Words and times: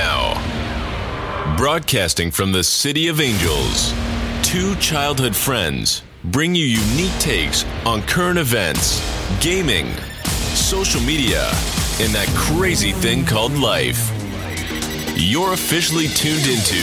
Now, 0.00 1.56
broadcasting 1.58 2.30
from 2.30 2.52
the 2.52 2.64
City 2.64 3.08
of 3.08 3.20
Angels, 3.20 3.92
two 4.42 4.74
childhood 4.76 5.36
friends 5.36 6.00
bring 6.24 6.54
you 6.54 6.64
unique 6.64 7.12
takes 7.18 7.66
on 7.84 8.00
current 8.04 8.38
events, 8.38 9.04
gaming, 9.40 9.92
social 10.54 11.02
media, 11.02 11.42
and 12.00 12.14
that 12.14 12.32
crazy 12.34 12.92
thing 12.92 13.26
called 13.26 13.52
life. 13.52 14.10
You're 15.16 15.52
officially 15.52 16.08
tuned 16.08 16.46
into 16.46 16.82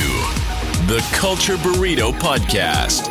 the 0.86 1.04
Culture 1.12 1.58
Burrito 1.58 2.14
Podcast. 2.20 3.10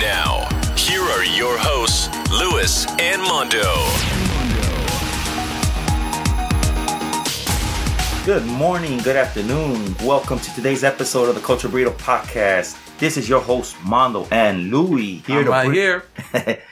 Now, 0.00 0.48
here 0.76 1.02
are 1.02 1.24
your 1.24 1.56
hosts, 1.56 2.08
Lewis 2.32 2.88
and 2.98 3.22
Mondo. 3.22 4.15
Good 8.26 8.44
morning, 8.44 8.98
good 8.98 9.14
afternoon. 9.14 9.94
Welcome 10.02 10.40
to 10.40 10.52
today's 10.52 10.82
episode 10.82 11.28
of 11.28 11.36
the 11.36 11.40
Culture 11.40 11.68
Burrito 11.68 11.96
Podcast. 11.96 12.76
This 12.98 13.16
is 13.16 13.28
your 13.28 13.40
host 13.40 13.76
Mondo 13.84 14.26
and 14.32 14.68
Louie 14.68 15.18
here 15.18 15.42
I'm 15.42 15.46
right 15.46 15.66
bring, 15.66 15.76
here. 15.76 16.02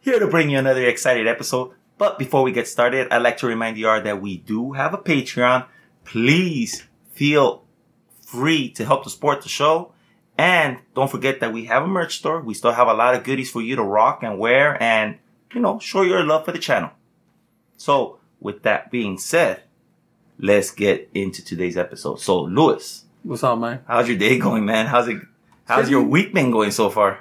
here 0.00 0.18
to 0.18 0.26
bring 0.26 0.50
you 0.50 0.58
another 0.58 0.86
excited 0.86 1.26
episode. 1.26 1.72
But 1.96 2.18
before 2.18 2.42
we 2.42 2.52
get 2.52 2.68
started, 2.68 3.08
I'd 3.10 3.22
like 3.22 3.38
to 3.38 3.46
remind 3.46 3.78
you 3.78 3.88
all 3.88 4.02
that 4.02 4.20
we 4.20 4.36
do 4.36 4.72
have 4.72 4.92
a 4.92 4.98
Patreon. 4.98 5.64
Please 6.04 6.84
feel 7.14 7.64
free 8.20 8.68
to 8.72 8.84
help 8.84 9.04
to 9.04 9.10
support 9.10 9.40
the 9.40 9.48
show. 9.48 9.94
And 10.36 10.76
don't 10.94 11.10
forget 11.10 11.40
that 11.40 11.54
we 11.54 11.64
have 11.64 11.84
a 11.84 11.88
merch 11.88 12.18
store. 12.18 12.42
We 12.42 12.52
still 12.52 12.72
have 12.72 12.86
a 12.86 12.92
lot 12.92 13.14
of 13.14 13.24
goodies 13.24 13.50
for 13.50 13.62
you 13.62 13.76
to 13.76 13.82
rock 13.82 14.22
and 14.22 14.38
wear 14.38 14.76
and, 14.82 15.16
you 15.54 15.62
know, 15.62 15.78
show 15.78 16.02
your 16.02 16.22
love 16.22 16.44
for 16.44 16.52
the 16.52 16.58
channel. 16.58 16.90
So 17.78 18.18
with 18.40 18.62
that 18.64 18.90
being 18.90 19.16
said, 19.16 19.62
let's 20.38 20.70
get 20.70 21.08
into 21.14 21.44
today's 21.44 21.76
episode. 21.76 22.20
So 22.20 22.42
Lewis, 22.42 23.04
What's 23.22 23.42
up, 23.42 23.58
man? 23.58 23.80
how's 23.86 24.08
your 24.08 24.16
day 24.16 24.38
going, 24.38 24.64
man? 24.64 24.86
How's 24.86 25.08
it, 25.08 25.18
how's 25.66 25.90
your 25.90 26.02
week 26.02 26.32
been 26.32 26.50
going 26.50 26.70
so 26.70 26.88
far? 26.90 27.20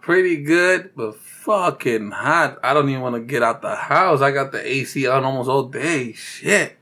Pretty 0.00 0.42
good, 0.42 0.90
but 0.96 1.16
fucking 1.16 2.10
hot. 2.10 2.58
I 2.62 2.72
don't 2.74 2.88
even 2.88 3.02
want 3.02 3.16
to 3.16 3.20
get 3.20 3.42
out 3.42 3.60
the 3.62 3.76
house. 3.76 4.22
I 4.22 4.30
got 4.30 4.50
the 4.50 4.66
AC 4.66 5.06
on 5.06 5.24
almost 5.24 5.48
all 5.48 5.64
day. 5.64 6.12
Shit. 6.14 6.76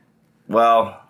Well, 0.47 1.03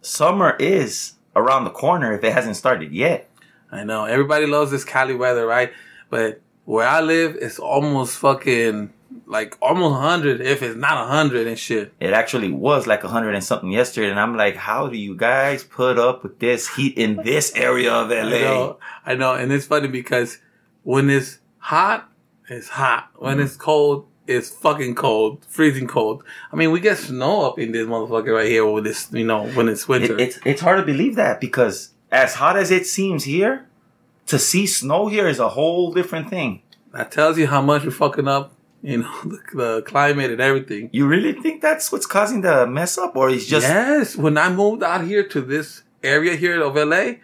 summer 0.00 0.56
is 0.58 1.14
around 1.34 1.64
the 1.64 1.70
corner 1.70 2.14
if 2.14 2.22
it 2.24 2.32
hasn't 2.32 2.56
started 2.56 2.92
yet. 2.92 3.28
I 3.70 3.82
know. 3.84 4.04
Everybody 4.04 4.46
loves 4.46 4.70
this 4.70 4.84
Cali 4.84 5.14
weather, 5.14 5.44
right? 5.44 5.72
But 6.08 6.40
where 6.64 6.86
I 6.86 7.00
live, 7.00 7.36
it's 7.40 7.58
almost 7.58 8.16
fucking 8.18 8.92
like 9.26 9.56
almost 9.60 9.92
100, 9.92 10.40
if 10.40 10.62
it's 10.62 10.76
not 10.76 11.08
100 11.08 11.46
and 11.46 11.58
shit. 11.58 11.92
It 12.00 12.12
actually 12.12 12.52
was 12.52 12.86
like 12.86 13.04
a 13.04 13.08
hundred 13.08 13.34
and 13.34 13.44
something 13.44 13.70
yesterday, 13.70 14.10
and 14.10 14.18
I'm 14.18 14.36
like, 14.36 14.56
how 14.56 14.88
do 14.88 14.96
you 14.96 15.16
guys 15.16 15.64
put 15.64 15.98
up 15.98 16.22
with 16.22 16.38
this 16.38 16.74
heat 16.74 16.96
in 16.96 17.16
this 17.16 17.52
area 17.54 17.92
of 17.92 18.10
LA? 18.10 18.14
I 18.16 18.40
know. 18.40 18.78
I 19.04 19.14
know. 19.14 19.34
And 19.34 19.52
it's 19.52 19.66
funny 19.66 19.88
because 19.88 20.38
when 20.84 21.10
it's 21.10 21.40
hot, 21.58 22.08
it's 22.48 22.68
hot. 22.68 23.10
When 23.16 23.40
it's 23.40 23.54
mm-hmm. 23.54 23.62
cold, 23.62 24.06
it's 24.26 24.50
fucking 24.50 24.94
cold, 24.94 25.44
freezing 25.48 25.86
cold. 25.86 26.22
I 26.52 26.56
mean, 26.56 26.70
we 26.70 26.80
get 26.80 26.98
snow 26.98 27.46
up 27.46 27.58
in 27.58 27.72
this 27.72 27.86
motherfucker 27.86 28.34
right 28.34 28.48
here 28.48 28.66
with 28.66 28.84
this, 28.84 29.12
you 29.12 29.24
know, 29.24 29.48
when 29.48 29.68
it's 29.68 29.88
winter. 29.88 30.14
It, 30.14 30.20
it's 30.20 30.38
it's 30.44 30.60
hard 30.60 30.78
to 30.78 30.84
believe 30.84 31.16
that 31.16 31.40
because 31.40 31.90
as 32.10 32.34
hot 32.34 32.56
as 32.56 32.70
it 32.70 32.86
seems 32.86 33.24
here, 33.24 33.66
to 34.26 34.38
see 34.38 34.66
snow 34.66 35.08
here 35.08 35.28
is 35.28 35.38
a 35.38 35.50
whole 35.50 35.92
different 35.92 36.30
thing. 36.30 36.62
That 36.92 37.12
tells 37.12 37.38
you 37.38 37.46
how 37.46 37.60
much 37.60 37.84
we're 37.84 37.90
fucking 37.90 38.26
up, 38.26 38.52
you 38.86 38.98
know, 38.98 39.12
the, 39.24 39.40
the 39.54 39.82
climate 39.82 40.30
and 40.30 40.40
everything. 40.40 40.88
You 40.92 41.08
really 41.08 41.32
think 41.32 41.60
that's 41.60 41.90
what's 41.90 42.06
causing 42.06 42.42
the 42.42 42.66
mess 42.66 42.96
up, 42.96 43.16
or 43.16 43.28
it's 43.28 43.46
just 43.46 43.66
yes, 43.66 44.16
when 44.16 44.38
I 44.38 44.48
moved 44.48 44.82
out 44.82 45.04
here 45.04 45.26
to 45.28 45.40
this 45.40 45.82
area 46.02 46.36
here 46.36 46.62
of 46.62 46.76
LA, 46.76 47.14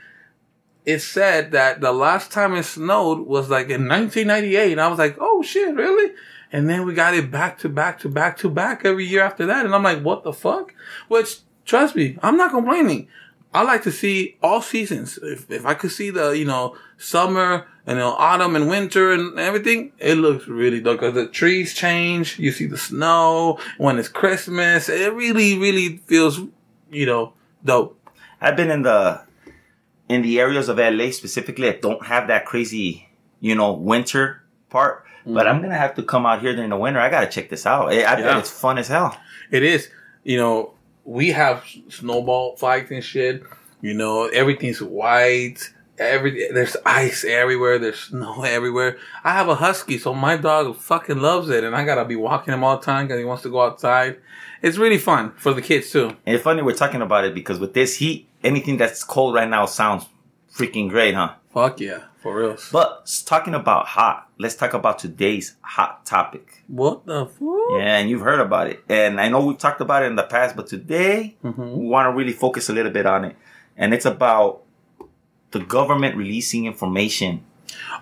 it 0.84 0.98
said 0.98 1.52
that 1.52 1.80
the 1.80 1.92
last 1.92 2.33
time 2.33 2.55
it 2.55 2.64
snowed 2.64 3.27
was 3.27 3.48
like 3.48 3.70
in 3.70 3.86
1998. 3.86 4.72
And 4.72 4.80
I 4.80 4.88
was 4.88 4.98
like, 4.98 5.17
oh 5.20 5.42
shit, 5.42 5.74
really? 5.74 6.12
And 6.50 6.68
then 6.68 6.84
we 6.84 6.95
got 6.95 7.14
it 7.14 7.30
back 7.30 7.58
to 7.61 7.68
back 7.68 8.00
to 8.00 8.08
back 8.08 8.36
to 8.39 8.50
back 8.50 8.84
every 8.84 9.06
year 9.06 9.23
after 9.23 9.46
that. 9.46 9.64
And 9.64 9.74
I'm 9.74 9.84
like, 9.84 10.02
what 10.02 10.24
the 10.24 10.33
fuck? 10.33 10.74
Which, 11.06 11.39
trust 11.64 11.94
me, 11.94 12.18
I'm 12.23 12.36
not 12.36 12.50
complaining. 12.50 13.08
I 13.55 13.62
like 13.62 13.84
to 13.84 13.92
see 13.92 14.36
all 14.42 14.62
seasons. 14.62 15.18
If, 15.23 15.48
if 15.50 15.64
I 15.64 15.74
could 15.74 15.92
see 15.92 16.11
the, 16.11 16.30
you 16.30 16.44
know, 16.44 16.77
summer 16.98 17.68
and 17.86 17.98
know, 17.98 18.12
autumn 18.12 18.54
and 18.54 18.68
winter 18.68 19.12
and 19.12 19.38
everything, 19.38 19.92
it 19.98 20.14
looks 20.14 20.46
really 20.46 20.80
dope 20.80 21.00
because 21.00 21.14
the 21.14 21.26
trees 21.26 21.74
change. 21.74 22.38
You 22.38 22.52
see 22.52 22.66
the 22.66 22.78
snow 22.78 23.58
when 23.78 23.98
it's 23.98 24.08
Christmas. 24.08 24.88
It 24.88 25.12
really, 25.14 25.58
really 25.58 25.98
feels, 26.06 26.40
you 26.90 27.06
know, 27.06 27.32
dope. 27.64 27.98
I've 28.40 28.56
been 28.56 28.70
in 28.70 28.82
the 28.82 29.22
in 30.08 30.22
the 30.22 30.40
areas 30.40 30.68
of 30.68 30.78
LA 30.78 31.10
specifically 31.10 31.68
that 31.68 31.82
don't 31.82 32.04
have 32.06 32.28
that 32.28 32.44
crazy, 32.44 33.08
you 33.40 33.54
know, 33.54 33.72
winter 33.72 34.42
part. 34.68 35.04
But 35.24 35.46
mm-hmm. 35.46 35.48
I'm 35.48 35.62
gonna 35.62 35.76
have 35.76 35.94
to 35.96 36.02
come 36.02 36.26
out 36.26 36.40
here 36.40 36.54
during 36.54 36.70
the 36.70 36.76
winter. 36.76 37.00
I 37.00 37.08
gotta 37.08 37.28
check 37.28 37.48
this 37.48 37.66
out. 37.66 37.92
I, 37.92 38.04
I 38.04 38.16
bet 38.16 38.38
it's 38.38 38.50
fun 38.50 38.78
as 38.78 38.88
hell. 38.88 39.16
It 39.50 39.62
is, 39.62 39.88
you 40.24 40.36
know, 40.36 40.74
we 41.04 41.30
have 41.30 41.64
snowball 41.88 42.56
fights 42.56 42.90
and 42.90 43.02
shit. 43.02 43.42
You 43.80 43.94
know, 43.94 44.26
everything's 44.26 44.80
white. 44.80 45.72
Every 46.02 46.48
there's 46.52 46.77
ice 46.85 47.24
everywhere. 47.24 47.79
There's 47.79 47.98
snow 48.01 48.42
everywhere. 48.46 48.98
I 49.24 49.33
have 49.33 49.48
a 49.48 49.55
husky, 49.55 49.98
so 49.98 50.13
my 50.14 50.36
dog 50.36 50.77
fucking 50.77 51.18
loves 51.18 51.48
it, 51.51 51.64
and 51.64 51.74
I 51.74 51.85
gotta 51.85 52.05
be 52.05 52.17
walking 52.17 52.52
him 52.55 52.64
all 52.64 52.79
the 52.79 52.85
time 52.85 53.07
because 53.07 53.18
he 53.20 53.24
wants 53.24 53.42
to 53.45 53.51
go 53.51 53.63
outside. 53.63 54.18
It's 54.62 54.79
really 54.79 54.98
fun 54.98 55.33
for 55.36 55.52
the 55.55 55.62
kids 55.62 55.91
too. 55.91 56.08
And 56.27 56.35
it's 56.36 56.45
funny 56.45 56.62
we're 56.62 56.74
talking 56.74 57.02
about 57.02 57.24
it 57.24 57.35
because 57.35 57.58
with 57.58 57.74
this 57.74 57.96
heat, 57.96 58.29
anything 58.45 58.77
that's 58.77 59.02
cold 59.05 59.35
right 59.35 59.48
now 59.48 59.67
sounds 59.67 60.07
freaking 60.55 60.89
great, 60.89 61.14
huh? 61.14 61.35
Fuck 61.52 61.80
yeah, 61.80 62.05
for 62.23 62.36
real. 62.39 62.57
But 62.70 63.11
talking 63.27 63.55
about 63.55 63.86
hot, 63.86 64.29
let's 64.39 64.55
talk 64.55 64.73
about 64.74 64.98
today's 64.98 65.57
hot 65.61 66.07
topic. 66.07 66.62
What 66.68 67.05
the 67.07 67.27
fuck? 67.27 67.41
Yeah, 67.73 67.98
and 67.98 68.08
you've 68.08 68.23
heard 68.23 68.41
about 68.41 68.68
it. 68.68 68.83
And 68.89 69.20
I 69.20 69.29
know 69.29 69.45
we've 69.45 69.58
talked 69.58 69.80
about 69.83 70.02
it 70.02 70.07
in 70.07 70.17
the 70.17 70.23
past, 70.23 70.57
but 70.57 70.67
today 70.68 71.36
Mhm. 71.45 71.77
we 71.77 71.86
want 71.89 72.07
to 72.07 72.17
really 72.17 72.33
focus 72.33 72.70
a 72.70 72.73
little 72.73 72.92
bit 72.92 73.05
on 73.05 73.24
it. 73.27 73.36
And 73.77 73.92
it's 73.92 74.07
about 74.07 74.62
the 75.52 75.61
government 75.61 76.17
releasing 76.17 76.67
information. 76.67 77.45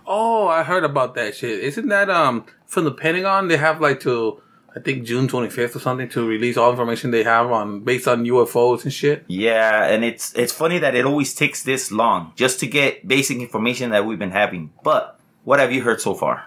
Oh, 0.07 0.49
I 0.49 0.63
heard 0.63 0.85
about 0.85 1.15
that 1.15 1.37
shit. 1.37 1.61
Isn't 1.61 1.89
that 1.89 2.11
um 2.11 2.47
from 2.67 2.85
the 2.85 2.93
Pentagon? 2.93 3.49
They 3.49 3.57
have 3.57 3.81
like 3.81 4.01
to 4.01 4.41
I 4.75 4.81
think 4.81 5.05
June 5.05 5.29
twenty 5.29 5.51
fifth 5.51 5.77
or 5.77 5.81
something 5.81 6.09
to 6.11 6.27
release 6.27 6.57
all 6.57 6.71
information 6.71 7.11
they 7.11 7.25
have 7.25 7.51
on 7.51 7.81
based 7.81 8.07
on 8.09 8.25
UFOs 8.25 8.85
and 8.85 8.93
shit. 8.93 9.25
Yeah, 9.27 9.87
and 9.87 10.05
it's 10.05 10.33
it's 10.35 10.53
funny 10.53 10.79
that 10.79 10.95
it 10.95 11.05
always 11.05 11.35
takes 11.35 11.63
this 11.65 11.91
long 11.91 12.33
just 12.37 12.61
to 12.61 12.67
get 12.67 13.07
basic 13.07 13.39
information 13.39 13.91
that 13.91 14.07
we've 14.07 14.19
been 14.19 14.31
having. 14.31 14.73
But 14.83 15.19
what 15.45 15.59
have 15.59 15.73
you 15.73 15.83
heard 15.83 16.01
so 16.01 16.15
far? 16.15 16.47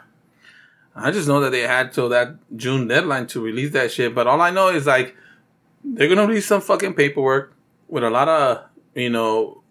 I 0.96 1.12
just 1.12 1.28
know 1.28 1.40
that 1.40 1.50
they 1.50 1.62
had 1.62 1.92
till 1.92 2.10
that 2.10 2.36
June 2.56 2.88
deadline 2.88 3.28
to 3.28 3.42
release 3.42 3.74
that 3.74 3.92
shit. 3.92 4.14
But 4.14 4.28
all 4.28 4.40
I 4.42 4.52
know 4.52 4.70
is 4.70 4.86
like 4.86 5.16
they're 5.84 6.08
gonna 6.08 6.28
release 6.28 6.46
some 6.46 6.62
fucking 6.62 6.94
paperwork 6.94 7.54
with 7.88 8.04
a 8.04 8.10
lot 8.10 8.30
of 8.30 8.64
you 8.96 9.10
know 9.10 9.63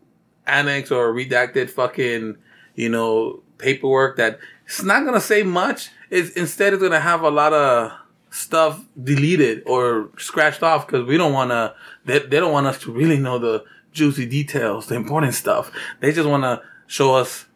annex 0.47 0.91
or 0.91 1.13
redacted 1.13 1.71
fucking 1.71 2.37
you 2.75 2.89
know 2.89 3.41
paperwork 3.59 4.17
that 4.17 4.39
it's 4.67 4.83
not 4.83 5.05
gonna 5.05 5.21
say 5.21 5.43
much. 5.43 5.91
It's 6.11 6.31
instead 6.31 6.73
it's 6.73 6.83
gonna 6.83 7.01
have 7.01 7.23
a 7.23 7.31
lot 7.31 7.53
of 7.53 7.93
stuff 8.31 8.85
deleted 9.03 9.63
or 9.67 10.09
scratched 10.17 10.63
off 10.63 10.87
because 10.87 11.07
we 11.07 11.17
don't 11.17 11.33
want 11.33 11.51
to. 11.51 11.75
They, 12.05 12.19
they 12.21 12.41
don't 12.41 12.53
want 12.53 12.67
us 12.67 12.79
to 12.81 12.93
really 12.93 13.19
know 13.19 13.39
the 13.39 13.65
juicy 13.93 14.27
details, 14.27 14.87
the 14.87 14.95
important 14.95 15.35
stuff. 15.35 15.71
They 16.01 16.13
just 16.13 16.29
want 16.29 16.45
to 16.45 16.63
show 16.87 17.15
us 17.15 17.47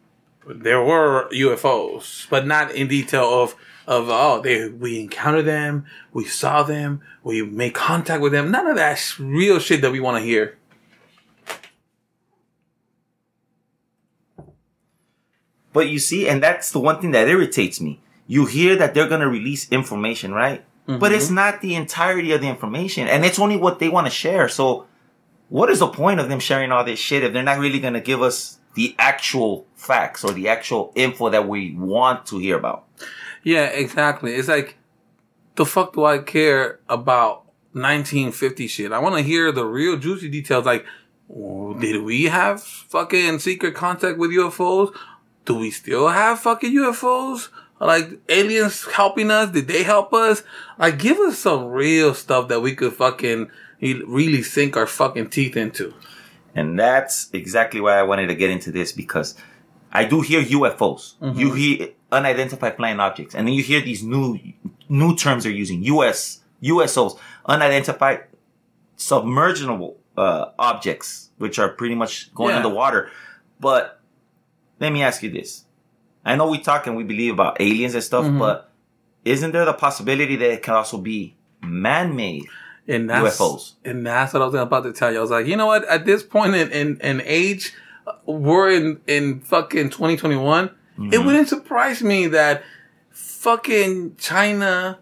there 0.45 0.81
were 0.81 1.27
UFOs, 1.33 2.29
but 2.29 2.45
not 2.45 2.71
in 2.71 2.87
detail 2.87 3.25
of 3.25 3.55
of 3.87 4.09
oh 4.09 4.41
they 4.41 4.69
we 4.69 4.99
encountered 4.99 5.45
them, 5.45 5.85
we 6.13 6.25
saw 6.25 6.63
them, 6.63 7.01
we 7.23 7.41
made 7.41 7.73
contact 7.73 8.21
with 8.21 8.31
them. 8.31 8.51
None 8.51 8.67
of 8.67 8.75
that 8.75 8.99
real 9.19 9.59
shit 9.59 9.81
that 9.81 9.91
we 9.91 9.99
want 9.99 10.17
to 10.17 10.23
hear. 10.23 10.57
But 15.77 15.89
you 15.89 15.99
see, 15.99 16.27
and 16.27 16.41
that's 16.41 16.71
the 16.71 16.79
one 16.79 16.99
thing 16.99 17.11
that 17.11 17.27
irritates 17.27 17.79
me. 17.79 18.01
You 18.25 18.47
hear 18.47 18.75
that 18.77 18.95
they're 18.95 19.07
going 19.07 19.21
to 19.21 19.27
release 19.29 19.71
information, 19.71 20.33
right? 20.33 20.65
But 20.87 21.11
it's 21.11 21.25
mm-hmm. 21.25 21.35
not 21.35 21.61
the 21.61 21.75
entirety 21.75 22.31
of 22.31 22.41
the 22.41 22.47
information, 22.47 23.07
and 23.07 23.23
it's 23.23 23.37
only 23.37 23.57
what 23.57 23.77
they 23.77 23.87
want 23.87 24.07
to 24.07 24.11
share. 24.11 24.49
So, 24.49 24.87
what 25.49 25.69
is 25.69 25.77
the 25.77 25.87
point 25.87 26.19
of 26.19 26.29
them 26.29 26.39
sharing 26.39 26.71
all 26.71 26.83
this 26.83 26.97
shit 26.97 27.23
if 27.23 27.31
they're 27.31 27.43
not 27.43 27.59
really 27.59 27.79
going 27.79 27.93
to 27.93 28.01
give 28.01 28.23
us 28.23 28.57
the 28.73 28.95
actual 28.97 29.67
facts 29.75 30.23
or 30.23 30.31
the 30.31 30.47
actual 30.47 30.91
info 30.95 31.29
that 31.29 31.47
we 31.47 31.75
want 31.75 32.25
to 32.25 32.39
hear 32.39 32.57
about? 32.57 32.85
Yeah, 33.43 33.65
exactly. 33.65 34.33
It's 34.33 34.47
like 34.47 34.77
the 35.53 35.65
fuck 35.67 35.93
do 35.93 36.05
I 36.05 36.17
care 36.17 36.79
about 36.89 37.45
1950 37.73 38.65
shit? 38.65 38.91
I 38.91 38.97
want 38.97 39.15
to 39.15 39.21
hear 39.21 39.51
the 39.51 39.65
real 39.65 39.95
juicy 39.97 40.27
details. 40.27 40.65
Like, 40.65 40.87
did 41.29 42.01
we 42.01 42.23
have 42.23 42.63
fucking 42.63 43.37
secret 43.37 43.75
contact 43.75 44.17
with 44.17 44.31
UFOs? 44.31 44.91
Do 45.47 45.55
we 45.55 45.71
still 45.71 46.09
have 46.09 46.41
fucking 46.41 46.73
UFOs? 46.73 47.47
Like 47.79 48.19
aliens 48.27 48.85
helping 48.91 49.31
us? 49.31 49.49
Did 49.51 49.67
they 49.69 49.83
help 49.83 50.13
us? 50.13 50.43
Like, 50.77 50.99
give 50.99 51.17
us 51.19 51.39
some 51.39 51.67
real 51.67 52.13
stuff 52.13 52.49
that 52.49 52.59
we 52.59 52.75
could 52.75 52.93
fucking 52.93 53.49
really 53.81 54.41
sink 54.43 54.75
our 54.75 54.85
fucking 54.87 55.29
teeth 55.29 55.55
into. 55.55 55.93
And 56.53 56.77
that's 56.77 57.29
exactly 57.33 57.79
why 57.79 57.97
I 57.97 58.03
wanted 58.03 58.27
to 58.27 58.35
get 58.35 58.49
into 58.49 58.71
this 58.71 58.91
because 58.91 59.35
I 59.93 60.03
do 60.05 60.21
hear 60.21 60.41
UFOs. 60.43 61.13
You 61.37 61.53
hear 61.53 61.89
unidentified 62.11 62.75
flying 62.75 62.99
objects. 62.99 63.33
And 63.35 63.47
then 63.47 63.53
you 63.53 63.63
hear 63.63 63.79
these 63.79 64.03
new, 64.03 64.37
new 64.89 65.15
terms 65.15 65.43
they're 65.43 65.53
using. 65.53 65.81
US, 65.83 66.41
USOs, 66.63 67.17
unidentified 67.45 68.23
submergible, 68.97 69.95
uh, 70.17 70.47
objects, 70.59 71.29
which 71.37 71.59
are 71.59 71.69
pretty 71.69 71.95
much 71.95 72.33
going 72.33 72.49
Yeah. 72.49 72.57
underwater. 72.57 73.11
But 73.59 73.96
let 74.79 74.91
me 74.93 75.03
ask 75.03 75.23
you 75.23 75.29
this. 75.29 75.65
I 76.25 76.35
know 76.35 76.49
we 76.49 76.59
talk 76.59 76.87
and 76.87 76.95
we 76.97 77.03
believe 77.03 77.33
about 77.33 77.59
aliens 77.61 77.93
and 77.95 78.03
stuff, 78.03 78.25
Mm-hmm. 78.25 78.39
but 78.39 78.71
isn't 79.25 79.51
there 79.51 79.65
the 79.65 79.73
possibility 79.73 80.35
that 80.37 80.51
it 80.51 80.63
can 80.63 80.73
also 80.75 80.97
be 80.97 81.35
man-made? 81.63 82.45
And 82.87 83.09
that's, 83.09 83.37
UFOs. 83.37 83.73
And 83.83 84.05
that's 84.05 84.33
what 84.33 84.41
I 84.41 84.45
was 84.45 84.53
about 84.55 84.83
to 84.83 84.93
tell 84.93 85.11
you. 85.11 85.17
I 85.17 85.21
was 85.21 85.31
like, 85.31 85.45
you 85.47 85.57
know 85.57 85.65
what? 85.65 85.83
At 85.89 86.05
this 86.05 86.23
point 86.23 86.55
in, 86.55 86.71
in, 86.71 87.01
in 87.01 87.21
age, 87.25 87.73
we're 88.25 88.69
in, 88.71 89.01
in 89.07 89.41
fucking 89.41 89.89
2021. 89.89 90.69
Mm-hmm. 90.69 91.13
It 91.13 91.25
wouldn't 91.25 91.49
surprise 91.49 92.01
me 92.01 92.27
that 92.27 92.63
fucking 93.11 94.15
China, 94.17 94.99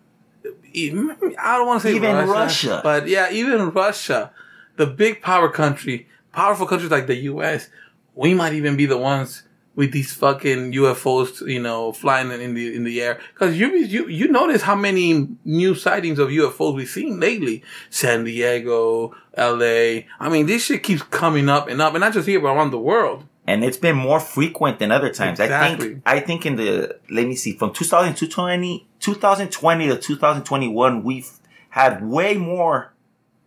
even- 0.74 1.16
I 1.39 1.57
don't 1.57 1.68
want 1.68 1.81
to 1.83 1.88
say 1.89 1.95
Even 1.95 2.16
Russia, 2.16 2.31
Russia. 2.31 2.81
but 2.83 3.07
yeah, 3.07 3.31
even 3.31 3.69
Russia, 3.72 4.31
the 4.77 4.88
big 4.88 5.22
power 5.22 5.50
country, 5.50 6.07
powerful 6.31 6.66
countries 6.66 6.92
like 6.92 7.07
the 7.07 7.16
U.S., 7.33 7.69
we 8.16 8.33
might 8.33 8.54
even 8.54 8.75
be 8.77 8.86
the 8.86 8.98
ones 8.98 9.44
with 9.75 9.92
these 9.92 10.13
fucking 10.13 10.72
UFOs, 10.74 11.45
you 11.48 11.62
know, 11.62 11.92
flying 11.92 12.31
in 12.31 12.54
the 12.54 12.75
in 12.75 12.83
the 12.83 13.01
air. 13.01 13.19
Because 13.33 13.57
you 13.60 13.75
you 13.75 14.07
you 14.07 14.27
notice 14.30 14.62
how 14.62 14.75
many 14.75 15.27
new 15.44 15.75
sightings 15.75 16.18
of 16.19 16.30
UFOs 16.30 16.75
we've 16.75 16.88
seen 16.89 17.19
lately. 17.19 17.63
San 17.89 18.24
Diego, 18.24 19.13
L.A. 19.33 20.07
I 20.19 20.30
mean, 20.30 20.45
this 20.45 20.63
shit 20.66 20.83
keeps 20.83 21.04
coming 21.04 21.50
up 21.50 21.68
and 21.68 21.81
up, 21.81 21.94
and 21.94 22.01
not 22.01 22.13
just 22.13 22.27
here, 22.27 22.39
but 22.39 22.48
around 22.56 22.72
the 22.72 22.80
world. 22.80 23.24
and 23.48 23.63
it's 23.63 23.77
been 23.77 23.95
more 23.95 24.19
frequent 24.19 24.80
than 24.80 24.92
other 24.92 25.12
times. 25.13 25.39
I 25.39 25.44
Exactly. 25.45 25.88
think 25.89 26.01
I 26.06 26.19
think 26.19 26.45
in 26.45 26.56
the 26.56 26.98
let 27.12 27.27
me 27.27 27.36
see 27.36 27.54
from 27.60 27.72
2020 27.74 28.88
2020 29.00 29.88
to 29.89 29.98
2021 29.98 31.04
we've 31.04 31.30
had 31.69 32.04
way 32.04 32.38
more 32.38 32.92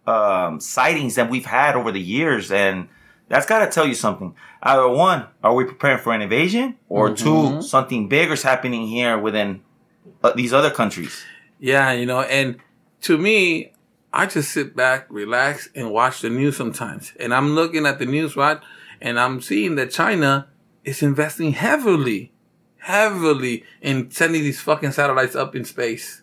um, 0.06 0.60
sightings 0.60 1.14
than 1.16 1.28
we've 1.28 1.46
had 1.46 1.75
over 1.75 1.90
the 1.92 2.00
years 2.00 2.50
and 2.52 2.88
that's 3.28 3.46
got 3.46 3.64
to 3.64 3.70
tell 3.70 3.86
you 3.86 3.94
something. 3.94 4.34
Either 4.62 4.88
one, 4.88 5.26
are 5.42 5.54
we 5.54 5.64
preparing 5.64 5.98
for 5.98 6.12
an 6.12 6.22
invasion 6.22 6.76
or 6.88 7.14
two, 7.14 7.62
something 7.62 8.08
bigger 8.08 8.32
is 8.32 8.42
happening 8.42 8.86
here 8.86 9.19
within 9.19 9.62
uh, 10.22 10.32
these 10.32 10.52
other 10.52 10.70
countries. 10.70 11.25
Yeah, 11.60 11.92
you 11.92 12.06
know, 12.06 12.22
and 12.22 12.56
to 13.02 13.19
me, 13.19 13.72
I 14.12 14.26
just 14.26 14.50
sit 14.50 14.75
back, 14.75 15.06
relax, 15.10 15.69
and 15.75 15.92
watch 15.92 16.22
the 16.22 16.30
news 16.30 16.56
sometimes. 16.56 17.12
And 17.20 17.34
I'm 17.34 17.54
looking 17.54 17.86
at 17.86 17.98
the 17.98 18.06
news, 18.06 18.36
right? 18.36 18.58
And 19.00 19.19
I'm 19.20 19.40
seeing 19.40 19.76
that 19.76 19.90
China 19.90 20.48
is 20.84 21.02
investing 21.02 21.52
heavily, 21.52 22.32
heavily 22.78 23.64
in 23.80 24.10
sending 24.10 24.42
these 24.42 24.60
fucking 24.60 24.92
satellites 24.92 25.36
up 25.36 25.54
in 25.54 25.64
space. 25.64 26.22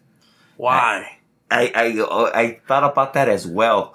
Why? 0.58 1.20
I 1.52 1.72
I 1.76 2.00
uh, 2.00 2.32
I 2.34 2.60
thought 2.68 2.84
about 2.84 3.14
that 3.14 3.30
as 3.30 3.46
well, 3.46 3.94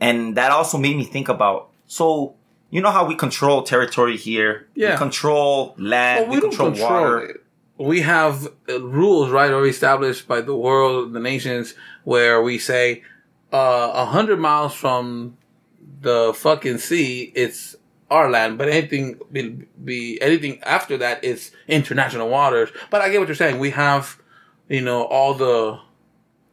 and 0.00 0.36
that 0.36 0.50
also 0.50 0.76
made 0.76 0.96
me 0.96 1.04
think 1.04 1.28
about 1.28 1.70
so 1.98 2.34
you 2.70 2.80
know 2.82 2.90
how 2.90 3.04
we 3.06 3.14
control 3.26 3.62
territory 3.62 4.16
here, 4.16 4.66
Yeah. 4.74 4.92
we 4.92 4.96
control 5.06 5.74
land, 5.78 6.16
Well, 6.22 6.30
we, 6.30 6.36
we 6.36 6.40
control, 6.48 6.70
control 6.70 6.90
water. 6.90 7.20
it. 7.30 7.36
We 7.92 8.00
have 8.02 8.36
uh, 8.68 8.80
rules, 9.00 9.30
right, 9.30 9.50
already 9.52 9.70
established 9.70 10.26
by 10.26 10.40
the 10.40 10.56
world, 10.66 11.12
the 11.12 11.20
nations, 11.20 11.74
where 12.12 12.42
we 12.48 12.58
say 12.58 13.02
uh, 13.52 13.90
a 14.02 14.06
hundred 14.16 14.38
miles 14.40 14.74
from 14.74 15.36
the 16.08 16.32
fucking 16.44 16.78
sea, 16.78 17.32
it's 17.36 17.76
our 18.10 18.28
land, 18.36 18.58
but 18.58 18.68
anything 18.68 19.04
be, 19.32 19.42
be 19.90 20.20
anything 20.28 20.54
after 20.76 20.96
that 20.98 21.22
is 21.24 21.52
international 21.68 22.28
waters. 22.28 22.70
But 22.90 23.00
I 23.02 23.08
get 23.10 23.18
what 23.20 23.28
you're 23.28 23.42
saying. 23.44 23.58
We 23.60 23.70
have, 23.70 24.18
you 24.68 24.80
know, 24.88 25.04
all 25.04 25.32
the 25.34 25.78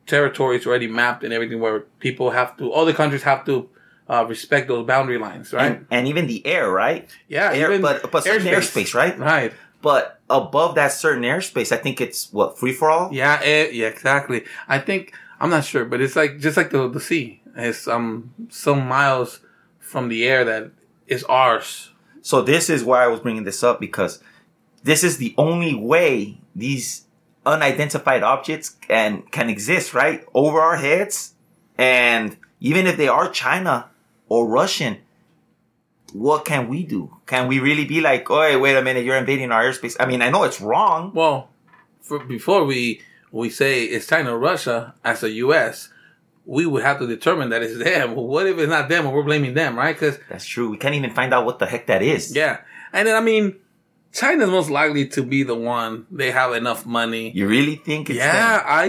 territories 0.08 0.66
already 0.68 0.88
mapped 0.88 1.24
and 1.24 1.34
everything, 1.34 1.60
where 1.60 1.82
people 2.00 2.30
have 2.32 2.56
to, 2.58 2.72
all 2.72 2.86
the 2.86 2.94
countries 2.94 3.24
have 3.24 3.44
to 3.46 3.70
uh, 4.12 4.26
respect 4.28 4.68
those 4.68 4.86
boundary 4.86 5.18
lines, 5.18 5.54
right? 5.54 5.78
And, 5.78 5.88
and 5.90 6.08
even 6.08 6.28
the 6.28 6.46
air, 6.46 6.70
right? 6.70 7.10
yeah, 7.30 7.54
air, 7.54 7.80
but 7.80 8.12
but 8.12 8.26
certain 8.26 8.46
airspace, 8.46 8.94
right? 8.94 9.18
right? 9.18 9.54
But 9.82 10.20
above 10.30 10.76
that 10.76 10.92
certain 10.92 11.24
airspace, 11.24 11.72
I 11.72 11.78
think 11.78 12.02
it's 12.02 12.32
what 12.34 12.60
free 12.60 12.74
for 12.74 12.92
all. 12.92 13.14
Yeah, 13.14 13.40
eh, 13.42 13.70
yeah, 13.72 13.88
exactly. 13.88 14.44
I 14.68 14.80
think 14.80 15.14
I'm 15.40 15.50
not 15.50 15.64
sure, 15.64 15.86
but 15.86 16.02
it's 16.02 16.18
like 16.18 16.40
just 16.40 16.58
like 16.58 16.72
the 16.72 16.90
the 16.90 17.00
sea. 17.00 17.42
It's 17.56 17.88
um 17.88 18.34
some 18.50 18.86
miles 18.86 19.40
from 19.80 20.10
the 20.10 20.28
air 20.28 20.44
that 20.44 20.72
is 21.08 21.24
ours. 21.24 21.92
So 22.22 22.42
this 22.42 22.70
is 22.70 22.84
why 22.84 23.06
I 23.06 23.08
was 23.08 23.22
bringing 23.22 23.46
this 23.46 23.64
up 23.64 23.80
because 23.80 24.22
this 24.84 25.06
is 25.06 25.18
the 25.18 25.34
only 25.38 25.74
way 25.74 26.38
these 26.54 27.06
unidentified 27.46 28.24
objects 28.24 28.70
can 28.70 29.24
can 29.32 29.50
exist, 29.50 29.94
right? 29.94 30.26
Over 30.34 30.60
our 30.60 30.76
heads. 30.76 31.34
And 31.78 32.36
even 32.60 32.86
if 32.86 32.98
they 32.98 33.08
are 33.08 33.30
China 33.30 33.91
or 34.32 34.48
Russian, 34.48 34.98
what 36.14 36.46
can 36.46 36.70
we 36.70 36.86
do? 36.86 37.18
Can 37.26 37.50
we 37.50 37.60
really 37.60 37.84
be 37.84 38.00
like, 38.00 38.32
oh, 38.32 38.60
wait 38.60 38.78
a 38.78 38.82
minute, 38.82 39.04
you're 39.04 39.18
invading 39.18 39.52
our 39.52 39.62
airspace? 39.62 39.98
I 40.00 40.06
mean, 40.06 40.22
I 40.22 40.30
know 40.30 40.44
it's 40.46 40.62
wrong. 40.62 41.12
Well, 41.14 41.50
for, 42.00 42.20
before 42.20 42.64
we 42.64 43.02
we 43.34 43.50
say 43.50 43.84
it's 43.84 44.08
China 44.08 44.34
or 44.34 44.40
Russia 44.40 44.94
as 45.04 45.22
a 45.24 45.30
U.S., 45.46 45.90
we 46.46 46.66
would 46.66 46.82
have 46.82 47.00
to 47.00 47.08
determine 47.08 47.50
that 47.50 47.62
it's 47.62 47.78
them. 47.78 48.16
Well, 48.16 48.26
what 48.26 48.48
if 48.48 48.58
it's 48.58 48.70
not 48.70 48.88
them 48.88 49.06
and 49.06 49.14
we're 49.14 49.24
blaming 49.24 49.54
them, 49.54 49.78
right? 49.78 49.94
Because 49.94 50.18
That's 50.30 50.46
true. 50.46 50.70
We 50.70 50.78
can't 50.78 50.96
even 50.96 51.12
find 51.12 51.34
out 51.34 51.46
what 51.46 51.60
the 51.60 51.66
heck 51.66 51.88
that 51.88 52.02
is. 52.02 52.34
yeah, 52.34 52.62
and 52.94 53.10
then 53.10 53.18
I 53.18 53.20
mean, 53.20 53.58
China's 54.14 54.50
most 54.50 54.70
likely 54.70 55.10
to 55.10 55.24
be 55.24 55.44
the 55.44 55.56
one. 55.56 56.08
They 56.10 56.32
have 56.32 56.54
enough 56.54 56.86
money. 56.86 57.32
You 57.32 57.50
really 57.50 57.76
think 57.76 58.10
it's 58.10 58.20
yeah, 58.20 58.60
them? 58.60 58.64
I 58.66 58.86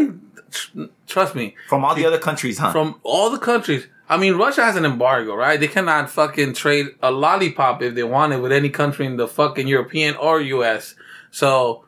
tr- 0.52 0.84
trust 1.08 1.34
me. 1.34 1.56
From 1.68 1.84
all 1.84 1.96
the 1.96 2.06
other 2.06 2.18
countries, 2.18 2.58
huh? 2.58 2.70
from 2.70 3.00
all 3.02 3.30
the 3.30 3.38
countries. 3.40 3.88
I 4.12 4.19
mean, 4.19 4.35
Russia 4.35 4.62
has 4.62 4.76
an 4.76 4.85
embargo, 4.85 5.35
right? 5.35 5.59
They 5.59 5.69
cannot 5.69 6.11
fucking 6.11 6.53
trade 6.53 6.88
a 7.03 7.11
lollipop 7.11 7.81
if 7.81 7.94
they 7.94 8.03
want 8.03 8.35
it 8.35 8.43
with 8.43 8.53
any 8.53 8.69
country 8.69 9.06
in 9.06 9.17
the 9.17 9.26
fucking 9.26 9.67
European 9.67 10.17
or 10.17 10.38
US. 10.38 10.94
So 11.31 11.87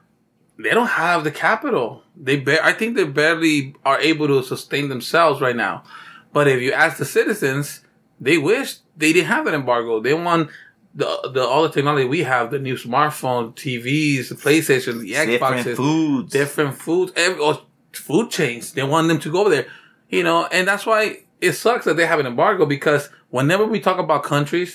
they 0.59 0.71
don't 0.71 0.87
have 0.87 1.23
the 1.23 1.31
capital. 1.31 2.03
They 2.17 2.37
ba- 2.41 2.65
I 2.65 2.73
think 2.73 2.97
they 2.97 3.05
barely 3.05 3.75
are 3.85 4.01
able 4.01 4.27
to 4.29 4.43
sustain 4.43 4.89
themselves 4.89 5.43
right 5.43 5.55
now. 5.55 5.85
But 6.33 6.49
if 6.49 6.63
you 6.63 6.73
ask 6.73 6.97
the 6.97 7.05
citizens, 7.05 7.83
they 8.19 8.39
wish 8.39 8.77
they 8.97 9.13
didn't 9.13 9.29
have 9.29 9.45
that 9.45 9.53
embargo. 9.53 10.01
They 10.01 10.15
want 10.15 10.49
the, 10.95 11.31
the 11.31 11.43
all 11.43 11.65
the 11.65 11.69
technology 11.69 12.07
we 12.07 12.23
have, 12.23 12.51
the 12.51 12.59
new 12.59 12.77
smartphone, 12.77 13.55
TVs, 13.55 14.31
the 14.31 14.35
PlayStation, 14.37 15.01
the 15.03 15.11
Different 15.13 15.67
Xboxes, 15.67 15.77
foods. 15.77 16.33
different 16.33 16.75
foods, 16.75 17.13
every, 17.17 17.39
or 17.39 17.61
food 17.93 18.31
chains. 18.31 18.73
They 18.73 18.83
want 18.83 19.09
them 19.09 19.19
to 19.21 19.31
go 19.31 19.41
over 19.43 19.51
there, 19.51 19.67
you 20.09 20.23
know, 20.23 20.47
and 20.51 20.67
that's 20.67 20.87
why 20.87 21.19
it 21.49 21.55
sucks 21.55 21.85
that 21.85 21.97
they 21.97 22.07
have 22.07 22.21
an 22.21 22.27
embargo 22.27 22.65
because 22.67 23.03
whenever 23.31 23.65
we 23.67 23.79
talk 23.81 23.99
about 23.99 24.23
countries, 24.23 24.71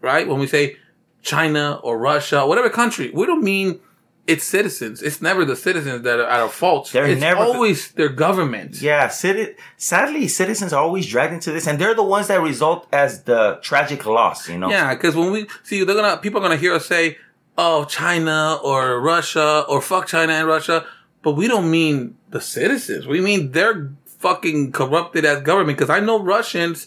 right, 0.00 0.26
when 0.28 0.38
we 0.38 0.46
say 0.46 0.76
China 1.22 1.64
or 1.82 1.98
Russia, 1.98 2.46
whatever 2.46 2.70
country, 2.70 3.10
we 3.12 3.26
don't 3.26 3.42
mean 3.42 3.80
its 4.26 4.44
citizens. 4.44 5.02
It's 5.02 5.20
never 5.22 5.42
the 5.46 5.56
citizens 5.56 6.02
that 6.02 6.20
are 6.20 6.44
at 6.44 6.50
fault. 6.50 6.90
They're 6.92 7.06
it's 7.06 7.20
never 7.20 7.40
always 7.40 7.92
their 7.92 8.10
government. 8.10 8.70
Yeah, 8.82 9.08
citi- 9.08 9.54
sadly, 9.78 10.28
citizens 10.28 10.72
are 10.74 10.82
always 10.82 11.06
dragged 11.06 11.32
into 11.32 11.50
this, 11.50 11.66
and 11.66 11.78
they're 11.80 11.94
the 11.94 12.08
ones 12.16 12.26
that 12.28 12.40
result 12.42 12.86
as 12.92 13.22
the 13.22 13.58
tragic 13.62 14.04
loss. 14.04 14.48
You 14.48 14.58
know, 14.58 14.68
Yeah, 14.70 14.94
because 14.94 15.16
when 15.16 15.30
we 15.32 15.46
see, 15.62 15.82
they're 15.84 15.96
gonna 16.02 16.18
people 16.18 16.40
are 16.40 16.42
gonna 16.46 16.56
hear 16.66 16.74
us 16.74 16.86
say, 16.86 17.16
"Oh, 17.56 17.84
China 17.86 18.60
or 18.62 19.00
Russia 19.00 19.64
or 19.66 19.80
fuck 19.80 20.06
China 20.06 20.32
and 20.34 20.46
Russia," 20.46 20.84
but 21.22 21.32
we 21.32 21.48
don't 21.48 21.70
mean 21.70 22.16
the 22.28 22.40
citizens. 22.40 23.06
We 23.06 23.20
mean 23.22 23.52
they're 23.52 23.90
fucking 24.18 24.72
corrupted 24.72 25.24
as 25.24 25.42
government. 25.42 25.78
Because 25.78 25.90
I 25.90 26.00
know 26.00 26.22
Russians, 26.22 26.86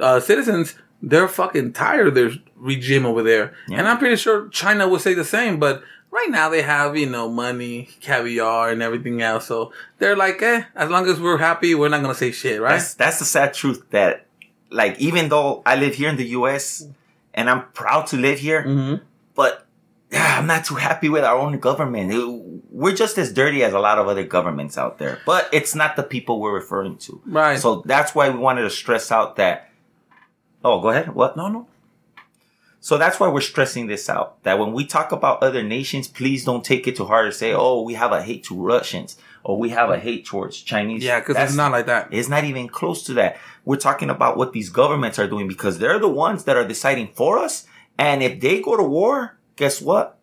uh, 0.00 0.20
citizens, 0.20 0.74
they're 1.02 1.28
fucking 1.28 1.72
tired 1.72 2.08
of 2.08 2.14
their 2.14 2.30
regime 2.56 3.04
over 3.06 3.22
there, 3.22 3.54
and 3.72 3.88
I'm 3.88 3.98
pretty 3.98 4.16
sure 4.16 4.48
China 4.48 4.88
would 4.88 5.00
say 5.00 5.14
the 5.14 5.24
same. 5.24 5.58
But 5.58 5.82
right 6.10 6.28
now 6.30 6.48
they 6.48 6.62
have 6.62 6.96
you 6.96 7.06
know 7.06 7.28
money, 7.28 7.88
caviar, 8.00 8.70
and 8.70 8.82
everything 8.82 9.20
else, 9.20 9.46
so 9.46 9.72
they're 9.98 10.16
like, 10.16 10.40
eh, 10.42 10.64
as 10.76 10.90
long 10.90 11.08
as 11.08 11.20
we're 11.20 11.38
happy, 11.38 11.74
we're 11.74 11.88
not 11.88 12.02
gonna 12.02 12.14
say 12.14 12.30
shit, 12.30 12.60
right? 12.60 12.72
that's 12.74 12.94
that's 12.94 13.18
the 13.18 13.24
sad 13.24 13.52
truth. 13.54 13.82
That 13.90 14.26
like 14.70 14.98
even 15.00 15.28
though 15.28 15.62
I 15.66 15.74
live 15.76 15.94
here 15.94 16.08
in 16.08 16.16
the 16.16 16.26
U.S. 16.38 16.86
and 17.34 17.50
I'm 17.50 17.64
proud 17.72 18.06
to 18.08 18.16
live 18.16 18.38
here, 18.38 18.62
hmm 18.62 18.94
but 19.34 19.66
yeah, 20.12 20.38
I'm 20.38 20.46
not 20.46 20.64
too 20.64 20.74
happy 20.76 21.08
with 21.08 21.24
our 21.24 21.38
own 21.38 21.58
government. 21.58 22.12
It- 22.12 22.62
we're 22.70 22.94
just 22.94 23.18
as 23.18 23.32
dirty 23.32 23.62
as 23.64 23.72
a 23.72 23.78
lot 23.78 23.98
of 23.98 24.08
other 24.08 24.24
governments 24.24 24.76
out 24.78 24.98
there, 24.98 25.18
but 25.26 25.48
it's 25.52 25.74
not 25.74 25.94
the 25.96 26.02
people 26.02 26.40
we're 26.40 26.54
referring 26.54 26.96
to. 26.98 27.20
Right. 27.26 27.58
So 27.58 27.82
that's 27.84 28.14
why 28.14 28.30
we 28.30 28.38
wanted 28.38 28.62
to 28.62 28.70
stress 28.70 29.12
out 29.12 29.36
that. 29.36 29.70
Oh, 30.64 30.80
go 30.80 30.88
ahead. 30.90 31.14
What? 31.14 31.36
No, 31.36 31.48
no. 31.48 31.66
So 32.80 32.98
that's 32.98 33.20
why 33.20 33.28
we're 33.28 33.40
stressing 33.40 33.86
this 33.86 34.08
out. 34.10 34.42
That 34.42 34.58
when 34.58 34.72
we 34.72 34.84
talk 34.86 35.12
about 35.12 35.42
other 35.42 35.62
nations, 35.62 36.08
please 36.08 36.44
don't 36.44 36.64
take 36.64 36.88
it 36.88 36.96
too 36.96 37.04
hard 37.04 37.30
to 37.30 37.36
say, 37.36 37.52
oh, 37.52 37.82
we 37.82 37.94
have 37.94 38.10
a 38.10 38.22
hate 38.22 38.42
to 38.44 38.60
Russians 38.60 39.16
or 39.44 39.56
we 39.58 39.68
have 39.70 39.90
a 39.90 39.98
hate 39.98 40.24
towards 40.26 40.60
Chinese. 40.60 41.04
Yeah, 41.04 41.20
because 41.20 41.36
it's 41.36 41.54
not 41.56 41.72
like 41.72 41.86
that. 41.86 42.08
It's 42.10 42.28
not 42.28 42.44
even 42.44 42.68
close 42.68 43.04
to 43.04 43.14
that. 43.14 43.38
We're 43.64 43.76
talking 43.76 44.10
about 44.10 44.36
what 44.36 44.52
these 44.52 44.68
governments 44.70 45.18
are 45.18 45.28
doing 45.28 45.46
because 45.46 45.78
they're 45.78 46.00
the 46.00 46.08
ones 46.08 46.44
that 46.44 46.56
are 46.56 46.66
deciding 46.66 47.08
for 47.14 47.38
us. 47.38 47.66
And 47.98 48.22
if 48.22 48.40
they 48.40 48.60
go 48.60 48.76
to 48.76 48.82
war, 48.82 49.38
guess 49.62 49.80
what? 49.80 50.18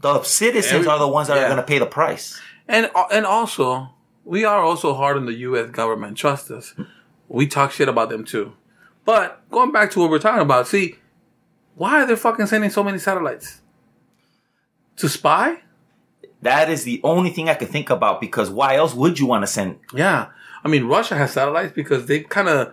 The 0.00 0.22
citizens 0.22 0.72
Every- 0.72 0.88
are 0.88 0.98
the 0.98 1.06
ones 1.06 1.28
that 1.28 1.36
yeah. 1.36 1.44
are 1.44 1.48
going 1.48 1.58
to 1.58 1.62
pay 1.62 1.78
the 1.78 1.86
price. 1.86 2.40
And 2.66 2.90
and 3.12 3.26
also, 3.26 3.90
we 4.24 4.44
are 4.44 4.60
also 4.60 4.94
hard 4.94 5.18
on 5.18 5.26
the 5.26 5.34
U.S. 5.48 5.70
government. 5.70 6.16
Trust 6.16 6.50
us. 6.50 6.74
We 7.28 7.46
talk 7.46 7.72
shit 7.72 7.88
about 7.88 8.08
them 8.08 8.24
too. 8.24 8.54
But 9.04 9.48
going 9.50 9.70
back 9.70 9.90
to 9.90 10.00
what 10.00 10.10
we're 10.10 10.18
talking 10.18 10.40
about, 10.42 10.66
see, 10.66 10.96
why 11.74 12.02
are 12.02 12.06
they 12.06 12.16
fucking 12.16 12.46
sending 12.46 12.70
so 12.70 12.82
many 12.82 12.98
satellites 12.98 13.60
to 14.96 15.08
spy? 15.08 15.58
That 16.40 16.70
is 16.70 16.84
the 16.84 17.00
only 17.04 17.30
thing 17.30 17.50
I 17.50 17.54
could 17.54 17.68
think 17.68 17.90
about 17.90 18.20
because 18.20 18.48
why 18.48 18.76
else 18.76 18.94
would 18.94 19.18
you 19.18 19.26
want 19.26 19.42
to 19.42 19.46
send? 19.46 19.78
Yeah, 19.92 20.28
I 20.64 20.68
mean 20.68 20.84
Russia 20.84 21.16
has 21.16 21.32
satellites 21.32 21.74
because 21.74 22.06
they've 22.06 22.28
kind 22.28 22.48
of 22.48 22.72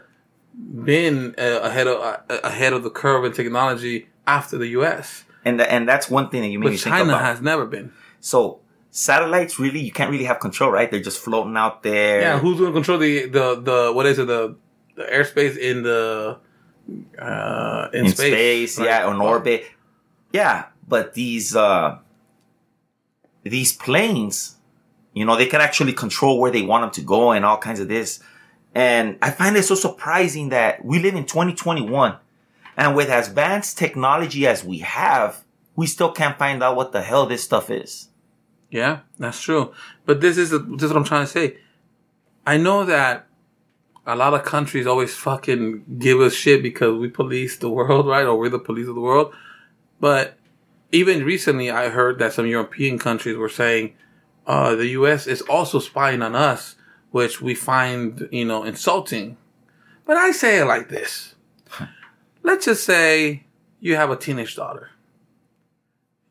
been 0.86 1.36
uh, 1.38 1.60
ahead 1.64 1.88
of 1.88 2.00
uh, 2.02 2.18
ahead 2.44 2.72
of 2.72 2.84
the 2.84 2.90
curve 2.90 3.26
in 3.26 3.34
technology 3.34 4.08
after 4.26 4.58
the 4.58 4.68
U.S. 4.80 5.26
And 5.46 5.62
and 5.62 5.88
that's 5.88 6.10
one 6.10 6.30
thing 6.30 6.42
that 6.42 6.50
you 6.50 6.60
made 6.60 6.66
But 6.66 6.72
me 6.72 6.78
think 6.78 6.96
China 6.96 7.10
about. 7.14 7.22
has 7.22 7.42
never 7.42 7.66
been. 7.66 7.92
so 8.20 8.60
satellites 8.92 9.60
really 9.60 9.80
you 9.80 9.92
can't 9.92 10.10
really 10.12 10.26
have 10.26 10.40
control, 10.40 10.72
right? 10.72 10.90
They're 10.90 11.00
just 11.00 11.20
floating 11.20 11.56
out 11.56 11.84
there. 11.84 12.22
Yeah, 12.22 12.40
who's 12.40 12.58
going 12.60 12.72
to 12.72 12.78
control 12.78 12.98
the 12.98 13.26
the 13.28 13.56
the 13.62 13.92
what 13.94 14.06
is 14.06 14.18
it 14.20 14.28
the 14.28 14.56
the 14.96 15.04
airspace 15.04 15.56
in 15.58 15.84
the 15.84 16.38
uh 17.20 17.88
in, 17.94 18.06
in 18.06 18.12
space, 18.12 18.74
space, 18.74 18.80
right? 18.80 18.86
yeah, 18.88 19.06
on 19.08 19.22
orbit. 19.22 19.64
Yeah, 20.34 20.66
but 20.88 21.14
these 21.14 21.56
uh 21.56 22.00
these 23.44 23.74
planes, 23.74 24.58
you 25.14 25.26
know, 25.26 25.36
they 25.38 25.46
can 25.46 25.62
actually 25.62 25.94
control 25.94 26.40
where 26.40 26.52
they 26.52 26.62
want 26.62 26.82
them 26.84 26.92
to 26.92 27.02
go 27.02 27.32
and 27.32 27.46
all 27.46 27.58
kinds 27.58 27.80
of 27.80 27.88
this. 27.88 28.20
And 28.76 29.18
I 29.22 29.32
find 29.32 29.56
it 29.56 29.64
so 29.64 29.76
surprising 29.76 30.50
that 30.50 30.84
we 30.86 31.00
live 31.00 31.16
in 31.16 31.26
2021 31.26 32.18
and 32.80 32.96
with 32.96 33.10
as 33.10 33.28
advanced 33.28 33.78
technology 33.78 34.48
as 34.48 34.64
we 34.64 34.78
have, 34.80 35.44
we 35.76 35.86
still 35.86 36.14
can't 36.14 36.40
find 36.40 36.64
out 36.64 36.78
what 36.78 36.94
the 36.94 37.02
hell 37.02 37.26
this 37.26 37.44
stuff 37.44 37.70
is. 37.70 38.08
Yeah, 38.72 39.00
that's 39.18 39.42
true. 39.42 39.74
But 40.06 40.22
this 40.22 40.38
is 40.38 40.52
this 40.52 40.84
is 40.84 40.90
what 40.90 40.96
I'm 40.96 41.04
trying 41.04 41.26
to 41.26 41.32
say. 41.32 41.58
I 42.48 42.56
know 42.56 42.86
that 42.86 43.28
a 44.08 44.16
lot 44.16 44.34
of 44.34 44.46
countries 44.46 44.88
always 44.88 45.14
fucking 45.14 45.98
give 46.00 46.22
us 46.22 46.34
shit 46.34 46.64
because 46.64 46.98
we 46.98 47.10
police 47.10 47.58
the 47.58 47.70
world, 47.70 48.08
right? 48.08 48.26
Or 48.26 48.40
we're 48.40 48.48
the 48.48 48.60
police 48.60 48.88
of 48.88 48.96
the 48.96 49.02
world. 49.02 49.34
But 50.00 50.38
even 50.94 51.26
recently, 51.26 51.70
I 51.70 51.90
heard 51.90 52.18
that 52.20 52.32
some 52.32 52.48
European 52.48 52.98
countries 52.98 53.36
were 53.36 53.50
saying 53.50 53.94
uh, 54.48 54.76
the 54.76 54.88
U.S. 55.00 55.28
is 55.28 55.42
also 55.42 55.80
spying 55.80 56.22
on 56.22 56.34
us, 56.34 56.76
which 57.12 57.42
we 57.42 57.56
find, 57.56 58.30
you 58.32 58.46
know, 58.46 58.64
insulting. 58.64 59.36
But 60.06 60.16
I 60.16 60.32
say 60.32 60.60
it 60.60 60.66
like 60.66 60.88
this: 60.88 61.36
Let's 62.44 62.66
just 62.66 62.84
say 62.84 63.44
you 63.80 63.96
have 63.96 64.10
a 64.10 64.16
teenage 64.16 64.56
daughter. 64.56 64.90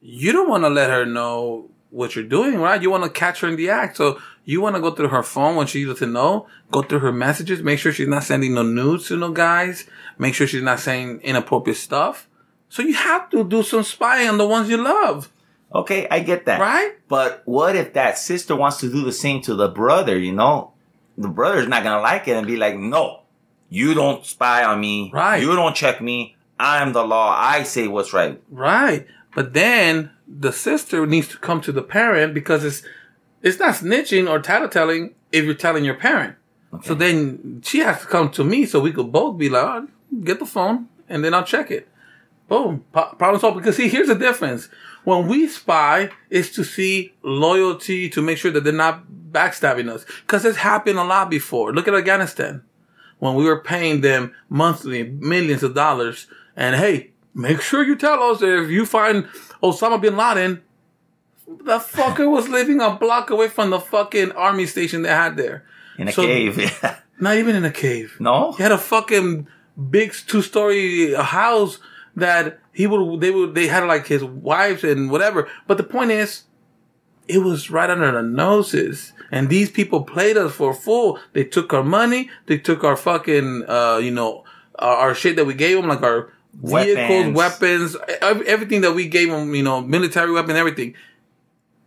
You 0.01 0.33
don't 0.33 0.49
want 0.49 0.65
to 0.65 0.69
let 0.71 0.91
her 0.91 1.05
know 1.05 1.71
what 1.91 2.15
you're 2.15 2.25
doing, 2.25 2.59
right? 2.59 2.81
You 2.81 2.91
want 2.91 3.05
to 3.05 3.11
catch 3.11 3.41
her 3.41 3.49
in 3.49 3.57
the 3.57 3.71
act. 3.71 3.97
So 3.97 4.21
you 4.45 4.61
want 4.61 4.77
to 4.77 4.81
go 4.83 4.91
through 4.91 5.09
her 5.09 5.23
phone 5.23 5.57
when 5.57 5.67
she 5.67 5.85
doesn't 5.85 6.13
know, 6.13 6.47
go 6.71 6.83
through 6.83 7.01
her 7.01 7.13
messages, 7.13 7.63
make 7.63 7.79
sure 7.79 7.93
she's 7.93 8.09
not 8.09 8.25
sending 8.25 8.55
no 8.55 8.63
nudes 8.63 9.09
to 9.09 9.17
no 9.17 9.31
guys, 9.33 9.87
make 10.19 10.35
sure 10.35 10.47
she's 10.47 10.63
not 10.63 10.81
saying 10.81 11.21
inappropriate 11.23 11.79
stuff. 11.79 12.29
So 12.69 12.83
you 12.83 12.95
have 12.95 13.31
to 13.31 13.45
do 13.45 13.63
some 13.63 13.83
spying 13.83 14.29
on 14.29 14.39
the 14.39 14.47
ones 14.47 14.69
you 14.69 14.77
love, 14.77 15.31
Okay, 15.75 16.07
I 16.11 16.21
get 16.21 16.47
that. 16.47 16.61
right? 16.61 16.93
But 17.09 17.43
what 17.45 17.77
if 17.77 17.93
that 17.95 18.17
sister 18.19 18.57
wants 18.57 18.79
to 18.81 18.91
do 18.91 19.05
the 19.05 19.13
same 19.13 19.43
to 19.43 19.55
the 19.55 19.69
brother, 19.69 20.19
you 20.19 20.33
know? 20.33 20.73
The 21.19 21.29
brother's 21.29 21.69
not 21.69 21.83
gonna 21.83 22.01
like 22.03 22.27
it 22.29 22.37
and 22.37 22.47
be 22.47 22.57
like, 22.57 22.77
no, 22.77 23.21
you 23.69 23.95
don't 23.95 24.25
spy 24.25 24.65
on 24.65 24.81
me. 24.81 25.11
Right. 25.13 25.43
You 25.43 25.55
don't 25.55 25.77
check 25.77 26.01
me. 26.01 26.37
I'm 26.59 26.93
the 26.93 27.05
law. 27.05 27.35
I 27.39 27.63
say 27.63 27.89
what's 27.89 28.13
right. 28.13 28.41
Right. 28.51 29.07
But 29.35 29.53
then 29.53 30.11
the 30.27 30.53
sister 30.53 31.07
needs 31.07 31.29
to 31.29 31.39
come 31.39 31.61
to 31.63 31.73
the 31.73 31.83
parent 31.83 32.35
because 32.35 32.65
it's 32.65 32.83
it's 33.43 33.59
not 33.59 33.75
snitching 33.75 34.29
or 34.29 34.41
tattletelling 34.41 35.15
if 35.31 35.45
you're 35.45 35.55
telling 35.55 35.85
your 35.85 35.95
parent. 35.95 36.37
So 36.83 36.95
then 36.95 37.63
she 37.65 37.79
has 37.79 38.01
to 38.01 38.07
come 38.07 38.31
to 38.33 38.45
me 38.45 38.67
so 38.67 38.81
we 38.81 38.93
could 38.93 39.11
both 39.11 39.39
be 39.39 39.49
like, 39.49 39.65
oh, 39.65 39.89
get 40.23 40.39
the 40.39 40.47
phone 40.47 40.89
and 41.09 41.25
then 41.25 41.35
I'll 41.35 41.45
check 41.45 41.71
it. 41.71 41.89
Boom. 42.49 42.85
Po- 42.93 43.15
problem 43.17 43.41
solved. 43.41 43.59
Because 43.59 43.77
see, 43.77 43.89
here's 43.89 44.09
the 44.09 44.15
difference. 44.15 44.69
When 45.05 45.27
we 45.29 45.49
spy, 45.49 46.11
is 46.29 46.51
to 46.53 46.65
see 46.65 47.15
loyalty 47.23 48.09
to 48.11 48.21
make 48.21 48.39
sure 48.39 48.51
that 48.51 48.65
they're 48.65 48.73
not 48.73 49.05
backstabbing 49.31 49.89
us. 49.89 50.05
Because 50.23 50.45
it's 50.45 50.59
happened 50.59 50.99
a 50.99 51.05
lot 51.05 51.31
before. 51.31 51.73
Look 51.73 51.89
at 51.89 51.95
Afghanistan. 51.95 52.63
When 53.19 53.35
we 53.35 53.45
were 53.45 53.61
paying 53.61 54.01
them 54.01 54.35
monthly 54.49 55.03
millions 55.05 55.63
of 55.63 55.75
dollars. 55.75 56.27
And 56.57 56.77
hey, 56.77 57.11
make 57.35 57.61
sure 57.61 57.83
you 57.83 57.97
tell 57.97 58.23
us 58.23 58.43
if 58.43 58.71
you 58.71 58.87
find 58.87 59.25
Osama 59.63 60.01
bin 60.01 60.17
Laden, 60.17 60.63
the 61.47 61.79
fucker 61.79 62.31
was 62.31 62.49
living 62.49 62.81
a 62.81 62.91
block 62.95 63.31
away 63.31 63.49
from 63.49 63.71
the 63.71 63.81
fucking 63.81 64.33
army 64.33 64.67
station 64.67 65.03
they 65.03 65.09
had 65.09 65.37
there. 65.37 65.65
In 65.99 66.09
a 66.09 66.13
So- 66.13 66.23
cave. 66.23 66.85
Not 67.21 67.37
even 67.37 67.57
in 67.57 67.65
a 67.65 67.73
cave. 67.73 68.17
no? 68.21 68.53
He 68.53 68.63
had 68.63 68.71
a 68.71 68.79
fucking 68.79 69.49
big 69.91 70.13
two 70.13 70.41
story 70.43 71.13
house 71.15 71.79
that 72.15 72.61
he 72.73 72.87
would 72.87 73.21
they 73.21 73.31
would 73.33 73.55
they 73.57 73.67
had 73.67 73.85
like 73.89 74.07
his 74.07 74.23
wives 74.23 74.85
and 74.85 75.11
whatever. 75.11 75.49
But 75.67 75.79
the 75.79 75.83
point 75.83 76.13
is, 76.13 76.45
it 77.27 77.39
was 77.39 77.71
right 77.71 77.91
under 77.91 78.13
the 78.13 78.23
noses. 78.23 79.13
And 79.31 79.49
these 79.49 79.71
people 79.71 80.03
played 80.03 80.37
us 80.37 80.53
for 80.55 80.73
full. 80.73 81.19
They 81.33 81.45
took 81.45 81.73
our 81.73 81.85
money. 81.85 82.31
They 82.47 82.59
took 82.59 82.85
our 82.85 82.97
fucking, 82.97 83.65
uh, 83.69 83.99
you 84.03 84.11
know, 84.11 84.45
our, 84.79 84.97
our 84.97 85.15
shit 85.15 85.37
that 85.37 85.45
we 85.45 85.55
gave 85.55 85.77
them, 85.77 85.89
like 85.89 86.03
our 86.03 86.33
vehicles, 86.55 87.35
Weapons. 87.35 87.97
weapons, 87.97 87.97
everything 88.23 88.81
that 88.81 88.95
we 88.95 89.07
gave 89.07 89.29
them, 89.29 89.55
you 89.55 89.63
know, 89.63 89.81
military 89.81 90.33
weapon, 90.33 90.57
everything. 90.57 90.95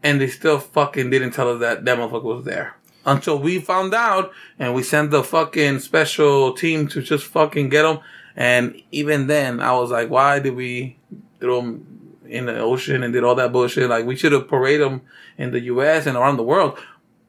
And 0.03 0.19
they 0.19 0.27
still 0.27 0.60
fucking 0.60 1.10
didn't 1.10 1.31
tell 1.31 1.50
us 1.50 1.60
that 1.60 1.86
that 1.86 1.98
motherfucker 1.98 2.24
was 2.24 2.45
there. 2.45 2.75
Until 3.05 3.39
we 3.39 3.60
found 3.60 3.93
out 3.93 4.31
and 4.60 4.75
we 4.75 4.83
sent 4.83 5.10
the 5.10 5.24
fucking 5.24 5.79
special 5.79 6.53
team 6.53 6.88
to 6.89 7.01
just 7.01 7.25
fucking 7.25 7.69
get 7.69 7.83
them. 7.83 8.00
And 8.36 8.81
even 8.91 9.27
then, 9.27 9.60
I 9.60 9.74
was 9.74 9.89
like, 9.91 10.10
why 10.10 10.39
did 10.39 10.55
we 10.55 10.98
throw 11.39 11.62
them 11.62 12.19
in 12.27 12.45
the 12.45 12.60
ocean 12.60 13.03
and 13.03 13.12
did 13.12 13.24
all 13.24 13.36
that 13.36 13.51
bullshit? 13.51 13.89
Like, 13.89 14.05
we 14.05 14.15
should 14.15 14.31
have 14.31 14.48
paraded 14.48 14.88
them 14.88 15.01
in 15.38 15.51
the 15.51 15.60
US 15.62 16.05
and 16.05 16.15
around 16.15 16.38
the 16.38 16.43
world. 16.43 16.77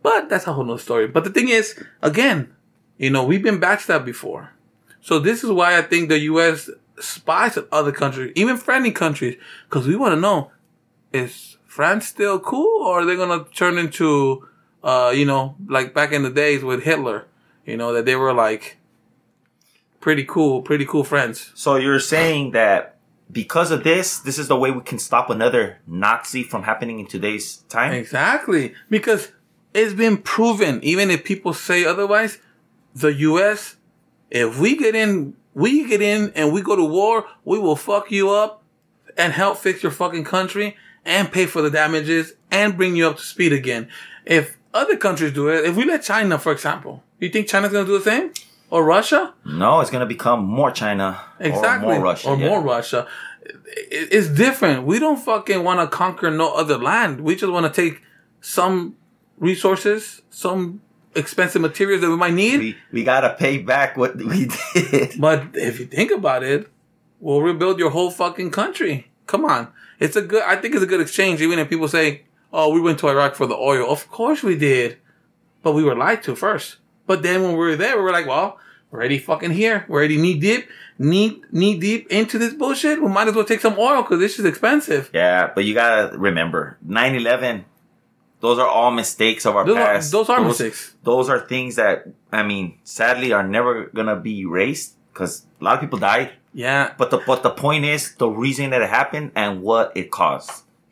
But 0.03 0.29
that's 0.29 0.47
a 0.47 0.53
whole 0.53 0.65
nother 0.65 0.81
story. 0.81 1.07
But 1.07 1.25
the 1.25 1.31
thing 1.31 1.49
is, 1.49 1.83
again, 2.03 2.55
you 2.99 3.11
know, 3.11 3.25
we've 3.25 3.43
been 3.43 3.61
backstabbed 3.61 4.05
before. 4.05 4.53
So 5.01 5.19
this 5.19 5.43
is 5.43 5.51
why 5.51 5.77
I 5.79 5.83
think 5.83 6.09
the 6.09 6.19
U.S. 6.21 6.71
spies 6.99 7.57
at 7.57 7.67
other 7.73 7.93
countries, 7.93 8.33
even 8.37 8.57
friendly 8.57 8.93
countries, 8.93 9.37
because 9.69 9.87
we 9.87 9.97
want 9.97 10.15
to 10.15 10.21
know, 10.21 10.51
is 11.13 11.57
France 11.67 12.07
still 12.07 12.39
cool 12.39 12.87
or 12.87 13.01
are 13.01 13.05
they 13.05 13.17
going 13.17 13.45
to 13.45 13.51
turn 13.53 13.79
into, 13.79 14.49
uh, 14.85 15.13
you 15.15 15.25
know, 15.25 15.57
like 15.67 15.95
back 15.95 16.13
in 16.13 16.23
the 16.23 16.31
days 16.31 16.63
with 16.63 16.85
Hitler, 16.85 17.27
you 17.67 17.77
know, 17.77 17.93
that 17.93 18.05
they 18.05 18.17
were 18.17 18.33
like 18.33 18.79
pretty 20.01 20.25
cool, 20.25 20.63
pretty 20.63 20.85
cool 20.85 21.05
friends. 21.05 21.51
So 21.55 21.77
you're 21.77 22.01
saying 22.01 22.53
that 22.53 22.97
because 23.31 23.71
of 23.71 23.85
this, 23.85 24.19
this 24.19 24.39
is 24.39 24.49
the 24.49 24.57
way 24.57 24.71
we 24.71 24.83
can 24.83 24.99
stop 24.99 25.31
another 25.31 25.79
Nazi 25.87 26.43
from 26.43 26.65
happening 26.65 27.01
in 27.01 27.07
today's 27.07 27.59
time? 27.69 27.93
Exactly. 27.93 28.75
Because 28.91 29.33
it's 29.75 29.95
been 29.95 30.19
proven, 30.19 30.83
even 30.83 31.11
if 31.11 31.25
people 31.25 31.55
say 31.55 31.85
otherwise, 31.85 32.39
the 32.95 33.13
US, 33.15 33.77
if 34.31 34.59
we 34.59 34.77
get 34.77 34.95
in, 34.95 35.35
we 35.55 35.87
get 35.87 36.03
in 36.03 36.33
and 36.35 36.53
we 36.53 36.63
go 36.63 36.77
to 36.77 36.85
war, 36.85 37.27
we 37.45 37.59
will 37.59 37.77
fuck 37.77 38.11
you 38.11 38.31
up 38.31 38.63
and 39.17 39.33
help 39.33 39.59
fix 39.59 39.83
your 39.83 39.93
fucking 39.93 40.25
country 40.25 40.77
and 41.05 41.33
pay 41.33 41.47
for 41.47 41.63
the 41.63 41.71
damages 41.71 42.35
and 42.51 42.77
bring 42.77 42.97
you 42.97 43.07
up 43.09 43.17
to 43.17 43.23
speed 43.23 43.53
again. 43.53 43.89
If 44.25 44.57
other 44.73 44.97
countries 44.97 45.33
do 45.33 45.49
it, 45.49 45.65
if 45.65 45.77
we 45.77 45.85
let 45.85 46.03
China, 46.03 46.39
for 46.39 46.53
example, 46.53 47.03
you 47.19 47.29
think 47.29 47.49
China's 47.49 47.73
gonna 47.73 47.87
do 47.87 47.99
the 47.99 48.05
same? 48.05 48.33
Or 48.71 48.85
Russia? 48.85 49.35
No, 49.45 49.81
it's 49.81 49.91
gonna 49.91 50.07
become 50.07 50.45
more 50.45 50.71
China 50.71 51.21
Exactly. 51.41 51.89
or 51.89 51.95
more 51.95 52.05
Russia. 52.05 52.29
Or 52.29 52.37
yeah. 52.37 52.49
more 52.49 52.63
Russia. 52.63 53.07
It's 53.67 54.29
different. 54.29 54.85
We 54.87 54.99
don't 54.99 55.19
fucking 55.19 55.63
want 55.65 55.81
to 55.81 55.95
conquer 55.95 56.31
no 56.31 56.55
other 56.55 56.79
land. 56.79 57.21
We 57.21 57.35
just 57.37 57.53
want 57.53 57.73
to 57.73 57.83
take 57.83 58.01
some 58.41 58.97
resources, 59.43 60.23
some 60.31 60.81
expensive 61.15 61.61
materials 61.61 62.01
that 62.01 62.09
we 62.09 62.17
might 62.17 62.33
need. 62.33 62.59
We 62.61 62.77
we 62.93 63.05
gotta 63.05 63.35
pay 63.39 63.59
back 63.59 63.97
what 63.99 64.17
we 64.17 64.49
did. 64.75 65.21
but 65.21 65.49
if 65.55 65.79
you 65.79 65.87
think 65.87 66.11
about 66.11 66.43
it, 66.43 66.71
we'll 67.21 67.43
rebuild 67.43 67.79
your 67.79 67.91
whole 67.91 68.11
fucking 68.11 68.51
country. 68.53 69.11
Come 69.27 69.45
on. 69.45 69.69
It's 70.01 70.17
a 70.17 70.23
good, 70.23 70.43
I 70.43 70.57
think 70.57 70.75
it's 70.75 70.83
a 70.83 70.87
good 70.87 71.01
exchange, 71.01 71.41
even 71.43 71.59
if 71.59 71.69
people 71.69 71.89
say, 71.89 72.23
oh, 72.53 72.73
we 72.73 72.81
went 72.81 72.99
to 73.01 73.09
Iraq 73.09 73.35
for 73.35 73.47
the 73.47 73.55
oil. 73.55 73.91
Of 73.91 74.11
course 74.11 74.43
we 74.43 74.57
did. 74.57 74.99
But 75.63 75.73
we 75.73 75.85
were 75.85 75.95
lied 75.95 76.23
to 76.25 76.35
first. 76.35 76.79
But 77.07 77.23
then 77.23 77.43
when 77.43 77.53
we 77.53 77.59
were 77.59 77.77
there, 77.77 77.97
we 77.97 78.03
were 78.03 78.11
like, 78.11 78.27
well, 78.27 78.59
we're 78.91 78.99
already 79.01 79.19
fucking 79.19 79.53
here. 79.53 79.85
We're 79.89 79.99
already 80.01 80.21
knee 80.21 80.39
deep, 80.39 80.69
knee, 80.99 81.41
knee 81.53 81.79
deep 81.79 82.11
into 82.11 82.37
this 82.39 82.53
bullshit. 82.53 83.01
We 83.01 83.09
might 83.09 83.29
as 83.29 83.35
well 83.35 83.45
take 83.45 83.61
some 83.61 83.77
oil 83.79 84.03
because 84.03 84.19
this 84.19 84.39
is 84.39 84.45
expensive. 84.45 85.11
Yeah, 85.15 85.51
but 85.55 85.65
you 85.65 85.75
gotta 85.75 86.17
remember, 86.19 86.79
9-11, 86.87 87.65
those 88.43 88.59
are 88.59 88.67
all 88.69 88.91
mistakes 88.91 89.47
of 89.47 89.57
our 89.57 89.65
Those 89.65 89.77
are- 89.79 89.87
past. 89.95 90.13
those 90.13 90.29
are 90.29 90.41
mistakes. 90.43 90.95
Those 91.05 91.31
are 91.31 91.41
things 91.41 91.77
that 91.77 92.05
I 92.31 92.43
mean, 92.43 92.79
sadly, 92.85 93.33
are 93.33 93.43
never 93.47 93.87
gonna 93.95 94.17
be 94.17 94.41
erased 94.41 94.95
because 95.13 95.47
a 95.61 95.65
lot 95.65 95.75
of 95.77 95.81
people 95.81 95.99
died. 95.99 96.33
Yeah, 96.53 96.93
But 96.99 97.09
the 97.11 97.19
but 97.27 97.43
the 97.43 97.51
point 97.51 97.85
is 97.87 98.15
the 98.17 98.29
reason 98.29 98.71
that 98.71 98.83
it 98.83 98.91
happened 98.91 99.33
and 99.35 99.63
what 99.63 99.93
it 99.95 100.11
caused. 100.11 100.51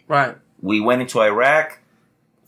right. 0.08 0.36
We 0.62 0.80
went 0.80 1.00
into 1.02 1.20
Iraq. 1.20 1.78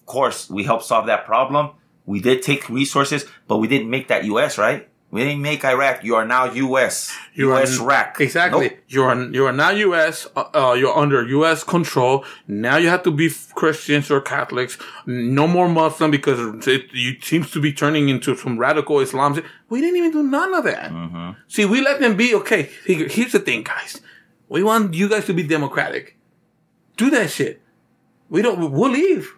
Of 0.00 0.06
course, 0.06 0.48
we 0.50 0.64
helped 0.64 0.84
solve 0.84 1.06
that 1.06 1.24
problem. 1.26 1.70
We 2.04 2.20
did 2.20 2.42
take 2.42 2.68
resources, 2.68 3.24
but 3.48 3.56
we 3.58 3.68
didn't 3.68 3.88
make 3.90 4.08
that 4.08 4.24
U.S. 4.32 4.56
Right? 4.58 4.88
We 5.12 5.22
didn't 5.24 5.42
make 5.42 5.62
Iraq. 5.62 6.02
You 6.04 6.14
are 6.14 6.24
now 6.24 6.44
U.S. 6.52 7.14
You 7.34 7.52
are- 7.52 7.58
U.S. 7.60 7.78
Iraq. 7.78 8.18
Exactly. 8.18 8.68
Nope. 8.70 8.78
You're 8.88 9.30
you 9.36 9.44
are 9.44 9.52
now 9.52 9.68
U.S. 9.70 10.26
Uh, 10.34 10.44
uh, 10.54 10.72
you're 10.72 10.96
under 10.96 11.22
U.S. 11.38 11.62
control. 11.64 12.24
Now 12.48 12.78
you 12.78 12.88
have 12.88 13.02
to 13.02 13.10
be 13.10 13.28
Christians 13.54 14.10
or 14.10 14.22
Catholics. 14.22 14.78
No 15.04 15.46
more 15.46 15.68
Muslim 15.68 16.10
because 16.10 16.66
it, 16.66 16.84
it 16.94 17.22
seems 17.22 17.50
to 17.50 17.60
be 17.60 17.74
turning 17.74 18.08
into 18.08 18.34
some 18.34 18.56
radical 18.58 19.00
Islam. 19.00 19.38
We 19.68 19.82
didn't 19.82 19.98
even 19.98 20.12
do 20.12 20.22
none 20.22 20.54
of 20.54 20.64
that. 20.64 20.90
Mm-hmm. 20.90 21.30
See, 21.46 21.66
we 21.66 21.82
let 21.82 22.00
them 22.00 22.16
be. 22.16 22.34
Okay, 22.34 22.70
here's 22.86 23.32
the 23.32 23.38
thing, 23.40 23.64
guys. 23.64 24.00
We 24.48 24.62
want 24.62 24.94
you 24.94 25.10
guys 25.10 25.26
to 25.26 25.34
be 25.34 25.42
democratic. 25.42 26.16
Do 26.96 27.10
that 27.10 27.28
shit. 27.30 27.60
We 28.30 28.40
don't. 28.40 28.72
We'll 28.72 28.90
leave, 28.90 29.34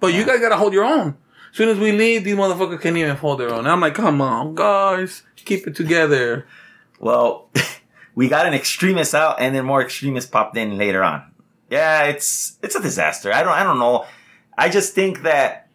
but 0.00 0.12
you 0.12 0.24
guys 0.26 0.40
gotta 0.40 0.56
hold 0.56 0.72
your 0.72 0.84
own. 0.84 1.16
As 1.54 1.58
soon 1.58 1.68
as 1.68 1.78
we 1.78 1.92
leave, 1.92 2.24
these 2.24 2.34
motherfuckers 2.34 2.80
can't 2.80 2.96
even 2.96 3.14
hold 3.14 3.38
their 3.38 3.52
own. 3.52 3.60
And 3.60 3.68
I'm 3.68 3.80
like, 3.80 3.94
come 3.94 4.20
on, 4.20 4.56
guys, 4.56 5.22
keep 5.36 5.68
it 5.68 5.76
together. 5.76 6.48
Well, 6.98 7.48
we 8.16 8.26
got 8.26 8.46
an 8.46 8.54
extremist 8.54 9.14
out, 9.14 9.36
and 9.38 9.54
then 9.54 9.64
more 9.64 9.80
extremists 9.80 10.28
popped 10.28 10.56
in 10.56 10.76
later 10.76 11.04
on. 11.04 11.22
Yeah, 11.70 12.06
it's 12.06 12.58
it's 12.60 12.74
a 12.74 12.82
disaster. 12.82 13.32
I 13.32 13.44
don't 13.44 13.52
I 13.52 13.62
don't 13.62 13.78
know. 13.78 14.04
I 14.58 14.68
just 14.68 14.94
think 14.94 15.22
that 15.22 15.68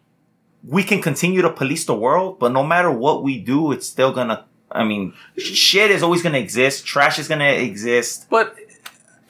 we 0.62 0.82
can 0.82 1.00
continue 1.00 1.40
to 1.40 1.48
police 1.48 1.86
the 1.86 1.94
world, 1.94 2.38
but 2.38 2.52
no 2.52 2.62
matter 2.62 2.90
what 2.90 3.22
we 3.22 3.40
do, 3.40 3.72
it's 3.72 3.86
still 3.86 4.12
gonna. 4.12 4.44
I 4.70 4.84
mean, 4.84 5.14
shit 5.38 5.90
is 5.90 6.02
always 6.02 6.22
gonna 6.22 6.36
exist. 6.36 6.84
Trash 6.84 7.18
is 7.18 7.26
gonna 7.26 7.52
exist. 7.52 8.26
But 8.28 8.54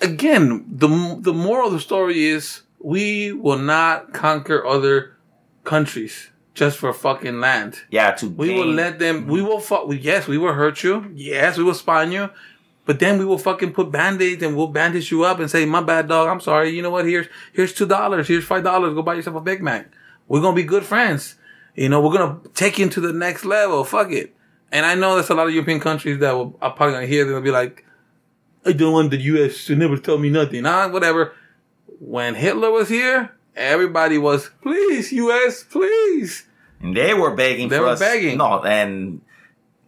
again, 0.00 0.64
the 0.68 0.88
the 1.20 1.32
moral 1.32 1.68
of 1.68 1.74
the 1.74 1.80
story 1.80 2.24
is 2.24 2.62
we 2.80 3.30
will 3.30 3.60
not 3.60 4.12
conquer 4.12 4.66
other 4.66 5.16
countries 5.62 6.30
just 6.60 6.76
for 6.78 6.92
fucking 6.92 7.40
land. 7.40 7.72
Yeah, 7.90 8.10
to 8.18 8.28
We 8.28 8.52
will 8.58 8.72
let 8.82 8.98
them. 8.98 9.26
We 9.34 9.40
will. 9.48 9.60
fuck. 9.60 9.86
we- 9.88 9.96
yes, 10.10 10.28
we 10.28 10.36
will 10.42 10.52
hurt 10.52 10.82
you. 10.84 10.94
Yes, 11.14 11.56
we 11.58 11.64
will 11.64 11.74
spine 11.86 12.12
you. 12.12 12.28
But 12.84 12.98
then 12.98 13.18
we 13.18 13.24
will 13.24 13.38
fucking 13.48 13.72
put 13.72 13.90
band-aids 13.90 14.42
and 14.42 14.52
we'll 14.56 14.66
bandage 14.80 15.10
you 15.12 15.24
up 15.30 15.38
and 15.40 15.48
say, 15.50 15.64
"My 15.64 15.82
bad, 15.90 16.04
dog. 16.08 16.28
I'm 16.28 16.40
sorry. 16.50 16.68
You 16.76 16.82
know 16.82 16.90
what? 16.96 17.06
Here's 17.06 17.28
here's 17.56 17.72
two 17.78 17.86
dollars. 17.86 18.28
Here's 18.28 18.44
five 18.52 18.62
dollars. 18.70 18.94
Go 18.94 19.02
buy 19.02 19.14
yourself 19.14 19.36
a 19.36 19.40
Big 19.50 19.60
Mac. 19.62 19.84
We're 20.28 20.42
gonna 20.44 20.56
be 20.62 20.68
good 20.74 20.84
friends. 20.92 21.22
You 21.74 21.88
know, 21.88 22.00
we're 22.02 22.16
gonna 22.18 22.36
take 22.62 22.78
you 22.78 22.88
to 22.90 23.00
the 23.08 23.12
next 23.26 23.44
level. 23.44 23.82
Fuck 23.84 24.10
it." 24.12 24.34
And 24.72 24.84
I 24.84 24.94
know 25.00 25.14
there's 25.14 25.30
a 25.30 25.34
lot 25.34 25.46
of 25.48 25.54
European 25.54 25.80
countries 25.88 26.18
that 26.22 26.32
will 26.36 26.50
are 26.60 26.72
probably 26.76 26.94
gonna 26.96 27.06
hear. 27.14 27.24
They'll 27.24 27.40
be 27.52 27.58
like, 27.62 27.84
"I 28.66 28.72
don't 28.72 28.92
want 28.92 29.10
the 29.12 29.20
U.S. 29.32 29.64
to 29.66 29.74
never 29.76 29.96
tell 29.96 30.18
me 30.18 30.28
nothing." 30.28 30.66
Ah, 30.66 30.88
whatever. 30.88 31.32
When 32.16 32.34
Hitler 32.34 32.70
was 32.78 32.88
here, 32.88 33.18
everybody 33.56 34.18
was, 34.18 34.50
"Please, 34.62 35.12
U.S. 35.12 35.64
Please." 35.64 36.44
And 36.80 36.96
they 36.96 37.14
were 37.14 37.34
begging. 37.34 37.68
They 37.68 37.76
for 37.76 37.82
were 37.84 37.88
us. 37.90 37.98
begging. 38.00 38.38
No, 38.38 38.62
and 38.62 39.20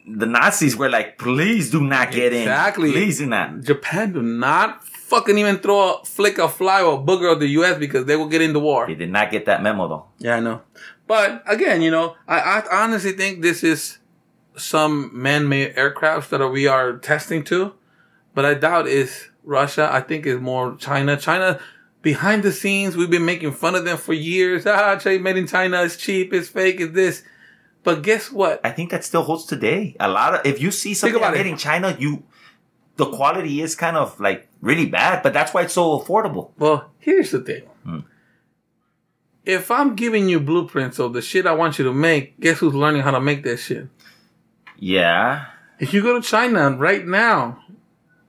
the 0.06 0.26
Nazis 0.26 0.76
were 0.76 0.88
like, 0.90 1.18
"Please 1.18 1.70
do 1.70 1.80
not 1.80 2.10
get 2.10 2.32
Exactly. 2.32 2.88
in. 2.88 2.94
Please 2.94 3.18
do 3.18 3.26
not." 3.26 3.60
Japan 3.62 4.12
do 4.12 4.22
not 4.22 4.84
fucking 4.84 5.36
even 5.38 5.58
throw 5.58 5.94
a 6.00 6.04
flick 6.04 6.38
a 6.38 6.48
fly 6.48 6.82
or 6.82 6.94
a 6.94 7.02
booger 7.02 7.30
of 7.32 7.40
the 7.40 7.48
U.S. 7.48 7.78
because 7.78 8.06
they 8.06 8.16
will 8.16 8.28
get 8.28 8.40
into 8.42 8.58
war. 8.58 8.86
They 8.86 8.94
did 8.94 9.10
not 9.10 9.30
get 9.30 9.46
that 9.46 9.62
memo 9.62 9.88
though. 9.88 10.06
Yeah, 10.18 10.36
I 10.36 10.40
know. 10.40 10.62
But 11.06 11.42
again, 11.46 11.82
you 11.82 11.90
know, 11.90 12.16
I, 12.26 12.38
I 12.70 12.82
honestly 12.84 13.12
think 13.12 13.42
this 13.42 13.62
is 13.62 13.98
some 14.56 15.10
man-made 15.12 15.74
aircrafts 15.76 16.28
that 16.30 16.46
we 16.48 16.66
are 16.66 16.96
testing 16.98 17.42
to, 17.44 17.72
but 18.34 18.44
I 18.44 18.54
doubt 18.54 18.86
is 18.86 19.28
Russia. 19.44 19.88
I 19.92 20.00
think 20.00 20.26
it's 20.26 20.40
more 20.40 20.76
China. 20.76 21.16
China 21.16 21.58
behind 22.02 22.42
the 22.42 22.52
scenes, 22.52 22.96
we've 22.96 23.10
been 23.10 23.24
making 23.24 23.52
fun 23.52 23.74
of 23.74 23.84
them 23.84 23.96
for 23.96 24.12
years. 24.12 24.66
Ah, 24.66 24.96
trade 24.96 25.22
made 25.22 25.36
in 25.36 25.46
China 25.46 25.80
is 25.80 25.96
cheap, 25.96 26.32
it's 26.32 26.48
fake, 26.48 26.80
it's 26.80 26.92
this. 26.92 27.22
But 27.84 28.02
guess 28.02 28.30
what? 28.30 28.60
I 28.64 28.70
think 28.70 28.90
that 28.90 29.04
still 29.04 29.22
holds 29.22 29.44
today. 29.44 29.96
A 29.98 30.08
lot 30.08 30.34
of 30.34 30.46
if 30.46 30.60
you 30.60 30.70
see 30.70 30.94
something 30.94 31.20
made 31.20 31.40
it. 31.40 31.46
in 31.46 31.56
China, 31.56 31.96
you 31.98 32.24
the 32.96 33.06
quality 33.06 33.60
is 33.60 33.74
kind 33.74 33.96
of 33.96 34.18
like 34.20 34.48
really 34.60 34.86
bad, 34.86 35.22
but 35.22 35.32
that's 35.32 35.54
why 35.54 35.62
it's 35.62 35.72
so 35.72 35.98
affordable. 35.98 36.50
Well, 36.58 36.90
here's 36.98 37.30
the 37.30 37.40
thing. 37.40 38.04
If 39.44 39.72
I'm 39.72 39.96
giving 39.96 40.28
you 40.28 40.38
blueprints 40.38 41.00
of 41.00 41.14
the 41.14 41.22
shit 41.22 41.46
I 41.46 41.52
want 41.52 41.78
you 41.78 41.84
to 41.86 41.92
make, 41.92 42.38
guess 42.38 42.58
who's 42.58 42.74
learning 42.74 43.02
how 43.02 43.10
to 43.10 43.20
make 43.20 43.42
that 43.42 43.56
shit? 43.56 43.88
Yeah. 44.78 45.46
If 45.80 45.92
you 45.92 46.02
go 46.02 46.20
to 46.20 46.26
China 46.26 46.70
right 46.76 47.04
now, 47.04 47.61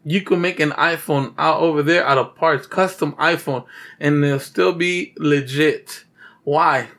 you 0.05 0.21
can 0.21 0.41
make 0.41 0.59
an 0.59 0.71
iPhone 0.71 1.33
out 1.37 1.61
over 1.61 1.81
there 1.81 2.05
out 2.05 2.17
of 2.17 2.35
parts, 2.35 2.67
custom 2.67 3.13
iPhone, 3.13 3.65
and 3.99 4.23
they'll 4.23 4.39
still 4.39 4.73
be 4.73 5.13
legit. 5.17 6.03
Why? 6.43 6.89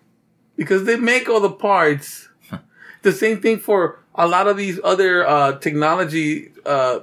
Because 0.57 0.85
they 0.85 0.97
make 0.97 1.29
all 1.29 1.41
the 1.41 1.51
parts. 1.51 2.29
the 3.03 3.13
same 3.13 3.41
thing 3.41 3.59
for 3.59 4.01
a 4.15 4.27
lot 4.27 4.47
of 4.47 4.57
these 4.57 4.81
other 4.83 5.27
uh, 5.27 5.59
technology 5.59 6.53
uh, 6.65 7.01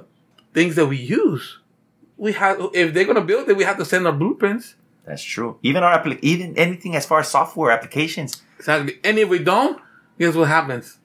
things 0.52 0.74
that 0.76 0.86
we 0.86 0.96
use. 0.96 1.58
We 2.16 2.32
have 2.32 2.70
if 2.72 2.94
they're 2.94 3.04
gonna 3.04 3.20
build 3.20 3.48
it, 3.48 3.56
we 3.56 3.64
have 3.64 3.78
to 3.78 3.84
send 3.84 4.06
our 4.06 4.12
blueprints. 4.12 4.74
That's 5.04 5.22
true. 5.22 5.58
Even 5.62 5.82
our 5.82 5.98
applic- 5.98 6.20
even 6.22 6.56
anything 6.56 6.94
as 6.94 7.06
far 7.06 7.20
as 7.20 7.28
software 7.28 7.70
applications. 7.70 8.42
Exactly. 8.58 8.98
And 9.02 9.18
if 9.18 9.28
we 9.28 9.40
don't, 9.40 9.80
guess 10.18 10.34
what 10.34 10.48
happens? 10.48 10.98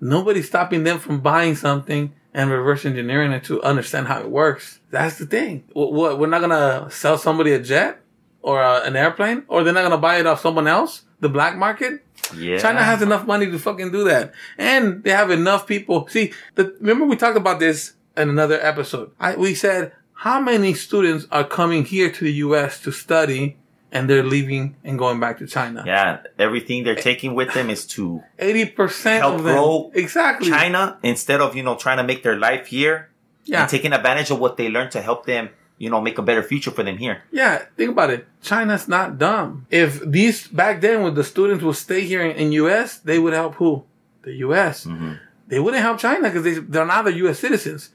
Nobody's 0.00 0.48
stopping 0.48 0.84
them 0.84 0.98
from 0.98 1.20
buying 1.20 1.54
something 1.54 2.12
and 2.34 2.50
reverse 2.50 2.84
engineering 2.84 3.32
it 3.32 3.44
to 3.44 3.62
understand 3.62 4.08
how 4.08 4.20
it 4.20 4.30
works. 4.30 4.80
That's 4.90 5.18
the 5.18 5.26
thing. 5.26 5.64
What, 5.72 5.92
what 5.92 6.18
we're 6.18 6.28
not 6.28 6.40
gonna 6.40 6.90
sell 6.90 7.18
somebody 7.18 7.52
a 7.52 7.60
jet 7.60 8.00
or 8.40 8.62
uh, 8.62 8.84
an 8.84 8.96
airplane, 8.96 9.44
or 9.48 9.62
they're 9.62 9.72
not 9.72 9.82
gonna 9.82 9.98
buy 9.98 10.18
it 10.18 10.26
off 10.26 10.40
someone 10.40 10.66
else, 10.66 11.02
the 11.20 11.28
black 11.28 11.56
market. 11.56 12.04
Yeah. 12.36 12.58
China 12.58 12.82
has 12.82 13.02
enough 13.02 13.26
money 13.26 13.50
to 13.50 13.58
fucking 13.58 13.92
do 13.92 14.04
that, 14.04 14.32
and 14.58 15.04
they 15.04 15.10
have 15.10 15.30
enough 15.30 15.66
people. 15.66 16.08
See, 16.08 16.32
the, 16.54 16.74
remember 16.80 17.04
we 17.04 17.16
talked 17.16 17.36
about 17.36 17.60
this 17.60 17.94
in 18.16 18.28
another 18.28 18.60
episode. 18.60 19.12
I, 19.20 19.36
we 19.36 19.54
said 19.54 19.92
how 20.14 20.40
many 20.40 20.74
students 20.74 21.26
are 21.30 21.44
coming 21.44 21.84
here 21.84 22.10
to 22.10 22.24
the 22.24 22.32
U.S. 22.34 22.80
to 22.82 22.92
study, 22.92 23.56
and 23.92 24.08
they're 24.08 24.22
leaving 24.24 24.74
and 24.82 24.98
going 24.98 25.20
back 25.20 25.38
to 25.38 25.46
China. 25.46 25.84
Yeah. 25.86 26.22
Everything 26.38 26.82
they're 26.84 26.94
taking 27.10 27.34
with 27.34 27.52
them 27.54 27.70
is 27.70 27.86
to 27.94 28.22
Eighty 28.38 28.64
percent 28.66 29.20
Help 29.22 29.34
of 29.36 29.44
them 29.44 29.54
grow 29.54 29.90
exactly. 29.94 30.48
China 30.50 30.98
instead 31.02 31.40
of, 31.40 31.54
you 31.54 31.62
know, 31.62 31.76
trying 31.76 31.98
to 31.98 32.04
make 32.04 32.22
their 32.22 32.36
life 32.36 32.66
here 32.66 33.10
Yeah, 33.44 33.60
and 33.62 33.68
taking 33.70 33.92
advantage 33.92 34.30
of 34.30 34.38
what 34.40 34.56
they 34.56 34.68
learned 34.68 34.92
to 34.92 35.02
help 35.02 35.26
them, 35.26 35.50
you 35.78 35.90
know, 35.90 36.00
make 36.00 36.16
a 36.18 36.22
better 36.22 36.42
future 36.42 36.70
for 36.70 36.82
them 36.82 36.96
here. 36.98 37.22
yeah. 37.30 37.64
Think 37.76 37.90
about 37.92 38.10
it. 38.10 38.26
China's 38.40 38.88
not 38.88 39.18
dumb. 39.18 39.66
If 39.70 40.00
these 40.00 40.48
back 40.48 40.80
then, 40.80 41.02
when 41.02 41.14
the 41.14 41.24
students 41.24 41.62
would 41.64 41.76
stay 41.76 42.02
here 42.04 42.22
in, 42.24 42.36
in 42.36 42.52
U.S., 42.64 42.98
they 42.98 43.18
would 43.18 43.34
help 43.34 43.54
who? 43.56 43.84
The 44.22 44.34
U.S. 44.46 44.84
Mm-hmm. 44.86 45.12
They 45.48 45.58
wouldn't 45.60 45.82
help 45.82 45.98
China 45.98 46.22
because 46.28 46.44
they 46.44 46.54
they're 46.54 46.86
not 46.86 47.04
the 47.04 47.12
U.S. 47.24 47.38
citizens, 47.40 47.90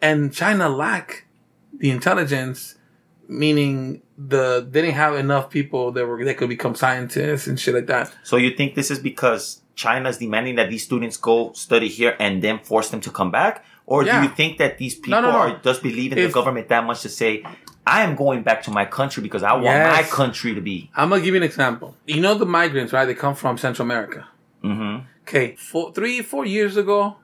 and 0.00 0.32
China 0.32 0.68
lack 0.68 1.26
the 1.76 1.90
intelligence, 1.90 2.76
meaning 3.28 4.02
the 4.18 4.66
they 4.70 4.82
didn't 4.82 4.94
have 4.96 5.14
enough 5.16 5.50
people 5.50 5.92
that 5.92 6.06
were 6.06 6.24
that 6.24 6.36
could 6.36 6.48
become 6.48 6.74
scientists 6.74 7.46
and 7.46 7.58
shit 7.58 7.74
like 7.74 7.86
that. 7.86 8.12
So 8.22 8.36
you 8.36 8.56
think 8.56 8.74
this 8.74 8.90
is 8.90 8.98
because 8.98 9.62
China's 9.74 10.18
demanding 10.18 10.56
that 10.56 10.70
these 10.70 10.84
students 10.84 11.16
go 11.16 11.52
study 11.52 11.88
here 11.88 12.16
and 12.18 12.42
then 12.42 12.58
force 12.60 12.88
them 12.90 13.00
to 13.02 13.10
come 13.10 13.30
back? 13.30 13.64
Or 13.84 14.04
Yeah. 14.04 14.20
do 14.22 14.28
you 14.28 14.34
think 14.34 14.58
that 14.58 14.78
these 14.78 14.94
people 14.94 15.20
no, 15.22 15.30
no. 15.30 15.36
are 15.36 15.60
just 15.62 15.82
believing 15.82 16.18
If- 16.18 16.28
the 16.30 16.34
government 16.34 16.68
that 16.70 16.84
much 16.84 17.02
to 17.02 17.08
say, 17.08 17.44
I 17.86 18.02
am 18.02 18.16
going 18.16 18.42
back 18.42 18.62
to 18.64 18.70
my 18.72 18.84
country 18.84 19.22
because 19.22 19.42
I 19.44 19.52
want 19.52 19.64
Yes. 19.66 19.96
my 19.96 20.02
country 20.02 20.54
to 20.54 20.60
be. 20.60 20.90
I'm 20.96 21.10
gonna 21.10 21.20
give 21.22 21.34
you 21.34 21.40
an 21.40 21.44
example. 21.44 21.94
You 22.06 22.20
know 22.20 22.34
the 22.34 22.46
migrants, 22.46 22.92
right? 22.92 23.04
They 23.04 23.14
come 23.14 23.34
from 23.34 23.58
Central 23.58 23.86
America. 23.86 24.26
hmm 24.62 24.96
Okay, 25.28 25.56
four, 25.58 25.92
three, 25.92 26.22
four 26.22 26.44
years 26.46 26.76
ago, 26.76 27.16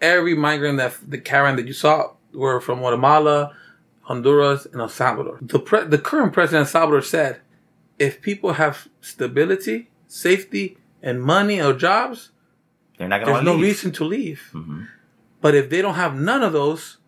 every 0.00 0.34
migrant 0.34 0.78
that 0.78 0.94
the 1.06 1.18
Karen 1.18 1.56
that 1.56 1.66
you 1.66 1.72
saw 1.74 2.12
were 2.34 2.60
from 2.60 2.78
Guatemala, 2.80 3.52
Honduras, 4.10 4.66
and 4.72 4.80
El 4.80 4.88
Salvador. 4.88 5.38
The 5.40 5.58
pre- 5.60 5.84
the 5.94 5.98
current 5.98 6.32
president 6.32 6.62
of 6.62 6.68
Salvador 6.68 7.02
said, 7.02 7.32
if 7.98 8.20
people 8.20 8.54
have 8.54 8.88
stability, 9.00 9.88
safety, 10.08 10.76
and 11.02 11.22
money 11.22 11.60
or 11.62 11.72
jobs, 11.72 12.18
They're 12.98 13.08
not 13.08 13.20
going 13.20 13.32
there's 13.34 13.44
no 13.44 13.54
leave. 13.54 13.62
reason 13.68 13.92
to 13.92 14.04
leave. 14.04 14.42
Mhm. 14.52 14.88
But 15.40 15.54
if 15.54 15.70
they 15.70 15.80
don't 15.80 15.94
have 15.94 16.14
none 16.18 16.42
of 16.42 16.52
those, 16.52 16.98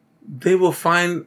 they 0.44 0.54
will 0.54 0.72
find 0.90 1.26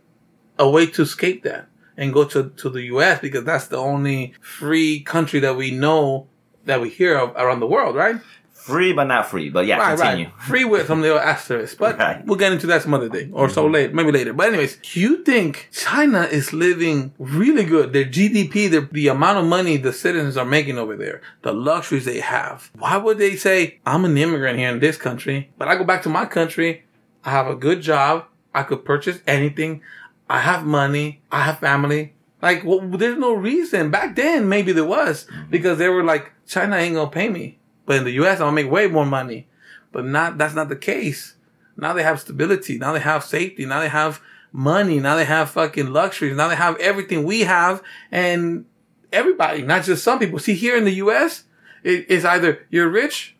a 0.57 0.67
way 0.69 0.85
to 0.95 1.01
escape 1.01 1.43
that 1.43 1.67
and 1.97 2.13
go 2.13 2.23
to, 2.33 2.39
to 2.61 2.69
the 2.69 2.83
U.S. 2.93 3.19
because 3.21 3.43
that's 3.43 3.67
the 3.67 3.77
only 3.77 4.33
free 4.41 5.01
country 5.01 5.39
that 5.41 5.55
we 5.57 5.69
know 5.71 6.27
that 6.65 6.79
we 6.81 6.89
hear 6.89 7.13
of 7.17 7.29
around 7.35 7.59
the 7.59 7.67
world, 7.75 7.95
right? 7.95 8.17
Free 8.65 8.93
but 8.93 9.03
not 9.03 9.27
free. 9.27 9.51
But 9.51 9.67
yeah, 9.67 9.77
Right, 9.77 9.95
continue. 9.95 10.25
right. 10.25 10.33
Free 10.47 10.65
with 10.65 10.87
some 10.87 11.01
little 11.01 11.19
asterisk. 11.19 11.77
But 11.77 11.99
Right. 11.99 12.25
we'll 12.25 12.37
get 12.37 12.51
into 12.51 12.65
that 12.65 12.81
some 12.81 12.95
other 12.95 13.09
day 13.09 13.29
or 13.31 13.47
so 13.47 13.65
mm-hmm. 13.65 13.73
late, 13.73 13.93
maybe 13.93 14.11
later. 14.11 14.33
But 14.33 14.47
anyways, 14.47 14.79
you 14.95 15.23
think 15.23 15.69
China 15.71 16.21
is 16.23 16.51
living 16.51 17.13
really 17.19 17.63
good? 17.63 17.93
Their 17.93 18.05
GDP, 18.05 18.71
the, 18.71 18.89
the 18.91 19.09
amount 19.09 19.37
of 19.37 19.45
money 19.45 19.77
the 19.77 19.93
citizens 19.93 20.35
are 20.35 20.45
making 20.45 20.79
over 20.79 20.95
there, 20.95 21.21
the 21.43 21.53
luxuries 21.53 22.05
they 22.05 22.21
have. 22.21 22.71
Why 22.79 22.97
would 22.97 23.19
they 23.19 23.35
say, 23.35 23.79
I'm 23.85 24.03
an 24.03 24.17
immigrant 24.17 24.57
here 24.57 24.69
in 24.71 24.79
this 24.79 24.97
country, 24.97 25.51
but 25.59 25.67
I 25.67 25.75
go 25.75 25.83
back 25.83 26.01
to 26.03 26.09
my 26.09 26.25
country, 26.25 26.85
I 27.23 27.29
have 27.29 27.45
a 27.47 27.55
good 27.55 27.81
job, 27.81 28.25
I 28.55 28.63
could 28.63 28.83
purchase 28.83 29.19
anything, 29.27 29.81
I 30.27 30.39
have 30.39 30.65
money, 30.65 31.21
I 31.31 31.41
have 31.41 31.59
family. 31.59 32.13
Like, 32.41 32.63
well, 32.63 32.79
there's 32.81 33.17
no 33.17 33.33
reason. 33.33 33.91
Back 33.91 34.15
then, 34.15 34.49
maybe 34.49 34.71
there 34.71 34.85
was 34.85 35.25
mm-hmm. 35.25 35.51
because 35.51 35.77
they 35.77 35.89
were 35.89 36.03
like, 36.03 36.31
China 36.47 36.77
ain't 36.77 36.95
gonna 36.95 37.11
pay 37.11 37.29
me. 37.29 37.59
But 37.85 37.97
in 37.97 38.03
the 38.03 38.11
US, 38.23 38.39
I'm 38.39 38.47
gonna 38.47 38.51
make 38.53 38.71
way 38.71 38.87
more 38.87 39.05
money. 39.05 39.47
But 39.91 40.05
not, 40.05 40.37
that's 40.37 40.53
not 40.55 40.69
the 40.69 40.75
case. 40.75 41.35
Now 41.77 41.93
they 41.93 42.03
have 42.03 42.19
stability. 42.19 42.77
Now 42.77 42.93
they 42.93 42.99
have 42.99 43.23
safety. 43.23 43.65
Now 43.65 43.79
they 43.79 43.89
have 43.89 44.21
money. 44.51 44.99
Now 44.99 45.15
they 45.15 45.25
have 45.25 45.49
fucking 45.49 45.87
luxuries. 45.91 46.35
Now 46.35 46.47
they 46.47 46.55
have 46.55 46.77
everything 46.77 47.23
we 47.23 47.41
have 47.41 47.81
and 48.11 48.65
everybody, 49.11 49.61
not 49.61 49.83
just 49.83 50.03
some 50.03 50.19
people. 50.19 50.39
See, 50.39 50.55
here 50.55 50.75
in 50.77 50.85
the 50.85 50.93
US, 50.95 51.43
it, 51.83 52.05
it's 52.09 52.25
either 52.25 52.65
you're 52.69 52.89
rich 52.89 53.35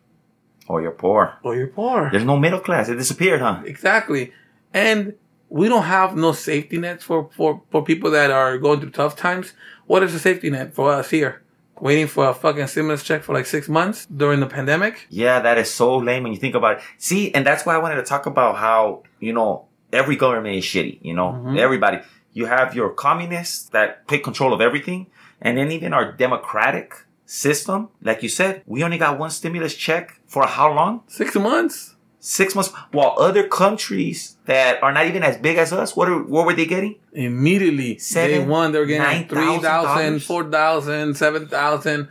Or 0.68 0.80
you're 0.82 0.90
poor. 0.92 1.34
or 1.42 1.54
you're 1.56 1.66
poor. 1.68 2.08
There's 2.10 2.24
no 2.24 2.36
middle 2.38 2.60
class. 2.60 2.88
It 2.88 2.96
disappeared, 2.96 3.40
huh? 3.40 3.62
Exactly. 3.66 4.32
And 4.72 5.14
we 5.48 5.68
don't 5.68 5.84
have 5.84 6.16
no 6.16 6.32
safety 6.32 6.76
nets 6.78 7.04
for, 7.04 7.30
for, 7.36 7.62
for 7.70 7.82
people 7.84 8.10
that 8.12 8.30
are 8.30 8.58
going 8.58 8.80
through 8.80 8.90
tough 8.90 9.16
times. 9.16 9.52
What 9.86 10.02
is 10.02 10.14
a 10.14 10.18
safety 10.18 10.50
net 10.50 10.74
for 10.74 10.92
us 10.92 11.10
here? 11.10 11.42
Waiting 11.80 12.06
for 12.06 12.28
a 12.28 12.34
fucking 12.34 12.66
stimulus 12.68 13.02
check 13.02 13.22
for 13.22 13.34
like 13.34 13.46
six 13.46 13.68
months 13.68 14.06
during 14.06 14.40
the 14.40 14.46
pandemic? 14.46 15.06
Yeah, 15.10 15.40
that 15.40 15.58
is 15.58 15.70
so 15.70 15.96
lame 15.98 16.22
when 16.22 16.32
you 16.32 16.38
think 16.38 16.54
about 16.54 16.78
it. 16.78 16.82
See, 16.98 17.32
and 17.34 17.44
that's 17.46 17.66
why 17.66 17.74
I 17.74 17.78
wanted 17.78 17.96
to 17.96 18.02
talk 18.02 18.26
about 18.26 18.56
how, 18.56 19.02
you 19.20 19.32
know, 19.32 19.66
every 19.92 20.16
government 20.16 20.56
is 20.56 20.64
shitty, 20.64 20.98
you 21.02 21.14
know, 21.14 21.32
Mm-hmm. 21.32 21.58
everybody. 21.58 21.98
You 22.32 22.46
have 22.46 22.74
your 22.74 22.90
communists 22.90 23.68
that 23.70 24.06
take 24.08 24.22
control 24.24 24.52
of 24.52 24.60
everything. 24.60 25.06
And 25.40 25.58
then 25.58 25.70
even 25.72 25.92
our 25.92 26.12
democratic 26.12 26.94
system, 27.24 27.88
like 28.02 28.22
you 28.22 28.28
said, 28.28 28.62
we 28.66 28.82
only 28.84 28.98
got 28.98 29.18
one 29.18 29.30
stimulus 29.30 29.74
check 29.74 30.20
for 30.26 30.46
how 30.46 30.72
long? 30.72 31.02
Six 31.08 31.34
months? 31.34 31.95
Six 32.28 32.56
months. 32.56 32.72
While 32.90 33.14
other 33.20 33.46
countries 33.46 34.36
that 34.46 34.82
are 34.82 34.90
not 34.92 35.06
even 35.06 35.22
as 35.22 35.36
big 35.36 35.58
as 35.58 35.72
us, 35.72 35.94
what 35.94 36.08
are, 36.08 36.20
what 36.24 36.44
were 36.44 36.54
they 36.54 36.66
getting? 36.66 36.96
immediately 37.12 37.98
Seven, 37.98 38.40
day 38.40 38.44
one 38.44 38.72
they 38.72 38.80
were 38.80 38.84
getting 38.86 39.02
nine 39.02 39.28
three 39.28 39.58
thousand, 39.60 40.14
$9,000. 40.18 40.26
four 40.26 40.50
thousand, 40.50 41.14
seven 41.16 41.46
thousand, 41.46 42.08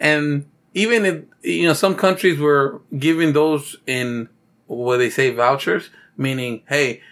and 0.00 0.46
even 0.72 1.04
if 1.04 1.22
you 1.42 1.66
know 1.66 1.74
some 1.74 1.94
countries 1.94 2.38
were 2.40 2.80
giving 2.98 3.34
those 3.34 3.76
in 3.86 4.30
what 4.68 4.96
they 4.96 5.10
say 5.10 5.28
vouchers, 5.34 5.90
meaning 6.16 6.62
hey, 6.66 7.02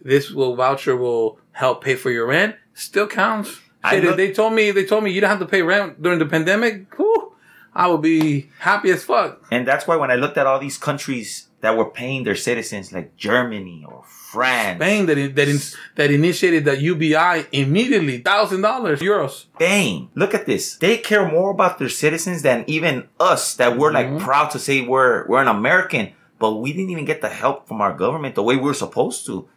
this 0.00 0.30
will 0.30 0.56
voucher 0.56 0.96
will 0.96 1.38
help 1.52 1.84
pay 1.84 1.96
for 1.96 2.10
your 2.10 2.26
rent. 2.26 2.56
Still 2.72 3.06
counts. 3.08 3.60
I 3.84 3.96
Shit, 3.96 4.04
look- 4.04 4.16
they 4.16 4.32
told 4.32 4.54
me 4.54 4.70
they 4.70 4.86
told 4.86 5.04
me 5.04 5.10
you 5.10 5.20
don't 5.20 5.28
have 5.28 5.38
to 5.40 5.46
pay 5.46 5.60
rent 5.60 6.02
during 6.02 6.18
the 6.18 6.24
pandemic. 6.26 6.94
Whew, 6.96 7.34
I 7.74 7.88
would 7.88 8.00
be 8.00 8.48
happy 8.60 8.90
as 8.90 9.04
fuck. 9.04 9.42
And 9.50 9.68
that's 9.68 9.86
why 9.86 9.96
when 9.96 10.10
I 10.10 10.14
looked 10.14 10.38
at 10.38 10.46
all 10.46 10.58
these 10.58 10.78
countries 10.78 11.45
that 11.60 11.76
were 11.76 11.90
paying 11.90 12.24
their 12.24 12.36
citizens, 12.36 12.92
like 12.92 13.16
Germany 13.16 13.84
or 13.88 14.04
France, 14.04 14.78
Spain 14.78 15.06
that 15.06 15.36
that 15.36 15.48
in, 15.48 15.58
that 15.96 16.10
initiated 16.10 16.64
the 16.64 16.80
UBI 16.80 17.46
immediately 17.52 18.18
thousand 18.18 18.60
dollars 18.60 19.00
euros. 19.00 19.46
Spain. 19.54 20.10
Look 20.14 20.34
at 20.34 20.46
this. 20.46 20.76
They 20.76 20.98
care 20.98 21.30
more 21.30 21.50
about 21.50 21.78
their 21.78 21.88
citizens 21.88 22.42
than 22.42 22.64
even 22.66 23.08
us 23.18 23.54
that 23.54 23.78
we're 23.78 23.92
like 23.92 24.06
mm-hmm. 24.06 24.24
proud 24.24 24.50
to 24.50 24.58
say 24.58 24.82
we're 24.82 25.26
we're 25.26 25.42
an 25.42 25.48
American, 25.48 26.12
but 26.38 26.56
we 26.56 26.72
didn't 26.72 26.90
even 26.90 27.04
get 27.04 27.20
the 27.20 27.30
help 27.30 27.66
from 27.66 27.80
our 27.80 27.94
government 27.94 28.34
the 28.34 28.42
way 28.42 28.56
we 28.56 28.62
were 28.62 28.74
supposed 28.74 29.26
to. 29.26 29.48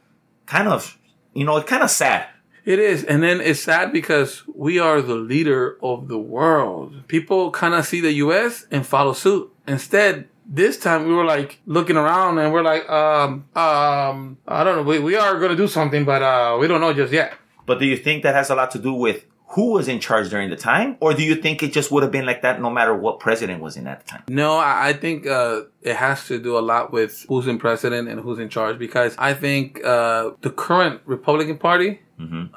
Kind 0.45 0.67
of, 0.67 0.97
you 1.33 1.43
know, 1.43 1.57
it's 1.57 1.69
kind 1.69 1.83
of 1.83 1.89
sad. 1.91 2.27
It 2.65 2.79
is. 2.79 3.03
And 3.03 3.23
then 3.23 3.41
it's 3.41 3.61
sad 3.61 3.91
because 3.91 4.43
we 4.53 4.79
are 4.79 5.01
the 5.01 5.15
leader 5.15 5.77
of 5.81 6.07
the 6.07 6.19
world. 6.19 7.07
People 7.07 7.51
kind 7.51 7.73
of 7.73 7.85
see 7.85 8.01
the 8.01 8.13
US 8.13 8.65
and 8.69 8.85
follow 8.85 9.13
suit. 9.13 9.51
Instead, 9.67 10.27
this 10.51 10.77
time 10.79 11.07
we 11.07 11.13
were 11.13 11.25
like 11.25 11.59
looking 11.67 11.95
around 11.95 12.39
and 12.39 12.51
we're 12.51 12.63
like, 12.63 12.89
um, 12.89 13.45
um, 13.55 14.37
I 14.47 14.63
don't 14.63 14.77
know. 14.77 14.83
We, 14.83 14.97
we 14.99 15.15
are 15.15 15.37
going 15.37 15.51
to 15.51 15.55
do 15.55 15.67
something, 15.67 16.03
but, 16.05 16.21
uh, 16.23 16.57
we 16.59 16.67
don't 16.67 16.81
know 16.81 16.91
just 16.91 17.13
yet. 17.13 17.33
But 17.67 17.79
do 17.79 17.85
you 17.85 17.95
think 17.95 18.23
that 18.23 18.33
has 18.33 18.49
a 18.49 18.55
lot 18.55 18.71
to 18.71 18.79
do 18.79 18.93
with 18.93 19.25
who 19.53 19.71
was 19.71 19.87
in 19.87 19.99
charge 19.99 20.29
during 20.29 20.49
the 20.49 20.55
time, 20.55 20.95
or 20.99 21.13
do 21.13 21.23
you 21.23 21.35
think 21.35 21.63
it 21.63 21.71
just 21.73 21.91
would 21.91 22.03
have 22.03 22.11
been 22.11 22.25
like 22.25 22.41
that 22.43 22.61
no 22.61 22.69
matter 22.69 22.95
what 22.95 23.19
president 23.19 23.61
was 23.61 23.77
in 23.77 23.87
at 23.87 24.03
the 24.03 24.11
time? 24.11 24.23
No, 24.27 24.57
I, 24.57 24.89
I 24.89 24.93
think, 24.93 25.25
uh, 25.27 25.61
it 25.81 25.95
has 25.95 26.25
to 26.27 26.39
do 26.39 26.57
a 26.57 26.61
lot 26.61 26.91
with 26.91 27.25
who's 27.27 27.47
in 27.47 27.57
president 27.59 28.07
and 28.09 28.19
who's 28.19 28.39
in 28.39 28.49
charge 28.49 28.77
because 28.79 29.15
I 29.17 29.33
think, 29.33 29.83
uh, 29.85 30.31
the 30.41 30.49
current 30.51 31.01
Republican 31.05 31.57
Party 31.57 31.99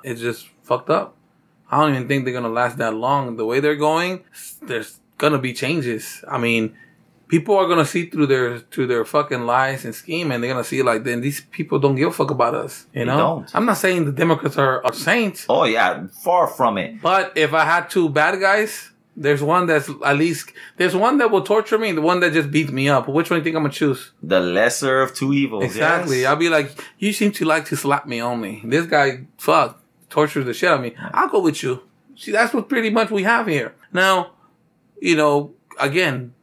is 0.02 0.20
just 0.20 0.48
fucked 0.62 0.90
up. 0.90 1.14
I 1.70 1.80
don't 1.80 1.94
even 1.94 2.08
think 2.08 2.24
they're 2.24 2.34
gonna 2.34 2.48
last 2.48 2.76
that 2.78 2.94
long. 2.94 3.36
The 3.36 3.46
way 3.46 3.60
they're 3.60 3.76
going, 3.76 4.24
there's 4.62 4.98
gonna 5.18 5.38
be 5.38 5.52
changes. 5.54 6.22
I 6.28 6.36
mean, 6.38 6.76
people 7.32 7.56
are 7.56 7.66
gonna 7.66 7.90
see 7.94 8.04
through 8.10 8.26
their 8.34 8.58
through 8.70 8.86
their 8.92 9.04
fucking 9.14 9.42
lies 9.54 9.80
and 9.86 9.94
scheme, 10.02 10.30
and 10.30 10.38
they're 10.44 10.52
gonna 10.52 10.70
see 10.72 10.82
like, 10.90 11.02
then 11.08 11.18
these 11.26 11.40
people 11.56 11.78
don't 11.78 11.96
give 12.00 12.08
a 12.08 12.12
fuck 12.20 12.30
about 12.30 12.54
us. 12.54 12.86
You 12.92 13.06
know, 13.06 13.16
don't. 13.24 13.46
I'm 13.56 13.64
not 13.70 13.78
saying 13.78 14.04
the 14.04 14.12
Democrats 14.24 14.58
are, 14.58 14.84
are 14.86 14.92
saints, 14.92 15.46
Oh 15.48 15.64
yeah, 15.64 16.06
far 16.26 16.46
from 16.46 16.76
it. 16.76 17.00
but 17.00 17.24
if 17.36 17.50
I 17.54 17.64
had 17.64 17.88
two 17.94 18.10
bad 18.10 18.38
guys, 18.38 18.90
there's 19.16 19.42
one 19.42 19.64
that's 19.66 19.88
at 20.04 20.16
least 20.24 20.52
there's 20.76 20.94
one 21.06 21.16
that 21.20 21.30
will 21.32 21.42
torture 21.54 21.78
me, 21.78 21.88
and 21.88 21.98
the 21.98 22.02
one 22.12 22.20
that 22.20 22.32
just 22.34 22.50
beats 22.50 22.70
me 22.70 22.90
up. 22.90 23.08
Which 23.08 23.30
one 23.30 23.36
do 23.38 23.40
you 23.40 23.44
think 23.44 23.56
I'm 23.56 23.62
gonna 23.62 23.72
choose? 23.72 24.12
The 24.22 24.40
lesser 24.40 25.00
of 25.00 25.14
two 25.14 25.32
evils. 25.32 25.64
Exactly. 25.64 26.20
yes. 26.20 26.28
I'll 26.28 26.36
be 26.46 26.50
like, 26.50 26.68
you 26.98 27.12
seem 27.14 27.32
to 27.38 27.44
like 27.46 27.64
to 27.70 27.76
slap 27.76 28.06
me 28.06 28.20
only. 28.20 28.60
This 28.62 28.86
guy, 28.86 29.26
fuck, 29.38 29.82
tortures 30.10 30.44
the 30.44 30.52
shit 30.52 30.68
out 30.70 30.76
of 30.76 30.82
me. 30.82 30.94
I'll 31.14 31.28
go 31.30 31.40
with 31.40 31.62
you. 31.62 31.80
See, 32.14 32.30
that's 32.30 32.52
what 32.52 32.68
pretty 32.68 32.90
much 32.90 33.10
we 33.10 33.22
have 33.22 33.46
here. 33.46 33.74
Now, 33.90 34.32
you 35.00 35.16
know, 35.16 35.54
again, 35.80 36.34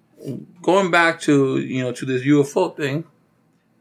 going 0.61 0.91
back 0.91 1.19
to, 1.21 1.59
you 1.59 1.83
know, 1.83 1.91
to 1.91 2.05
this 2.05 2.23
UFO 2.23 2.75
thing. 2.75 3.05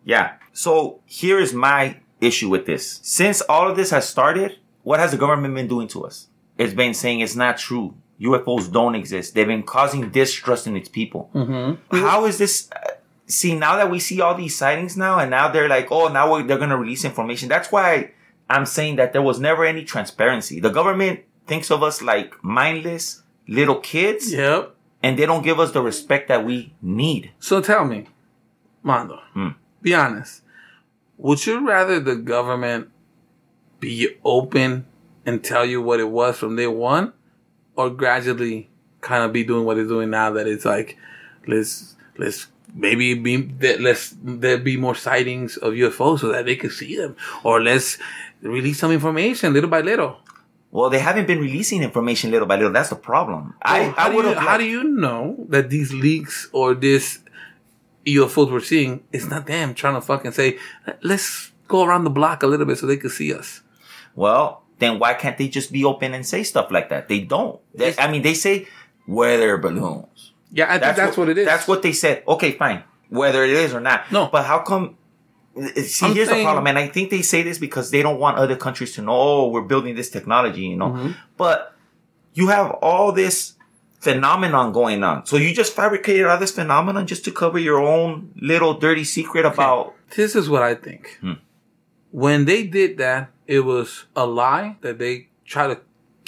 Yeah. 0.05 0.35
So 0.53 1.01
here 1.07 1.39
is 1.39 1.53
my 1.53 1.99
issue 2.21 2.49
with 2.49 2.67
this. 2.67 3.01
Since 3.03 3.41
all 3.43 3.69
of 3.71 3.77
this 3.77 3.91
has 3.91 4.09
started, 4.09 4.59
what 4.83 5.01
has 5.01 5.11
the 5.13 5.17
government 5.19 5.55
been 5.55 5.69
doing 5.69 5.89
to 5.89 6.05
us? 6.05 6.29
It's 6.57 6.75
been 6.75 6.95
saying 6.95 7.21
it's 7.21 7.37
not 7.37 7.59
true. 7.59 7.95
UFOs 8.21 8.71
don't 8.73 8.95
exist. 8.97 9.35
They've 9.35 9.47
been 9.47 9.63
causing 9.63 10.11
distrust 10.11 10.67
in 10.67 10.77
its 10.77 10.89
people. 10.89 11.31
How 11.93 12.25
is 12.25 12.39
this? 12.39 12.69
uh, 12.73 12.91
See, 13.31 13.55
now 13.55 13.77
that 13.77 13.91
we 13.91 13.99
see 14.01 14.23
all 14.23 14.35
these 14.35 14.57
sightings 14.57 14.97
now, 14.97 15.19
and 15.19 15.31
now 15.31 15.49
they're 15.49 15.69
like, 15.69 15.93
oh, 15.93 16.09
now 16.09 16.33
we're, 16.33 16.43
they're 16.45 16.57
going 16.57 16.71
to 16.71 16.79
release 16.79 17.05
information. 17.05 17.47
That's 17.51 17.71
why 17.71 18.13
I'm 18.49 18.65
saying 18.65 18.97
that 18.97 19.13
there 19.13 19.21
was 19.21 19.39
never 19.39 19.67
any 19.67 19.85
transparency. 19.85 20.61
The 20.61 20.71
government 20.71 21.21
thinks 21.47 21.71
of 21.71 21.83
us 21.83 22.01
like 22.01 22.43
mindless 22.43 23.23
little 23.47 23.77
kids, 23.81 24.33
Yep. 24.33 24.75
And 25.03 25.19
they 25.19 25.27
don't 25.27 25.43
give 25.43 25.61
us 25.61 25.73
the 25.73 25.83
respect 25.83 26.29
that 26.29 26.45
we 26.45 26.73
need. 26.83 27.31
So 27.39 27.61
tell 27.61 27.85
me, 27.85 28.07
Mondo, 28.83 29.21
Hmm. 29.35 29.49
be 29.83 29.95
honest. 29.95 30.43
Would 31.19 31.45
you 31.47 31.67
rather 31.67 31.99
the 32.01 32.17
government 32.17 32.91
be 33.81 34.09
open 34.25 34.87
and 35.27 35.43
tell 35.43 35.65
you 35.65 35.81
what 35.83 36.01
it 36.01 36.09
was 36.11 36.39
from 36.39 36.57
day 36.57 36.67
one, 36.67 37.13
or 37.77 37.91
gradually 37.91 38.69
kind 39.01 39.25
of 39.25 39.33
be 39.33 39.45
doing 39.45 39.65
what 39.65 39.75
they're 39.77 39.85
doing 39.85 40.11
now? 40.11 40.31
That 40.31 40.47
it's 40.47 40.65
like, 40.65 40.97
let's 41.47 41.97
let's 42.17 42.47
maybe 42.75 43.15
be 43.15 43.53
let's 43.79 44.15
there 44.23 44.59
be 44.59 44.77
more 44.77 44.95
sightings 44.95 45.57
of 45.57 45.75
UFOs 45.75 46.21
so 46.21 46.29
that 46.29 46.47
they 46.47 46.57
can 46.57 46.71
see 46.71 46.97
them, 46.97 47.17
or 47.43 47.61
let's 47.61 47.99
release 48.43 48.79
some 48.79 48.93
information 48.93 49.53
little 49.53 49.71
by 49.71 49.81
little. 49.81 50.19
Well, 50.71 50.91
they 50.91 50.99
haven't 50.99 51.27
been 51.27 51.41
releasing 51.41 51.83
information 51.83 52.31
little 52.31 52.47
by 52.47 52.57
little. 52.57 52.73
That's 52.73 52.91
the 52.91 52.97
problem. 52.97 53.55
I, 53.63 53.81
Well, 53.81 53.91
how, 53.93 54.07
I 54.07 54.11
do 54.11 54.17
would 54.17 54.37
how 54.37 54.59
do 54.59 54.65
you 54.65 54.85
know 54.85 55.47
that 55.49 55.71
these 55.71 55.93
leaks 55.95 56.49
or 56.53 56.75
this 56.75 57.21
UFOs 58.07 58.51
we're 58.51 58.61
seeing 58.61 59.03
is 59.13 59.29
not 59.29 59.47
them 59.47 59.75
trying 59.75 59.95
to 59.95 60.01
fucking 60.01 60.33
say, 60.33 60.59
let's 61.03 61.53
go 61.69 61.85
around 61.85 62.05
the 62.05 62.11
block 62.11 62.43
a 62.43 62.47
little 62.47 62.67
bit 62.67 62.79
so 62.79 62.87
they 62.87 62.99
can 62.99 63.11
see 63.11 63.33
us? 63.33 63.63
Well, 64.15 64.63
then 64.79 64.99
why 64.99 65.15
can't 65.15 65.39
they 65.39 65.49
just 65.49 65.73
be 65.73 65.85
open 65.85 66.13
and 66.13 66.27
say 66.27 66.43
stuff 66.43 66.71
like 66.71 66.91
that? 66.91 67.09
They 67.09 67.21
don't. 67.21 67.61
They, 67.75 67.97
I 67.97 68.11
mean, 68.11 68.23
they 68.23 68.35
say 68.35 68.69
weather 69.07 69.57
balloons. 69.57 70.33
Yeah, 70.53 70.67
I 70.69 70.79
think 70.79 70.97
that's, 70.97 71.17
what, 71.17 71.29
it 71.29 71.39
is. 71.39 71.47
That's 71.47 71.67
what 71.67 71.83
they 71.83 71.93
said. 71.93 72.25
Okay, 72.27 72.53
fine. 72.53 72.85
Whether 73.09 73.45
it 73.45 73.51
is 73.51 73.75
or 73.75 73.81
not. 73.81 74.11
No. 74.13 74.29
But 74.31 74.45
how 74.45 74.61
come? 74.61 74.98
See, 75.77 76.07
I'm 76.07 76.15
here's 76.15 76.29
the 76.29 76.43
problem, 76.43 76.67
and 76.67 76.79
I 76.79 76.89
think 76.89 77.11
they 77.11 77.23
say 77.23 77.43
this 77.43 77.59
because 77.59 77.91
they 77.91 78.03
don't 78.03 78.19
want 78.19 78.39
other 78.39 78.57
countries 78.57 78.95
to 78.95 79.03
know. 79.03 79.13
Oh, 79.13 79.49
we're 79.49 79.63
building 79.63 79.95
this 79.95 80.11
technology, 80.11 80.63
you 80.63 80.77
know. 80.77 80.91
Mm-hmm. 80.91 81.13
But 81.37 81.75
you 82.35 82.49
have 82.49 82.71
all 82.83 83.13
this 83.13 83.55
phenomenon 84.01 84.73
going 84.73 85.03
on, 85.03 85.27
so 85.27 85.37
you 85.37 85.55
just 85.55 85.75
fabricated 85.75 86.27
all 86.27 86.39
this 86.39 86.53
phenomenon 86.53 87.07
just 87.07 87.25
to 87.25 87.33
cover 87.33 87.59
your 87.59 87.81
own 87.81 88.33
little 88.41 88.75
dirty 88.75 89.05
secret 89.05 89.45
about. 89.45 89.95
This 90.17 90.35
is 90.37 90.49
what 90.49 90.63
I 90.63 90.75
think. 90.75 91.19
Hmm. 91.21 91.33
When 92.11 92.45
they 92.45 92.67
did 92.67 92.97
that, 92.99 93.31
it 93.47 93.61
was 93.61 94.05
a 94.15 94.27
lie 94.27 94.77
that 94.81 94.99
they 94.99 95.29
try 95.45 95.67
to 95.67 95.81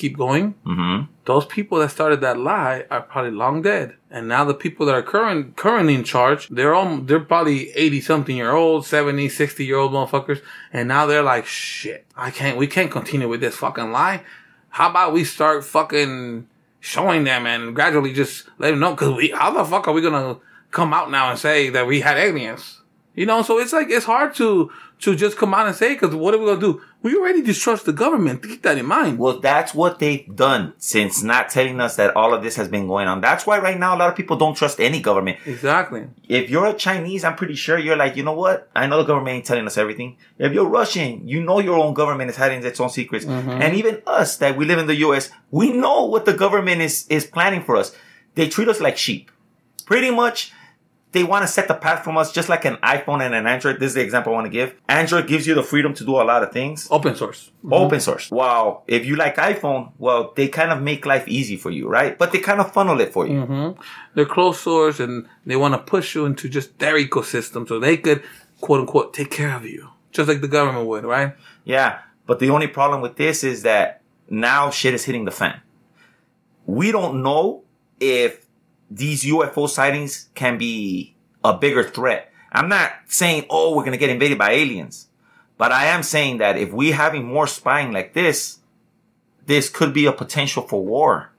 keep 0.02 0.14
going, 0.24 0.46
Mm-hmm. 0.70 0.96
those 1.30 1.46
people 1.56 1.76
that 1.80 1.90
started 1.90 2.20
that 2.22 2.36
lie 2.50 2.76
are 2.90 3.02
probably 3.10 3.30
long 3.44 3.56
dead. 3.62 3.88
And 4.10 4.22
now 4.34 4.42
the 4.44 4.58
people 4.64 4.84
that 4.86 4.94
are 5.00 5.02
current 5.14 5.56
currently 5.64 5.94
in 6.00 6.04
charge, 6.14 6.42
they're 6.56 6.74
all 6.78 6.90
they're 7.08 7.26
probably 7.32 7.58
80 7.86 8.00
something 8.10 8.36
year 8.42 8.52
old, 8.62 8.86
70, 8.86 9.28
60 9.28 9.64
year 9.64 9.76
old 9.82 9.92
motherfuckers. 9.92 10.40
And 10.72 10.88
now 10.94 11.02
they're 11.06 11.28
like, 11.34 11.46
shit, 11.46 12.00
I 12.26 12.30
can't 12.38 12.56
we 12.62 12.66
can't 12.66 12.90
continue 12.98 13.28
with 13.32 13.40
this 13.40 13.56
fucking 13.56 13.90
lie. 13.92 14.18
How 14.78 14.88
about 14.90 15.12
we 15.12 15.22
start 15.24 15.64
fucking 15.64 16.46
showing 16.80 17.24
them 17.24 17.46
and 17.46 17.74
gradually 17.74 18.12
just 18.12 18.48
let 18.58 18.70
them 18.70 18.80
know 18.80 18.94
cuz 18.96 19.10
we 19.18 19.26
how 19.40 19.50
the 19.52 19.64
fuck 19.64 19.86
are 19.86 19.94
we 19.94 20.00
going 20.08 20.20
to 20.24 20.40
come 20.70 20.92
out 20.98 21.10
now 21.10 21.30
and 21.30 21.38
say 21.38 21.68
that 21.70 21.86
we 21.86 22.00
had 22.00 22.16
aliens? 22.16 22.64
You 23.14 23.26
know, 23.26 23.42
so 23.42 23.58
it's 23.62 23.72
like 23.78 23.90
it's 23.90 24.06
hard 24.06 24.34
to 24.36 24.70
to 25.04 25.14
just 25.14 25.36
come 25.36 25.52
out 25.54 25.66
and 25.66 25.76
say 25.76 25.90
because 25.94 26.14
what 26.14 26.32
are 26.34 26.38
we 26.38 26.46
gonna 26.46 26.60
do? 26.60 26.80
We 27.02 27.16
already 27.16 27.40
distrust 27.40 27.86
the 27.86 27.94
government. 27.94 28.42
Keep 28.42 28.62
that 28.62 28.76
in 28.76 28.84
mind. 28.84 29.18
Well, 29.18 29.40
that's 29.40 29.72
what 29.72 29.98
they've 29.98 30.26
done 30.34 30.74
since 30.76 31.22
not 31.22 31.48
telling 31.48 31.80
us 31.80 31.96
that 31.96 32.14
all 32.14 32.34
of 32.34 32.42
this 32.42 32.56
has 32.56 32.68
been 32.68 32.86
going 32.86 33.08
on. 33.08 33.22
That's 33.22 33.46
why 33.46 33.58
right 33.58 33.78
now 33.78 33.96
a 33.96 33.98
lot 33.98 34.10
of 34.10 34.16
people 34.16 34.36
don't 34.36 34.54
trust 34.54 34.80
any 34.80 35.00
government. 35.00 35.38
Exactly. 35.46 36.08
If 36.28 36.50
you're 36.50 36.66
a 36.66 36.74
Chinese, 36.74 37.24
I'm 37.24 37.36
pretty 37.36 37.54
sure 37.54 37.78
you're 37.78 37.96
like, 37.96 38.16
you 38.16 38.22
know 38.22 38.34
what? 38.34 38.68
I 38.76 38.86
know 38.86 38.98
the 38.98 39.04
government 39.04 39.36
ain't 39.36 39.46
telling 39.46 39.66
us 39.66 39.78
everything. 39.78 40.18
If 40.38 40.52
you're 40.52 40.68
Russian, 40.68 41.26
you 41.26 41.42
know 41.42 41.58
your 41.58 41.78
own 41.78 41.94
government 41.94 42.28
is 42.28 42.36
hiding 42.36 42.62
its 42.64 42.80
own 42.80 42.90
secrets. 42.90 43.24
Mm-hmm. 43.24 43.50
And 43.50 43.74
even 43.76 44.02
us 44.06 44.36
that 44.36 44.58
we 44.58 44.66
live 44.66 44.78
in 44.78 44.86
the 44.86 44.96
US, 44.96 45.30
we 45.50 45.72
know 45.72 46.04
what 46.04 46.26
the 46.26 46.34
government 46.34 46.82
is, 46.82 47.06
is 47.08 47.24
planning 47.24 47.62
for 47.62 47.76
us. 47.76 47.96
They 48.34 48.48
treat 48.48 48.68
us 48.68 48.80
like 48.80 48.98
sheep. 48.98 49.30
Pretty 49.86 50.10
much, 50.10 50.52
they 51.12 51.24
want 51.24 51.42
to 51.42 51.48
set 51.48 51.66
the 51.66 51.74
path 51.74 52.04
from 52.04 52.16
us 52.16 52.30
just 52.30 52.48
like 52.48 52.64
an 52.64 52.76
iPhone 52.76 53.20
and 53.20 53.34
an 53.34 53.46
Android. 53.46 53.80
This 53.80 53.88
is 53.88 53.94
the 53.94 54.00
example 54.00 54.32
I 54.32 54.36
want 54.36 54.46
to 54.46 54.50
give. 54.50 54.74
Android 54.88 55.26
gives 55.26 55.46
you 55.46 55.54
the 55.54 55.62
freedom 55.62 55.92
to 55.94 56.04
do 56.04 56.12
a 56.12 56.22
lot 56.22 56.42
of 56.42 56.52
things. 56.52 56.86
Open 56.90 57.16
source. 57.16 57.50
Open 57.70 58.00
source. 58.00 58.30
Wow. 58.30 58.82
If 58.86 59.04
you 59.04 59.16
like 59.16 59.36
iPhone, 59.36 59.92
well, 59.98 60.32
they 60.36 60.46
kind 60.48 60.70
of 60.70 60.80
make 60.80 61.06
life 61.06 61.26
easy 61.26 61.56
for 61.56 61.70
you, 61.70 61.88
right? 61.88 62.16
But 62.16 62.32
they 62.32 62.38
kind 62.38 62.60
of 62.60 62.72
funnel 62.72 63.00
it 63.00 63.12
for 63.12 63.26
you. 63.26 63.40
Mm-hmm. 63.40 63.80
They're 64.14 64.24
closed 64.24 64.60
source 64.60 65.00
and 65.00 65.26
they 65.44 65.56
want 65.56 65.74
to 65.74 65.78
push 65.78 66.14
you 66.14 66.26
into 66.26 66.48
just 66.48 66.78
their 66.78 66.94
ecosystem 66.94 67.66
so 67.66 67.80
they 67.80 67.96
could, 67.96 68.22
quote 68.60 68.80
unquote, 68.80 69.12
take 69.12 69.30
care 69.30 69.54
of 69.56 69.64
you. 69.64 69.88
Just 70.12 70.28
like 70.28 70.40
the 70.40 70.48
government 70.48 70.86
would, 70.86 71.04
right? 71.04 71.34
Yeah. 71.64 72.00
But 72.26 72.38
the 72.38 72.50
only 72.50 72.68
problem 72.68 73.00
with 73.00 73.16
this 73.16 73.42
is 73.42 73.62
that 73.62 74.02
now 74.28 74.70
shit 74.70 74.94
is 74.94 75.04
hitting 75.04 75.24
the 75.24 75.32
fan. 75.32 75.60
We 76.66 76.92
don't 76.92 77.24
know 77.24 77.64
if 77.98 78.46
these 78.90 79.24
UFO 79.24 79.68
sightings 79.68 80.28
can 80.34 80.58
be 80.58 81.14
a 81.44 81.56
bigger 81.56 81.84
threat. 81.84 82.32
I'm 82.52 82.68
not 82.68 82.90
saying, 83.06 83.46
oh, 83.48 83.70
we're 83.76 83.82
going 83.82 83.92
to 83.92 83.98
get 83.98 84.10
invaded 84.10 84.38
by 84.38 84.52
aliens. 84.52 85.08
But 85.56 85.72
I 85.72 85.86
am 85.86 86.02
saying 86.02 86.38
that 86.38 86.56
if 86.56 86.72
we 86.72 86.90
having 86.92 87.24
more 87.24 87.46
spying 87.46 87.92
like 87.92 88.14
this, 88.14 88.58
this 89.46 89.68
could 89.68 89.92
be 89.92 90.06
a 90.06 90.12
potential 90.12 90.62
for 90.66 90.84
war. 90.84 91.30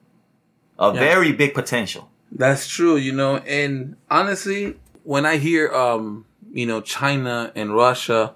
A 0.80 0.94
Yeah. 0.94 1.00
very 1.00 1.32
big 1.34 1.54
potential. 1.54 2.10
That's 2.32 2.68
true, 2.68 2.96
you 2.96 3.12
know, 3.12 3.38
and 3.38 3.98
honestly, 4.10 4.78
when 5.04 5.26
I 5.26 5.38
hear, 5.38 5.70
um, 5.74 6.26
you 6.54 6.66
know, 6.66 6.80
China 6.82 7.52
and 7.56 7.76
Russia 7.76 8.34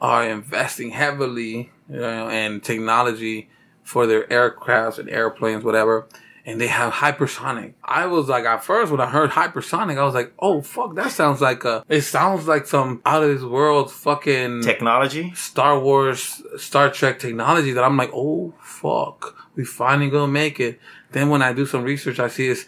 are 0.00 0.24
investing 0.24 0.90
heavily, 0.90 1.70
you 1.90 1.98
know, 1.98 2.28
in 2.28 2.60
technology 2.60 3.48
for 3.82 4.06
their 4.06 4.24
aircrafts 4.28 4.98
and 4.98 5.10
airplanes, 5.10 5.64
whatever, 5.64 6.06
and 6.46 6.60
they 6.60 6.66
have 6.66 6.92
hypersonic. 6.92 7.74
I 7.82 8.06
was 8.06 8.28
like, 8.28 8.44
at 8.44 8.62
first, 8.62 8.92
when 8.92 9.00
I 9.00 9.06
heard 9.06 9.30
hypersonic, 9.30 9.98
I 9.98 10.04
was 10.04 10.14
like, 10.14 10.32
oh, 10.38 10.60
fuck, 10.60 10.94
that 10.96 11.10
sounds 11.10 11.40
like 11.40 11.64
a, 11.64 11.84
it 11.88 12.02
sounds 12.02 12.46
like 12.46 12.66
some 12.66 13.00
out 13.06 13.22
of 13.22 13.30
this 13.30 13.42
world 13.42 13.90
fucking 13.90 14.62
Technology. 14.62 15.32
Star 15.34 15.78
Wars, 15.78 16.42
Star 16.56 16.90
Trek 16.90 17.18
technology 17.18 17.72
that 17.72 17.84
I'm 17.84 17.96
like, 17.96 18.10
oh 18.12 18.54
fuck, 18.60 19.48
we 19.54 19.64
finally 19.64 20.10
gonna 20.10 20.30
make 20.30 20.60
it. 20.60 20.80
Then 21.12 21.30
when 21.30 21.42
I 21.42 21.52
do 21.52 21.66
some 21.66 21.82
research, 21.82 22.18
I 22.18 22.28
see 22.28 22.48
it's 22.48 22.66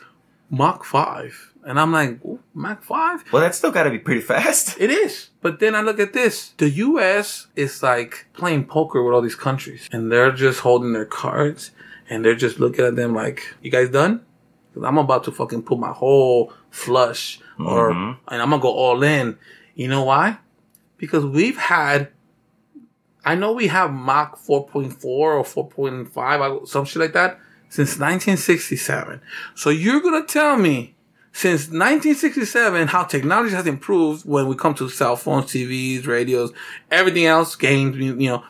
Mach 0.51 0.85
5. 0.85 1.53
And 1.65 1.81
I'm 1.81 1.91
like, 1.91 2.21
Mach 2.55 2.85
5? 2.85 3.33
Well, 3.33 3.43
that's 3.43 3.59
still 3.59 3.73
got 3.73 3.83
to 3.85 3.91
be 3.91 3.99
pretty 3.99 4.21
fast. 4.21 4.81
It 4.81 4.89
is. 4.89 5.31
But 5.43 5.59
then 5.59 5.75
I 5.75 5.81
look 5.81 5.99
at 5.99 6.13
this. 6.13 6.51
The 6.59 6.71
US 6.71 7.49
is 7.57 7.83
like 7.83 8.29
playing 8.35 8.67
poker 8.67 9.03
with 9.03 9.13
all 9.13 9.21
these 9.21 9.35
countries. 9.35 9.89
And 9.91 10.13
they're 10.13 10.31
just 10.31 10.61
holding 10.61 10.93
their 10.93 11.05
cards. 11.05 11.73
And 12.09 12.25
they're 12.25 12.35
just 12.37 12.61
looking 12.61 12.85
at 12.85 12.97
them 12.97 13.15
like, 13.15 13.55
you 13.63 13.71
guys 13.71 13.89
done? 13.91 14.23
'Cause 14.75 14.85
I'm 14.85 14.99
about 14.99 15.25
to 15.25 15.33
fucking 15.33 15.63
put 15.63 15.79
my 15.79 15.93
whole 15.93 16.53
flush 16.71 17.41
or, 17.59 17.93
Mhm. 17.93 18.17
and 18.29 18.43
I'm 18.43 18.51
gonna 18.51 18.61
go 18.63 18.71
all 18.73 19.03
in. 19.03 19.39
You 19.75 19.89
know 19.89 20.05
why? 20.05 20.39
Because 20.99 21.25
we've 21.25 21.57
had 21.59 22.09
I 23.25 23.35
know 23.35 23.51
we 23.53 23.67
have 23.67 23.93
Mach 23.93 24.39
4.4 24.39 25.35
or 25.35 25.45
4.5, 25.45 26.69
some 26.69 26.85
shit 26.85 27.01
like 27.01 27.13
that, 27.15 27.41
since 27.69 27.99
1967. 27.99 29.21
So 29.57 29.71
you're 29.71 30.01
gonna 30.01 30.23
tell 30.23 30.57
me, 30.57 30.95
since 31.33 31.69
1967, 31.73 32.87
how 32.87 33.03
technology 33.03 33.53
has 33.53 33.67
improved 33.67 34.25
when 34.25 34.47
we 34.47 34.55
come 34.55 34.75
to 34.75 34.89
cell 34.89 35.17
phones, 35.17 35.47
TVs, 35.51 36.07
radios, 36.07 36.53
everything 36.93 37.27
else, 37.27 37.57
games, 37.57 37.97
you 37.97 38.15
you 38.17 38.29
know, 38.31 38.45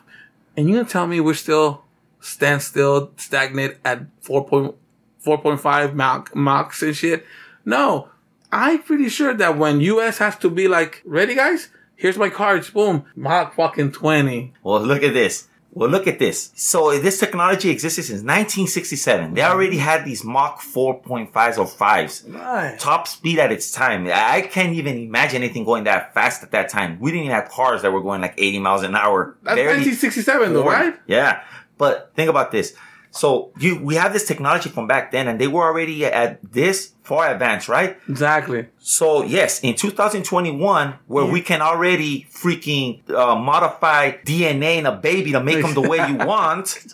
and 0.55 0.69
you're 0.69 0.77
gonna 0.77 0.89
tell 0.89 1.07
me 1.07 1.19
we're 1.21 1.33
still 1.33 1.83
stand 2.27 2.61
still, 2.61 3.11
stagnant 3.17 3.77
at 3.85 4.05
4.4.5 4.21 5.93
Mach, 5.93 6.35
Machs 6.35 6.81
and 6.81 6.95
shit? 6.95 7.25
No. 7.65 8.09
I'm 8.51 8.81
pretty 8.81 9.09
sure 9.09 9.33
that 9.33 9.57
when 9.57 9.81
US 9.81 10.19
has 10.19 10.37
to 10.37 10.49
be 10.49 10.67
like, 10.67 11.01
ready 11.05 11.35
guys? 11.35 11.69
Here's 11.95 12.17
my 12.17 12.29
cards, 12.29 12.69
boom, 12.69 13.05
Mach 13.15 13.55
fucking 13.55 13.91
20. 13.91 14.53
Well, 14.63 14.81
look 14.81 15.03
at 15.03 15.13
this. 15.13 15.47
Well, 15.77 15.89
look 15.89 16.07
at 16.07 16.17
this. 16.17 16.51
So 16.55 16.89
uh, 16.89 16.99
this 16.99 17.19
technology 17.19 17.69
existed 17.69 18.03
since 18.03 18.21
1967. 18.21 19.35
They 19.35 19.43
already 19.43 19.77
had 19.77 20.05
these 20.05 20.23
Mach 20.23 20.59
4.5s 20.59 21.59
or 21.59 21.67
5s. 21.67 22.33
Right. 22.33 22.79
Top 22.79 23.07
speed 23.07 23.37
at 23.37 23.51
its 23.51 23.71
time. 23.71 24.07
I 24.11 24.41
can't 24.41 24.73
even 24.73 24.97
imagine 24.97 25.43
anything 25.43 25.65
going 25.65 25.83
that 25.83 26.15
fast 26.15 26.41
at 26.41 26.49
that 26.51 26.69
time. 26.69 26.99
We 26.99 27.11
didn't 27.11 27.25
even 27.25 27.35
have 27.35 27.49
cars 27.49 27.83
that 27.83 27.91
were 27.91 28.01
going 28.01 28.21
like 28.21 28.33
80 28.39 28.57
miles 28.59 28.81
an 28.81 28.95
hour. 28.95 29.37
That's 29.43 29.55
Barely 29.55 29.85
1967 29.85 30.53
though, 30.53 30.65
right? 30.65 30.95
Yeah. 31.05 31.43
But 31.77 32.11
think 32.15 32.29
about 32.29 32.51
this. 32.51 32.73
So 33.11 33.51
you, 33.57 33.81
we 33.81 33.95
have 33.95 34.13
this 34.13 34.27
technology 34.27 34.69
from 34.69 34.87
back 34.87 35.11
then 35.11 35.27
and 35.27 35.39
they 35.39 35.47
were 35.47 35.63
already 35.63 36.05
at 36.05 36.39
this 36.51 36.93
far 37.03 37.31
advanced, 37.31 37.69
right? 37.69 37.97
Exactly. 38.07 38.67
So 38.79 39.23
yes, 39.23 39.61
in 39.61 39.75
2021, 39.75 40.93
where 41.07 41.25
we 41.25 41.41
can 41.41 41.61
already 41.61 42.27
freaking 42.31 43.09
uh, 43.09 43.35
modify 43.35 44.11
DNA 44.17 44.77
in 44.77 44.85
a 44.85 44.91
baby 44.91 45.31
to 45.31 45.41
make 45.41 45.61
them 45.61 45.73
the 45.73 45.81
way 45.81 46.05
you 46.07 46.15
want, 46.27 46.85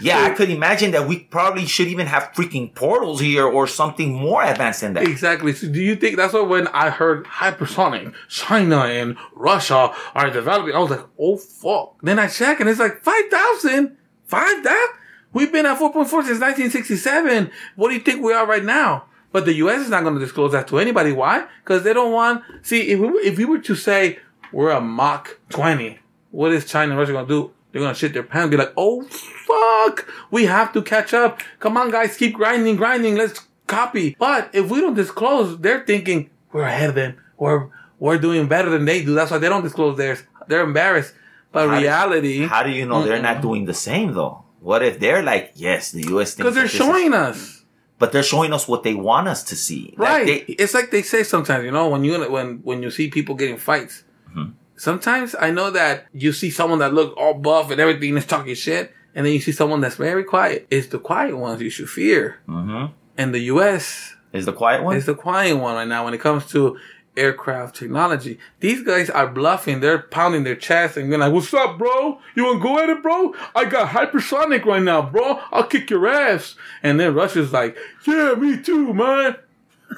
yeah, 0.00 0.24
I 0.24 0.30
could 0.30 0.50
imagine 0.50 0.92
that 0.92 1.06
we 1.06 1.20
probably 1.20 1.66
should 1.66 1.88
even 1.88 2.06
have 2.06 2.32
freaking 2.32 2.74
portals 2.74 3.20
here 3.20 3.46
or 3.46 3.66
something 3.66 4.12
more 4.14 4.42
advanced 4.42 4.80
than 4.80 4.94
that. 4.94 5.06
Exactly. 5.06 5.52
So 5.52 5.68
do 5.68 5.80
you 5.80 5.94
think 5.94 6.16
that's 6.16 6.32
what 6.32 6.48
when 6.48 6.66
I 6.68 6.90
heard 6.90 7.26
hypersonic, 7.26 8.14
China 8.28 8.78
and 8.78 9.16
Russia 9.34 9.94
are 10.14 10.30
developing, 10.30 10.74
I 10.74 10.78
was 10.78 10.90
like, 10.90 11.06
oh 11.18 11.36
fuck. 11.36 12.00
Then 12.02 12.18
I 12.18 12.28
check 12.28 12.60
and 12.60 12.68
it's 12.68 12.80
like 12.80 13.02
5,000? 13.02 13.98
Five 14.30 14.62
that? 14.62 14.96
We've 15.32 15.50
been 15.50 15.66
at 15.66 15.78
4.4 15.78 16.08
since 16.08 16.40
1967. 16.40 17.50
What 17.74 17.88
do 17.88 17.94
you 17.94 18.00
think 18.00 18.22
we 18.22 18.32
are 18.32 18.46
right 18.46 18.64
now? 18.64 19.06
But 19.32 19.44
the 19.44 19.54
U.S. 19.54 19.82
is 19.82 19.90
not 19.90 20.04
going 20.04 20.14
to 20.14 20.20
disclose 20.20 20.52
that 20.52 20.68
to 20.68 20.78
anybody. 20.78 21.10
Why? 21.10 21.46
Because 21.64 21.82
they 21.82 21.92
don't 21.92 22.12
want, 22.12 22.44
see, 22.62 22.90
if 22.90 23.00
we, 23.00 23.08
if 23.20 23.38
we 23.38 23.44
were 23.44 23.58
to 23.58 23.74
say 23.74 24.20
we're 24.52 24.70
a 24.70 24.80
Mach 24.80 25.38
20, 25.48 25.98
what 26.30 26.52
is 26.52 26.64
China 26.64 26.92
and 26.92 27.00
Russia 27.00 27.12
going 27.12 27.26
to 27.26 27.32
do? 27.32 27.50
They're 27.72 27.82
going 27.82 27.92
to 27.92 27.98
shit 27.98 28.12
their 28.12 28.22
pants 28.22 28.50
be 28.50 28.56
like, 28.56 28.72
oh 28.76 29.02
fuck, 29.02 30.08
we 30.30 30.46
have 30.46 30.72
to 30.74 30.82
catch 30.82 31.12
up. 31.12 31.40
Come 31.58 31.76
on 31.76 31.90
guys, 31.90 32.16
keep 32.16 32.34
grinding, 32.34 32.76
grinding. 32.76 33.16
Let's 33.16 33.46
copy. 33.66 34.16
But 34.18 34.50
if 34.52 34.70
we 34.70 34.80
don't 34.80 34.94
disclose, 34.94 35.58
they're 35.58 35.84
thinking 35.84 36.30
we're 36.52 36.62
ahead 36.62 36.90
of 36.90 36.94
them. 36.94 37.16
We're, 37.36 37.68
we're 37.98 38.18
doing 38.18 38.46
better 38.46 38.70
than 38.70 38.84
they 38.84 39.04
do. 39.04 39.14
That's 39.14 39.32
why 39.32 39.38
they 39.38 39.48
don't 39.48 39.64
disclose 39.64 39.96
theirs. 39.96 40.22
They're 40.46 40.62
embarrassed. 40.62 41.14
But 41.52 41.68
How 41.68 41.74
do- 41.74 41.80
reality, 41.82 42.46
How 42.46 42.62
do 42.62 42.70
you 42.70 42.86
know 42.86 43.02
they're 43.02 43.22
not 43.22 43.42
doing 43.42 43.64
the 43.64 43.74
same 43.74 44.12
though? 44.14 44.44
What 44.60 44.82
if 44.82 45.00
they're 45.00 45.22
like, 45.22 45.52
yes, 45.54 45.90
the 45.92 46.02
U.S. 46.08 46.34
because 46.34 46.54
they're 46.54 46.68
showing 46.68 47.14
us. 47.14 47.64
but 47.98 48.12
they're 48.12 48.22
showing 48.22 48.52
us 48.52 48.68
what 48.68 48.82
they 48.82 48.94
want 48.94 49.26
us 49.28 49.42
to 49.44 49.56
see. 49.56 49.94
Like, 49.96 50.08
Right. 50.08 50.26
they- 50.26 50.54
it's 50.54 50.74
like 50.74 50.90
they 50.90 51.02
say 51.02 51.22
sometimes, 51.22 51.64
you 51.64 51.70
know, 51.70 51.88
when 51.88 52.04
you 52.04 52.18
when 52.30 52.60
when 52.62 52.82
you 52.82 52.90
see 52.90 53.08
people 53.08 53.34
getting 53.34 53.56
fights. 53.58 54.04
Mm-hmm. 54.30 54.50
Sometimes 54.76 55.34
I 55.38 55.50
know 55.50 55.70
that 55.70 56.06
you 56.12 56.32
see 56.32 56.50
someone 56.50 56.78
that 56.78 56.94
look 56.94 57.14
all 57.16 57.34
buff 57.34 57.70
and 57.70 57.80
everything 57.80 58.16
is 58.16 58.24
talking 58.26 58.54
shit, 58.54 58.92
and 59.14 59.26
then 59.26 59.32
you 59.32 59.40
see 59.40 59.52
someone 59.52 59.80
that's 59.80 59.96
very 59.96 60.24
quiet. 60.24 60.66
It's 60.70 60.86
the 60.88 60.98
quiet 60.98 61.36
ones 61.36 61.60
you 61.60 61.68
should 61.70 61.90
fear. 61.90 62.40
Mm-hmm. 62.48 62.92
And 63.18 63.34
the 63.34 63.40
U.S. 63.54 64.14
is 64.32 64.46
the 64.46 64.52
quiet 64.54 64.82
one. 64.82 64.96
is 64.96 65.04
the 65.06 65.14
quiet 65.14 65.56
one 65.56 65.74
right 65.74 65.88
now 65.88 66.04
when 66.06 66.14
it 66.14 66.20
comes 66.20 66.46
to 66.52 66.78
aircraft 67.16 67.76
technology. 67.76 68.38
These 68.60 68.82
guys 68.82 69.10
are 69.10 69.26
bluffing. 69.26 69.80
They're 69.80 69.98
pounding 69.98 70.44
their 70.44 70.56
chest 70.56 70.96
and 70.96 71.08
being 71.10 71.20
like, 71.20 71.32
"What's 71.32 71.52
up, 71.52 71.78
bro? 71.78 72.18
You 72.34 72.44
want 72.44 72.62
to 72.62 72.68
go 72.68 72.78
at 72.78 72.88
it, 72.88 73.02
bro? 73.02 73.34
I 73.54 73.64
got 73.64 73.88
hypersonic 73.90 74.64
right 74.64 74.82
now, 74.82 75.02
bro. 75.02 75.40
I'll 75.52 75.64
kick 75.64 75.90
your 75.90 76.06
ass." 76.08 76.54
And 76.82 76.98
then 77.00 77.14
Russia's 77.14 77.52
like, 77.52 77.76
"Yeah, 78.06 78.34
me 78.34 78.60
too, 78.62 78.94
man." 78.94 79.36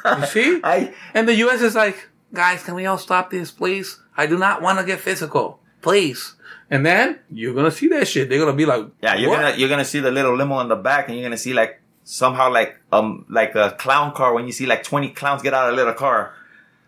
You 0.05 0.27
see? 0.35 0.61
I 0.65 0.95
And 1.15 1.29
the 1.29 1.35
U.S. 1.37 1.61
is 1.61 1.75
like, 1.75 2.09
guys, 2.33 2.63
can 2.63 2.75
we 2.75 2.87
all 2.87 2.99
stop 2.99 3.31
this, 3.31 3.51
please? 3.51 4.01
I 4.17 4.27
do 4.27 4.39
not 4.39 4.63
want 4.63 4.79
to 4.79 4.85
get 4.85 5.01
physical. 5.01 5.61
please." 5.83 6.35
And 6.71 6.87
then 6.87 7.19
you're 7.31 7.53
gonna 7.55 7.71
see 7.71 7.89
that 7.89 8.09
shit. 8.09 8.31
They're 8.31 8.39
gonna 8.39 8.55
be 8.57 8.65
like, 8.65 8.87
Yeah, 9.03 9.15
you're 9.17 9.29
"What?" 9.29 9.41
gonna 9.43 9.57
you're 9.57 9.69
gonna 9.69 9.85
see 9.85 10.01
the 10.01 10.11
little 10.11 10.35
limo 10.35 10.61
in 10.61 10.69
the 10.69 10.77
back, 10.77 11.09
and 11.09 11.17
you're 11.19 11.25
gonna 11.27 11.37
see 11.37 11.53
like 11.53 11.81
somehow 12.05 12.51
like 12.51 12.79
um 12.91 13.27
like 13.29 13.55
a 13.55 13.73
clown 13.79 14.13
car 14.15 14.33
when 14.33 14.47
you 14.47 14.53
see 14.53 14.65
like 14.67 14.83
twenty 14.83 15.11
clowns 15.11 15.43
get 15.43 15.53
out 15.53 15.69
of 15.69 15.75
a 15.75 15.77
little 15.77 15.93
car. 15.93 16.33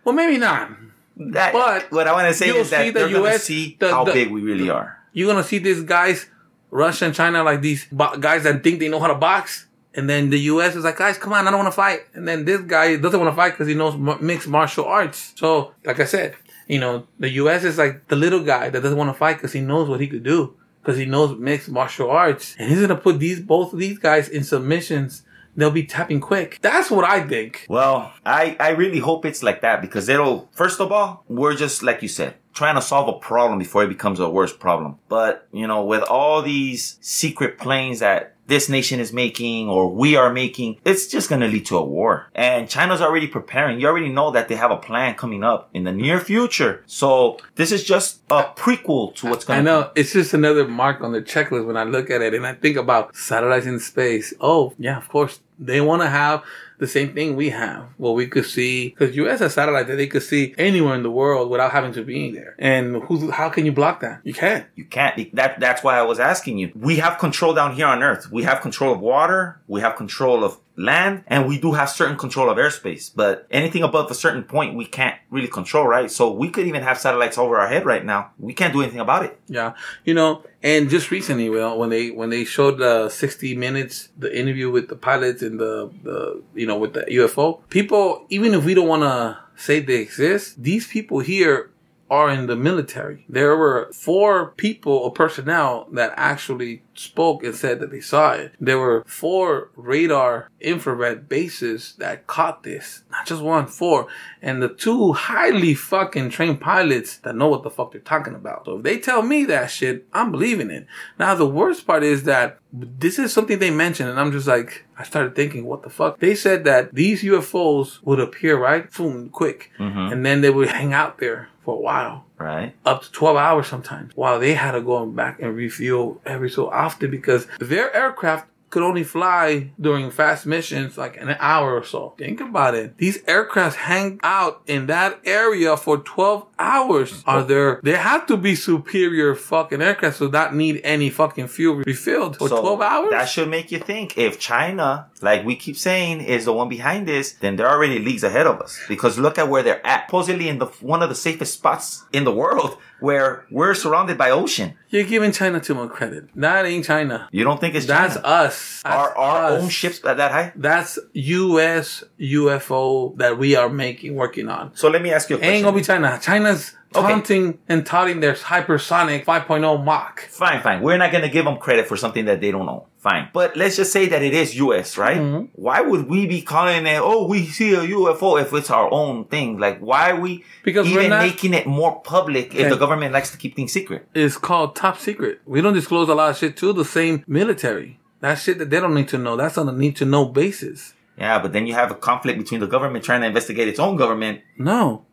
Well, 0.05 0.15
maybe 0.15 0.39
not. 0.39 0.71
That, 1.17 1.53
But 1.53 1.93
what 1.93 2.09
I 2.09 2.13
want 2.13 2.29
to 2.29 2.35
say 2.35 2.49
is 2.49 2.71
that 2.71 2.85
the 2.87 2.91
they're 2.91 3.09
gonna 3.09 3.25
US 3.29 3.45
see 3.45 3.77
the- 3.79 3.91
how 3.91 4.05
the- 4.05 4.13
big 4.13 4.31
we 4.31 4.41
really 4.43 4.69
are. 4.69 4.99
You're 5.13 5.29
gonna 5.33 5.45
see 5.45 5.59
these 5.59 5.83
guys, 5.83 6.27
Russia 6.71 7.05
and 7.07 7.15
China, 7.15 7.43
like 7.45 7.61
these 7.61 7.87
bo- 7.93 8.17
guys 8.17 8.43
that 8.43 8.63
think 8.65 8.81
they 8.81 8.89
know 8.89 8.99
how 9.01 9.07
to 9.07 9.15
box. 9.15 9.67
And 9.97 10.11
then 10.11 10.31
the 10.31 10.41
U.S. 10.53 10.75
is 10.75 10.83
like, 10.83 10.97
guys, 10.97 11.19
come 11.19 11.33
on, 11.33 11.47
I 11.47 11.53
don't 11.53 11.61
want 11.61 11.69
to 11.73 11.77
fight. 11.77 12.01
And 12.15 12.27
then 12.27 12.45
this 12.45 12.61
guy 12.63 12.97
doesn't 12.97 13.21
want 13.21 13.31
to 13.31 13.37
fight 13.37 13.51
because 13.53 13.69
he 13.69 13.75
knows 13.75 13.95
m- 13.95 14.19
mixed 14.21 14.49
martial 14.49 14.87
arts. 14.87 15.33
So, 15.37 15.73
like 15.85 16.01
I 16.01 16.05
said, 16.05 16.35
you 16.67 16.81
know, 16.81 17.07
the 17.21 17.29
U.S. 17.43 17.63
is 17.63 17.79
like 17.79 18.09
the 18.09 18.17
little 18.17 18.41
guy 18.43 18.71
that 18.71 18.83
doesn't 18.83 18.99
want 18.99 19.11
to 19.11 19.15
fight 19.15 19.35
because 19.37 19.53
he 19.53 19.61
knows 19.61 19.89
what 19.89 20.01
he 20.01 20.09
could 20.09 20.25
do 20.25 20.55
because 20.83 20.99
he 20.99 21.05
knows 21.05 21.39
mixed 21.39 21.69
martial 21.69 22.11
arts. 22.11 22.57
And 22.59 22.69
he's 22.69 22.81
gonna 22.81 22.97
put 22.97 23.21
these 23.21 23.39
both 23.39 23.73
of 23.73 23.79
these 23.79 23.99
guys 23.99 24.29
in 24.29 24.43
submissions. 24.43 25.23
They'll 25.57 25.71
be 25.71 25.85
tapping 25.85 26.21
quick. 26.21 26.59
That's 26.63 26.91
what 26.91 27.05
I 27.05 27.27
think. 27.27 27.67
Well, 27.69 28.13
I, 28.25 28.57
I 28.59 28.71
really 28.71 28.99
hope 28.99 29.25
it's 29.25 29.43
like 29.43 29.61
that 29.63 29.81
because 29.81 30.09
it'll, 30.09 30.49
first 30.53 30.81
of 30.81 30.91
all, 30.91 31.25
we're 31.29 31.55
just, 31.55 31.83
like 31.83 32.03
you 32.03 32.09
said, 32.09 32.35
trying 32.53 32.75
to 32.75 32.83
solve 32.83 33.09
a 33.09 33.19
problem 33.19 33.59
before 33.59 33.85
it 33.85 33.89
becomes 33.89 34.21
a 34.21 34.29
worse 34.29 34.53
problem. 34.53 34.99
But, 35.09 35.49
you 35.53 35.67
know, 35.67 35.85
with 35.85 36.03
all 36.03 36.43
these 36.43 36.99
secret 37.01 37.59
planes 37.59 38.01
that 38.01 38.34
this 38.47 38.69
nation 38.69 39.01
is 39.01 39.13
making 39.13 39.69
or 39.69 39.91
we 39.91 40.17
are 40.17 40.33
making, 40.33 40.79
it's 40.85 41.07
just 41.07 41.29
going 41.29 41.41
to 41.41 41.49
lead 41.49 41.67
to 41.67 41.77
a 41.77 41.85
war. 41.85 42.31
And 42.35 42.69
China's 42.69 43.01
already 43.01 43.27
preparing. 43.27 43.81
You 43.81 43.87
already 43.87 44.09
know 44.09 44.31
that 44.31 44.49
they 44.49 44.57
have 44.57 44.71
a 44.71 44.77
plan 44.77 45.15
coming 45.15 45.43
up 45.43 45.71
in 45.73 45.85
the 45.85 45.93
near 45.93 46.21
future. 46.21 46.83
So 46.87 47.39
this 47.55 47.73
is 47.73 47.85
just 47.85 48.21
a 48.31 48.45
prequel 48.45 49.15
to 49.17 49.27
what's 49.27 49.45
going 49.45 49.61
I 49.61 49.63
to 49.63 49.65
know 49.65 49.91
it's 49.95 50.13
just 50.13 50.35
another 50.35 50.67
mark 50.67 51.01
on 51.01 51.13
the 51.13 51.23
checklist 51.23 51.67
when 51.67 51.77
I 51.77 51.85
look 51.85 52.11
at 52.11 52.23
it 52.23 52.35
and 52.35 52.47
I 52.47 52.55
think 52.55 52.77
about 52.77 53.15
satellites 53.17 53.67
in 53.67 53.79
space. 53.81 54.35
Oh, 54.41 54.75
yeah, 54.79 54.97
of 54.97 55.09
course 55.09 55.41
they 55.59 55.81
want 55.81 56.03
to 56.03 56.09
have 56.09 56.45
the 56.79 56.87
same 56.87 57.15
thing 57.15 57.37
we 57.37 57.51
have. 57.51 57.89
Well, 57.99 58.15
we 58.15 58.27
could 58.27 58.45
see 58.45 58.91
because 58.91 59.15
U.S. 59.17 59.41
has 59.41 59.55
satellite 59.55 59.87
that 59.87 59.97
they 59.97 60.07
could 60.07 60.23
see 60.23 60.55
anywhere 60.59 60.95
in 60.95 61.03
the 61.03 61.11
world 61.11 61.51
without 61.51 61.73
having 61.73 61.93
to 61.95 62.03
be 62.03 62.33
there. 62.33 62.55
And 62.59 63.03
who's 63.05 63.31
how 63.31 63.49
can 63.49 63.65
you 63.65 63.73
block 63.73 64.01
that? 64.01 64.21
You 64.25 64.35
can't. 64.35 64.67
You 64.75 64.85
can't. 64.85 65.35
That 65.35 65.61
that's 65.61 65.83
why 65.83 65.99
I 65.99 66.03
was 66.03 66.19
asking 66.19 66.59
you. 66.59 66.73
We 66.75 66.97
have 66.97 67.19
control 67.19 67.55
down 67.55 67.75
here 67.75 67.87
on 67.87 68.03
Earth. 68.03 68.31
We 68.31 68.43
have 68.45 68.61
control 68.61 68.93
of 68.93 69.01
water. 69.01 69.61
We 69.69 69.81
have 69.81 69.97
control 69.97 70.45
of 70.45 70.59
land, 70.77 71.25
and 71.27 71.47
we 71.47 71.59
do 71.59 71.73
have 71.73 71.89
certain 71.89 72.17
control 72.17 72.51
of 72.51 72.59
airspace. 72.59 73.11
But 73.15 73.47
anything 73.51 73.83
above 73.83 74.11
a 74.11 74.15
certain 74.15 74.43
point, 74.43 74.75
we 74.75 74.87
can't 74.87 75.17
really 75.31 75.49
control, 75.49 75.87
right? 75.87 76.11
So 76.11 76.33
we 76.33 76.51
could 76.51 76.67
even 76.67 76.83
have 76.83 76.99
satellites 76.99 77.39
over 77.39 77.59
our 77.59 77.69
head 77.69 77.85
right 77.85 78.05
now. 78.05 78.31
We 78.39 78.55
can't 78.55 78.73
do 78.73 78.83
anything 78.83 79.01
about 79.01 79.25
it. 79.25 79.39
Yeah, 79.47 79.75
you 80.05 80.15
know, 80.15 80.43
and 80.63 80.89
just 80.89 81.11
recently, 81.11 81.49
well, 81.49 81.79
when 81.79 81.91
they 81.91 82.11
when 82.11 82.31
they 82.31 82.45
showed 82.45 82.79
the 82.79 83.09
sixty 83.09 83.57
minutes, 83.57 84.09
the 84.19 84.37
interview 84.37 84.71
with 84.71 84.89
the 84.89 84.97
pilots 84.97 85.43
and 85.43 85.61
the 85.61 85.91
the 86.03 86.43
you 86.55 86.67
know 86.67 86.79
with 86.79 86.95
the 86.95 87.03
UFO, 87.03 87.61
people, 87.69 88.27
even 88.31 88.55
if 88.55 88.65
we 88.65 88.75
don't 88.75 88.89
want 88.89 89.03
to 89.03 89.39
say 89.57 89.81
they 89.81 90.01
exist, 90.01 90.63
these 90.63 90.87
people 90.87 91.21
here 91.21 91.71
are 92.11 92.31
in 92.31 92.47
the 92.47 92.57
military. 92.57 93.25
There 93.29 93.57
were 93.57 93.91
four 93.93 94.51
people 94.53 94.93
or 94.93 95.13
personnel 95.13 95.89
that 95.93 96.13
actually 96.17 96.83
spoke 96.95 97.43
and 97.43 97.55
said 97.55 97.81
that 97.81 97.91
they 97.91 98.01
saw 98.01 98.33
it. 98.33 98.55
There 98.61 98.79
were 98.79 99.05
four 99.07 99.71
radar 99.75 100.51
infrared 100.61 101.29
bases 101.29 101.95
that 101.99 102.27
caught 102.27 102.63
this. 102.63 103.05
Not 103.11 103.27
just 103.27 103.43
one, 103.43 103.67
four. 103.67 104.07
And 104.43 104.63
the 104.63 104.69
two 104.69 105.13
highly 105.13 105.75
fucking 105.75 106.31
trained 106.31 106.61
pilots 106.61 107.17
that 107.19 107.37
know 107.37 107.49
what 107.49 107.63
the 107.63 107.71
fuck 107.71 107.93
they're 107.93 108.01
talking 108.01 108.35
about. 108.35 108.67
So 108.67 108.77
if 108.77 108.83
they 108.83 108.99
tell 108.99 109.23
me 109.23 109.45
that 109.47 109.71
shit, 109.71 110.07
I'm 110.13 110.31
believing 110.31 110.71
it. 110.71 110.87
Now 111.19 111.35
the 111.35 111.47
worst 111.47 111.87
part 111.87 112.05
is 112.05 112.25
that 112.25 112.59
this 112.73 113.19
is 113.19 113.33
something 113.33 113.59
they 113.59 113.71
mentioned 113.71 114.11
and 114.11 114.21
I'm 114.21 114.33
just 114.33 114.47
like, 114.47 114.85
I 114.99 115.05
started 115.05 115.35
thinking, 115.35 115.65
what 115.65 115.83
the 115.83 115.91
fuck? 115.91 116.21
They 116.21 116.35
said 116.35 116.65
that 116.65 116.95
these 116.95 117.23
UFOs 117.23 118.03
would 118.03 118.21
appear, 118.21 118.59
right? 118.59 118.91
Boom, 118.93 119.31
quick. 119.31 119.73
Mm-hmm. 119.79 120.13
And 120.13 120.27
then 120.27 120.41
they 120.41 120.51
would 120.51 120.69
hang 120.69 120.93
out 120.93 121.19
there 121.19 121.49
for 121.65 121.75
a 121.77 121.81
while 121.81 122.25
Right? 122.39 122.75
up 122.85 123.03
to 123.03 123.13
12 123.13 123.37
hours 123.37 123.67
sometimes 123.67 124.13
while 124.15 124.39
they 124.39 124.55
had 124.55 124.73
to 124.73 124.81
go 124.83 125.07
back 125.07 125.41
and 125.41 125.57
refuel 125.57 126.21
every 126.27 126.51
so 126.51 126.69
often 126.71 127.11
because 127.11 127.47
their 127.61 127.95
aircraft 127.95 128.49
could 128.71 128.83
only 128.83 129.05
fly 129.05 129.71
during 129.81 130.11
fast 130.11 130.47
missions 130.47 130.99
like 130.99 131.17
an 131.17 131.37
hour 131.39 131.77
or 131.77 131.85
so. 131.85 132.13
Think 132.19 132.41
about 132.41 132.75
it. 132.75 132.99
These 132.99 133.23
aircrafts 133.23 133.75
hang 133.77 134.19
out 134.25 134.63
in 134.67 134.87
that 134.87 135.21
area 135.25 135.77
for 135.77 135.99
12 135.99 136.45
hours. 136.59 137.23
Are 137.27 137.41
oh. 137.41 137.45
there, 137.45 137.81
they 137.83 137.97
have 137.97 138.27
to 138.27 138.37
be 138.37 138.55
superior 138.55 139.35
fucking 139.35 139.83
aircraft 139.83 140.17
so 140.17 140.29
not 140.29 140.55
need 140.55 140.81
any 140.85 141.11
fucking 141.11 141.49
fuel 141.49 141.77
refilled 141.77 142.37
for 142.37 142.49
So 142.49 142.61
12 142.61 142.81
hours? 142.81 143.11
That 143.11 143.29
should 143.29 143.49
make 143.49 143.73
you 143.73 143.79
think 143.79 144.17
if 144.19 144.39
China, 144.39 145.09
like 145.21 145.45
we 145.45 145.57
keep 145.57 145.77
saying, 145.77 146.21
is 146.21 146.45
the 146.45 146.53
one 146.53 146.69
behind 146.69 147.07
this, 147.07 147.33
then 147.33 147.57
they're 147.57 147.71
already 147.71 147.99
leagues 147.99 148.25
ahead 148.25 148.47
of 148.47 148.61
us. 148.61 148.79
Because 148.89 149.19
look 149.19 149.39
at 149.39 149.49
where 149.49 149.63
they're 149.63 149.85
at. 149.87 150.07
Supposedly 150.07 150.49
in 150.49 150.59
the 150.59 150.67
one 150.67 151.03
of 151.03 151.09
the 151.09 151.15
safest 151.15 151.55
spots 151.55 152.05
in 152.13 152.25
the 152.25 152.33
world 152.33 152.79
where 153.01 153.45
we're 153.51 153.75
surrounded 153.75 154.17
by 154.17 154.31
ocean. 154.31 154.75
You're 154.89 155.05
giving 155.05 155.33
China 155.33 155.61
too 155.61 155.75
much 155.75 155.91
credit. 155.91 156.29
That 156.37 156.67
ain't 156.67 156.85
China. 156.85 157.29
You 157.33 157.43
don't 157.45 157.61
think 157.61 157.75
it's 157.75 157.87
That's 157.87 158.15
China? 158.15 158.27
us. 158.27 158.83
That's 158.83 158.95
our 158.95 159.17
our 159.17 159.45
us. 159.53 159.63
own 159.63 159.69
ships 159.69 160.05
at 160.05 160.17
that 160.19 160.31
high? 160.31 160.53
That's 160.55 160.99
U.S. 161.13 162.05
UFO 162.21 163.17
that 163.19 163.39
we 163.39 163.57
are 163.57 163.69
making, 163.69 164.15
working 164.15 164.49
on. 164.49 164.75
So 164.77 164.89
let 164.89 165.03
me 165.03 165.13
ask 165.13 165.29
you 165.31 165.37
a 165.37 165.39
question. 165.39 165.55
Ain't 165.55 165.65
gonna 165.65 165.77
be 165.77 165.83
China. 165.83 166.19
China's 166.45 166.73
Okay. 166.97 167.09
taunting 167.09 167.59
and 167.69 167.85
touting 167.85 168.21
their 168.21 168.35
hypersonic 168.35 169.25
5.0 169.25 169.83
Mach. 169.85 170.21
Fine, 170.31 170.63
fine. 170.63 170.81
We're 170.81 170.97
not 170.97 171.11
gonna 171.11 171.29
give 171.29 171.45
them 171.45 171.57
credit 171.57 171.89
for 171.89 171.97
something 171.97 172.25
that 172.27 172.41
they 172.41 172.53
don't 172.53 172.69
own. 172.69 172.83
Fine. 172.99 173.31
But 173.33 173.57
let's 173.57 173.75
just 173.77 173.91
say 173.93 174.07
that 174.07 174.23
it 174.23 174.33
is 174.33 174.55
US, 174.55 174.97
right? 174.97 175.17
Mm-hmm. 175.19 175.47
Why 175.55 175.81
would 175.81 176.09
we 176.09 176.27
be 176.29 176.41
calling 176.41 176.87
it, 176.87 177.01
oh, 177.03 177.27
we 177.27 177.47
see 177.47 177.75
a 177.75 177.81
UFO 177.81 178.41
if 178.41 178.53
it's 178.53 178.71
our 178.71 178.89
own 178.93 179.25
thing? 179.25 179.59
Like, 179.59 179.81
why 179.81 180.11
are 180.13 180.21
we 180.21 180.45
Because 180.63 180.87
we're 180.89 181.01
even 181.01 181.11
not- 181.11 181.23
making 181.23 181.53
it 181.53 181.67
more 181.67 182.01
public 182.03 182.55
if 182.55 182.71
the 182.71 182.77
government 182.77 183.13
likes 183.13 183.31
to 183.33 183.39
keep 183.39 183.57
things 183.57 183.73
secret? 183.73 184.07
It's 184.15 184.37
called 184.39 184.77
top 184.77 184.99
secret. 184.99 185.41
We 185.47 185.61
don't 185.63 185.75
disclose 185.75 186.09
a 186.09 186.15
lot 186.15 186.31
of 186.31 186.37
shit 186.39 186.57
to 186.59 186.73
the 186.73 186.85
same 186.85 187.25
military. 187.27 187.99
That 188.21 188.37
shit 188.37 188.59
that 188.59 188.71
they 188.71 188.79
don't 188.79 188.95
need 188.95 189.09
to 189.09 189.19
know. 189.19 189.35
That's 189.37 189.59
on 189.59 189.69
a 189.69 189.73
need 189.73 189.97
to 189.97 190.05
know 190.05 190.27
basis. 190.27 190.95
Yeah, 191.19 191.41
but 191.41 191.53
then 191.53 191.67
you 191.67 191.75
have 191.75 191.91
a 191.91 191.95
conflict 191.97 192.39
between 192.39 192.61
the 192.61 192.67
government 192.69 193.05
trying 193.05 193.21
to 193.23 193.27
investigate 193.27 193.67
its 193.69 193.81
own 193.81 193.97
government. 193.97 194.43
No. 194.59 195.05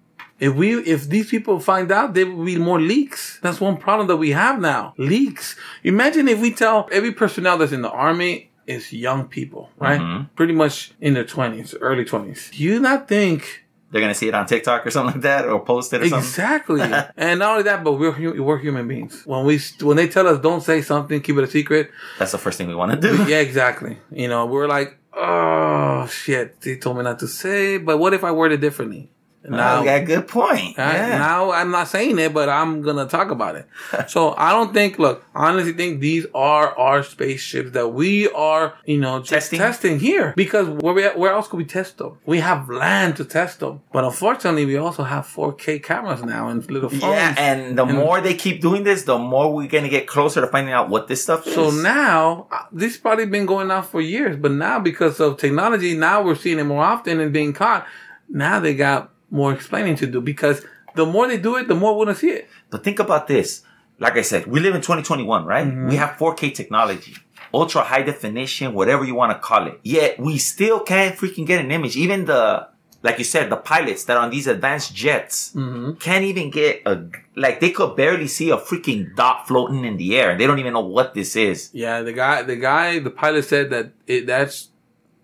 If 0.41 0.55
we, 0.55 0.79
if 0.79 1.07
these 1.07 1.29
people 1.29 1.59
find 1.59 1.91
out, 1.91 2.15
there 2.15 2.25
will 2.25 2.43
be 2.45 2.57
more 2.57 2.81
leaks. 2.81 3.39
That's 3.43 3.61
one 3.61 3.77
problem 3.77 4.07
that 4.07 4.17
we 4.17 4.31
have 4.31 4.59
now. 4.59 4.95
Leaks. 4.97 5.55
Imagine 5.83 6.27
if 6.27 6.39
we 6.41 6.51
tell 6.51 6.89
every 6.91 7.11
personnel 7.11 7.59
that's 7.59 7.71
in 7.71 7.83
the 7.83 7.91
army 7.91 8.49
is 8.65 8.91
young 8.91 9.27
people, 9.27 9.69
right? 9.77 10.01
Mm-hmm. 10.01 10.33
Pretty 10.35 10.53
much 10.53 10.93
in 10.99 11.13
their 11.13 11.25
twenties, 11.25 11.75
early 11.79 12.05
twenties. 12.05 12.49
Do 12.51 12.63
you 12.63 12.79
not 12.79 13.07
think 13.07 13.65
They're 13.91 14.01
gonna 14.01 14.15
see 14.15 14.29
it 14.29 14.33
on 14.33 14.45
TikTok 14.47 14.85
or 14.87 14.89
something 14.89 15.15
like 15.15 15.21
that, 15.23 15.47
or 15.47 15.59
post 15.63 15.93
it 15.93 16.01
or 16.01 16.09
something. 16.09 16.27
Exactly. 16.27 16.81
and 17.17 17.39
not 17.39 17.51
only 17.51 17.63
that, 17.63 17.83
but 17.83 17.93
we're 17.93 18.41
we're 18.41 18.57
human 18.57 18.87
beings. 18.87 19.21
When 19.25 19.45
we 19.45 19.59
when 19.81 19.97
they 19.97 20.07
tell 20.07 20.27
us 20.27 20.39
don't 20.41 20.61
say 20.61 20.81
something, 20.81 21.21
keep 21.21 21.37
it 21.37 21.43
a 21.43 21.47
secret. 21.47 21.91
That's 22.17 22.31
the 22.31 22.37
first 22.39 22.57
thing 22.57 22.67
we 22.67 22.75
want 22.75 22.91
to 22.93 22.99
do. 23.07 23.13
Yeah, 23.27 23.39
exactly. 23.39 23.97
You 24.11 24.27
know, 24.27 24.45
we're 24.47 24.67
like, 24.67 24.97
oh 25.13 26.07
shit, 26.07 26.61
they 26.61 26.77
told 26.77 26.97
me 26.97 27.03
not 27.03 27.19
to 27.19 27.27
say. 27.27 27.77
But 27.77 27.97
what 27.99 28.13
if 28.13 28.23
I 28.23 28.31
word 28.31 28.51
it 28.53 28.61
differently? 28.61 29.11
And 29.43 29.53
Now, 29.53 29.83
yeah, 29.83 29.99
good 29.99 30.27
point. 30.27 30.77
Right? 30.77 30.93
Yeah. 30.93 31.17
Now 31.17 31.51
I'm 31.51 31.71
not 31.71 31.87
saying 31.87 32.19
it, 32.19 32.31
but 32.33 32.47
I'm 32.47 32.81
gonna 32.83 33.07
talk 33.07 33.31
about 33.31 33.55
it. 33.55 33.67
so 34.07 34.35
I 34.37 34.51
don't 34.51 34.71
think. 34.73 34.99
Look, 34.99 35.25
I 35.33 35.49
honestly 35.49 35.73
think 35.73 35.99
these 35.99 36.27
are 36.35 36.77
our 36.77 37.01
spaceships 37.01 37.71
that 37.71 37.87
we 37.89 38.29
are, 38.29 38.75
you 38.85 38.99
know, 38.99 39.21
Testing? 39.21 39.57
testing, 39.57 39.99
here. 39.99 40.33
Because 40.37 40.67
where 40.67 40.93
we, 40.93 41.03
where 41.07 41.31
else 41.31 41.47
could 41.47 41.57
we 41.57 41.65
test 41.65 41.97
them? 41.97 42.19
We 42.25 42.39
have 42.39 42.69
land 42.69 43.15
to 43.17 43.25
test 43.25 43.61
them, 43.61 43.81
but 43.91 44.03
unfortunately, 44.03 44.65
we 44.65 44.77
also 44.77 45.03
have 45.03 45.25
4K 45.25 45.81
cameras 45.81 46.23
now 46.23 46.49
and 46.49 46.69
little 46.69 46.89
phones. 46.89 47.01
yeah, 47.01 47.33
and 47.37 47.77
the 47.77 47.85
more 47.85 48.21
they 48.21 48.35
keep 48.35 48.61
doing 48.61 48.83
this, 48.83 49.03
the 49.03 49.17
more 49.17 49.51
we're 49.51 49.67
gonna 49.67 49.89
get 49.89 50.05
closer 50.05 50.41
to 50.41 50.47
finding 50.47 50.73
out 50.73 50.89
what 50.89 51.07
this 51.07 51.23
stuff 51.23 51.47
is. 51.47 51.55
So 51.55 51.71
now, 51.71 52.47
uh, 52.51 52.65
this 52.71 52.97
probably 52.97 53.25
been 53.25 53.47
going 53.47 53.71
on 53.71 53.83
for 53.83 54.01
years, 54.01 54.37
but 54.37 54.51
now 54.51 54.79
because 54.79 55.19
of 55.19 55.37
technology, 55.37 55.97
now 55.97 56.21
we're 56.21 56.35
seeing 56.35 56.59
it 56.59 56.63
more 56.65 56.83
often 56.83 57.19
and 57.19 57.33
being 57.33 57.53
caught. 57.53 57.87
Now 58.29 58.59
they 58.59 58.75
got 58.75 59.11
more 59.31 59.53
explaining 59.53 59.95
to 59.95 60.05
do 60.07 60.21
because 60.21 60.63
the 60.95 61.05
more 61.05 61.27
they 61.27 61.37
do 61.37 61.55
it, 61.55 61.67
the 61.67 61.75
more 61.75 61.97
we're 61.97 62.05
gonna 62.05 62.17
see 62.17 62.29
it. 62.31 62.49
But 62.69 62.83
think 62.83 62.99
about 62.99 63.27
this. 63.27 63.63
Like 63.97 64.17
I 64.17 64.21
said, 64.23 64.47
we 64.47 64.59
live 64.59 64.75
in 64.75 64.81
2021, 64.81 65.45
right? 65.45 65.65
Mm-hmm. 65.65 65.87
We 65.89 65.95
have 65.95 66.11
4K 66.17 66.53
technology, 66.53 67.15
ultra 67.53 67.81
high 67.81 68.01
definition, 68.01 68.73
whatever 68.73 69.05
you 69.05 69.13
want 69.15 69.31
to 69.31 69.39
call 69.39 69.67
it. 69.67 69.79
Yet 69.83 70.19
we 70.19 70.37
still 70.39 70.79
can't 70.79 71.15
freaking 71.15 71.45
get 71.45 71.63
an 71.63 71.69
image. 71.71 71.95
Even 71.95 72.25
the, 72.25 72.67
like 73.03 73.19
you 73.19 73.23
said, 73.23 73.51
the 73.51 73.57
pilots 73.57 74.05
that 74.05 74.17
are 74.17 74.23
on 74.23 74.31
these 74.31 74.47
advanced 74.47 74.95
jets 74.95 75.53
Mm-hmm. 75.53 75.93
can't 75.99 76.23
even 76.25 76.49
get 76.49 76.81
a, 76.87 77.03
like 77.35 77.59
they 77.59 77.69
could 77.69 77.95
barely 77.95 78.27
see 78.27 78.49
a 78.49 78.57
freaking 78.57 79.15
dot 79.15 79.47
floating 79.47 79.85
in 79.85 79.97
the 79.97 80.17
air. 80.17 80.35
They 80.35 80.47
don't 80.47 80.57
even 80.59 80.73
know 80.73 80.81
what 80.81 81.13
this 81.13 81.35
is. 81.35 81.69
Yeah, 81.71 82.01
the 82.01 82.13
guy, 82.13 82.41
the 82.41 82.55
guy, 82.55 82.97
the 82.99 83.11
pilot 83.11 83.45
said 83.45 83.69
that 83.69 83.91
it 84.07 84.25
that's 84.25 84.69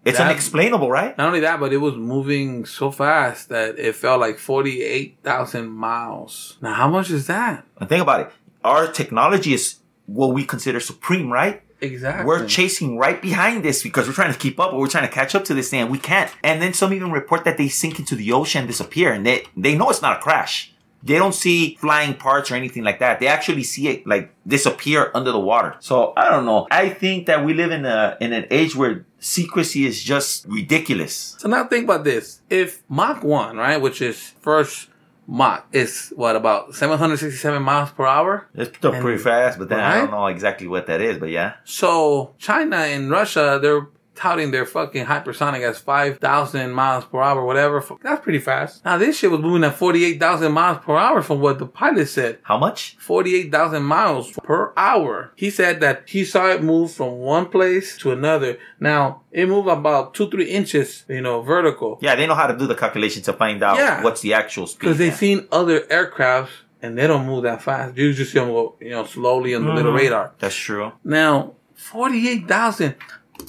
It's 0.08 0.18
That- 0.18 0.28
unexplainable, 0.30 0.90
right? 1.00 1.18
not 1.18 1.28
only 1.28 1.42
that, 1.42 1.60
but 1.60 1.70
it 1.74 1.82
was 1.88 1.96
moving 2.14 2.66
so 2.66 2.92
fast 2.92 3.50
that 3.50 3.70
it 3.88 3.94
felt 4.04 4.20
like 4.26 4.38
forty 4.52 4.76
eight 4.96 5.18
thousand 5.24 5.66
miles. 5.70 6.58
Now, 6.62 6.74
how 6.82 6.88
much 6.98 7.10
is 7.18 7.28
that? 7.28 7.56
And 7.80 7.88
think 7.90 8.02
about 8.02 8.20
it. 8.22 8.30
our 8.64 8.88
technology 9.02 9.54
is 9.54 9.66
what 10.08 10.30
we 10.38 10.44
consider 10.54 10.80
supreme, 10.80 11.32
right? 11.32 11.62
Exactly. 11.80 12.26
We're 12.26 12.46
chasing 12.58 12.98
right 12.98 13.22
behind 13.22 13.64
this 13.64 13.78
because 13.84 14.08
we're 14.08 14.14
trying 14.22 14.34
to 14.34 14.40
keep 14.40 14.60
up, 14.60 14.72
but 14.72 14.80
we're 14.80 14.88
trying 14.96 15.08
to 15.08 15.14
catch 15.20 15.36
up 15.36 15.44
to 15.46 15.54
this 15.54 15.70
thing, 15.70 15.82
and 15.84 15.92
we 15.92 16.00
can't. 16.00 16.30
And 16.44 16.56
then 16.62 16.74
some 16.74 16.92
even 16.98 17.12
report 17.12 17.42
that 17.46 17.58
they 17.58 17.70
sink 17.70 18.00
into 18.00 18.16
the 18.16 18.30
ocean 18.40 18.60
and 18.62 18.68
disappear, 18.68 19.10
and 19.16 19.26
they 19.28 19.38
they 19.56 19.74
know 19.78 19.90
it's 19.90 20.02
not 20.02 20.18
a 20.18 20.22
crash. 20.28 20.74
They 21.04 21.18
don't 21.24 21.36
see 21.46 21.78
flying 21.80 22.16
parts 22.16 22.50
or 22.52 22.56
anything 22.56 22.84
like 22.84 23.00
that. 23.00 23.20
They 23.22 23.28
actually 23.28 23.64
see 23.64 23.88
it 23.92 24.08
like 24.08 24.26
disappear 24.56 25.12
under 25.14 25.32
the 25.32 25.40
water. 25.52 25.76
So 25.80 26.14
I 26.18 26.26
don't 26.32 26.46
know. 26.46 26.68
I 26.72 26.90
think 26.90 27.28
that 27.28 27.46
we 27.46 27.54
live 27.54 27.72
in 27.72 27.86
a 27.86 28.18
in 28.20 28.34
an 28.34 28.46
age 28.60 28.76
where 28.76 29.06
secrecy 29.20 29.86
is 29.86 30.04
just 30.04 30.46
ridiculous. 30.48 31.36
So 31.40 31.48
now 31.50 31.66
think 31.66 31.86
about 31.86 32.04
this. 32.04 32.42
If 32.50 32.84
Mach 32.90 33.24
1, 33.24 33.58
right, 33.58 33.78
which 33.82 34.02
is 34.02 34.34
first 34.42 34.90
Mach, 35.28 35.66
is 35.74 36.14
what, 36.16 36.36
about 36.36 36.74
767 36.76 37.62
miles 37.62 37.92
per 37.92 38.06
hour? 38.06 38.48
It's 38.54 38.76
still 38.78 38.94
And- 38.94 39.02
pretty 39.02 39.18
fast, 39.22 39.60
but 39.60 39.70
then 39.70 39.80
I 39.80 39.98
don't 40.00 40.12
know 40.12 40.28
exactly 40.28 40.68
what 40.68 40.88
that 40.88 41.02
is. 41.02 41.18
But 41.18 41.30
yeah, 41.30 41.54
So 41.66 42.34
China 42.38 42.78
and 42.78 43.10
Russia, 43.12 43.60
they're 43.62 43.88
touting 44.18 44.52
their 44.52 44.66
fucking 44.66 45.06
hypersonic 45.06 45.62
as 45.62 45.78
5,000 45.80 46.72
miles 46.72 47.06
per 47.06 47.22
hour, 47.22 47.46
whatever. 47.46 47.84
That's 48.04 48.24
pretty 48.24 48.40
fast. 48.40 48.84
Now 48.84 48.98
this 48.98 49.18
shit 49.18 49.32
was 49.32 49.40
moving 49.42 49.64
at 49.64 49.76
48,000 49.76 50.52
miles 50.52 50.80
per 50.84 50.98
hour 50.98 51.22
from 51.22 51.40
what 51.40 51.60
the 51.60 51.66
pilot 51.68 52.08
said. 52.08 52.40
how 52.44 52.58
much? 52.58 52.98
48,000 53.00 53.84
miles 53.84 54.32
per 54.44 54.74
hour. 54.76 55.32
He 55.36 55.50
said 55.50 55.80
that 55.82 56.04
he 56.10 56.26
saw 56.26 56.48
it 56.50 56.64
move 56.64 56.92
from 56.92 57.18
one 57.20 57.46
place 57.46 57.98
to 58.00 58.12
another. 58.12 58.58
Now, 58.80 59.22
it 59.32 59.48
moved 59.48 59.68
about 59.70 60.14
two, 60.14 60.30
three 60.30 60.50
inches, 60.50 61.06
you 61.08 61.22
know, 61.22 61.42
vertical. 61.42 62.00
Yeah, 62.02 62.16
they 62.16 62.26
know 62.28 62.36
how 62.36 62.48
to 62.48 62.58
do 62.58 62.66
the 62.68 62.76
calculation 62.76 63.22
to 63.24 63.34
find 63.34 63.62
out 63.64 63.78
Yeah. 63.78 64.02
what's 64.04 64.22
the 64.22 64.34
actual 64.34 64.66
speed. 64.68 64.80
Because 64.80 64.98
they've 64.98 65.14
seen 65.16 65.48
other 65.52 65.82
aircrafts 65.82 66.50
and 66.82 66.98
they 66.98 67.08
don't 67.08 67.26
move 67.26 67.44
that 67.44 67.62
fast. 67.62 67.98
You 67.98 68.14
just 68.14 68.32
see 68.34 68.40
them 68.40 68.50
go, 68.50 68.76
you 68.80 68.90
know, 68.92 69.06
slowly 69.06 69.54
on 69.56 69.66
the 69.66 69.74
little 69.74 69.92
Mhm. 69.94 69.98
radar. 69.98 70.32
That's 70.40 70.56
true. 70.56 70.92
Now, 71.04 71.54
48,000. 71.76 72.96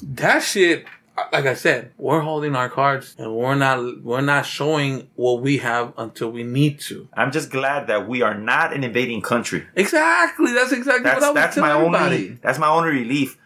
That 0.03 0.39
shit, 0.43 0.85
like 1.33 1.45
I 1.45 1.53
said, 1.53 1.91
we're 1.97 2.21
holding 2.21 2.55
our 2.55 2.69
cards 2.69 3.15
and 3.17 3.35
we're 3.35 3.55
not, 3.55 4.03
we're 4.03 4.21
not 4.21 4.45
showing 4.45 5.09
what 5.15 5.41
we 5.41 5.57
have 5.57 5.93
until 5.97 6.31
we 6.31 6.43
need 6.43 6.79
to. 6.81 7.07
I'm 7.13 7.31
just 7.31 7.49
glad 7.49 7.87
that 7.87 8.07
we 8.07 8.21
are 8.21 8.35
not 8.37 8.73
an 8.73 8.83
invading 8.83 9.21
country. 9.21 9.65
Exactly. 9.75 10.53
That's 10.53 10.71
exactly 10.71 11.03
That's 11.03 11.21
what 11.21 11.23
I 11.25 11.29
was 11.29 11.35
that's 11.35 11.57
my 11.57 11.75
everybody. 11.77 12.15
only 12.15 12.27
that's 12.41 12.59
my 12.59 12.67
only 12.69 12.89
relief. 12.91 13.37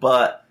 But 0.00 0.44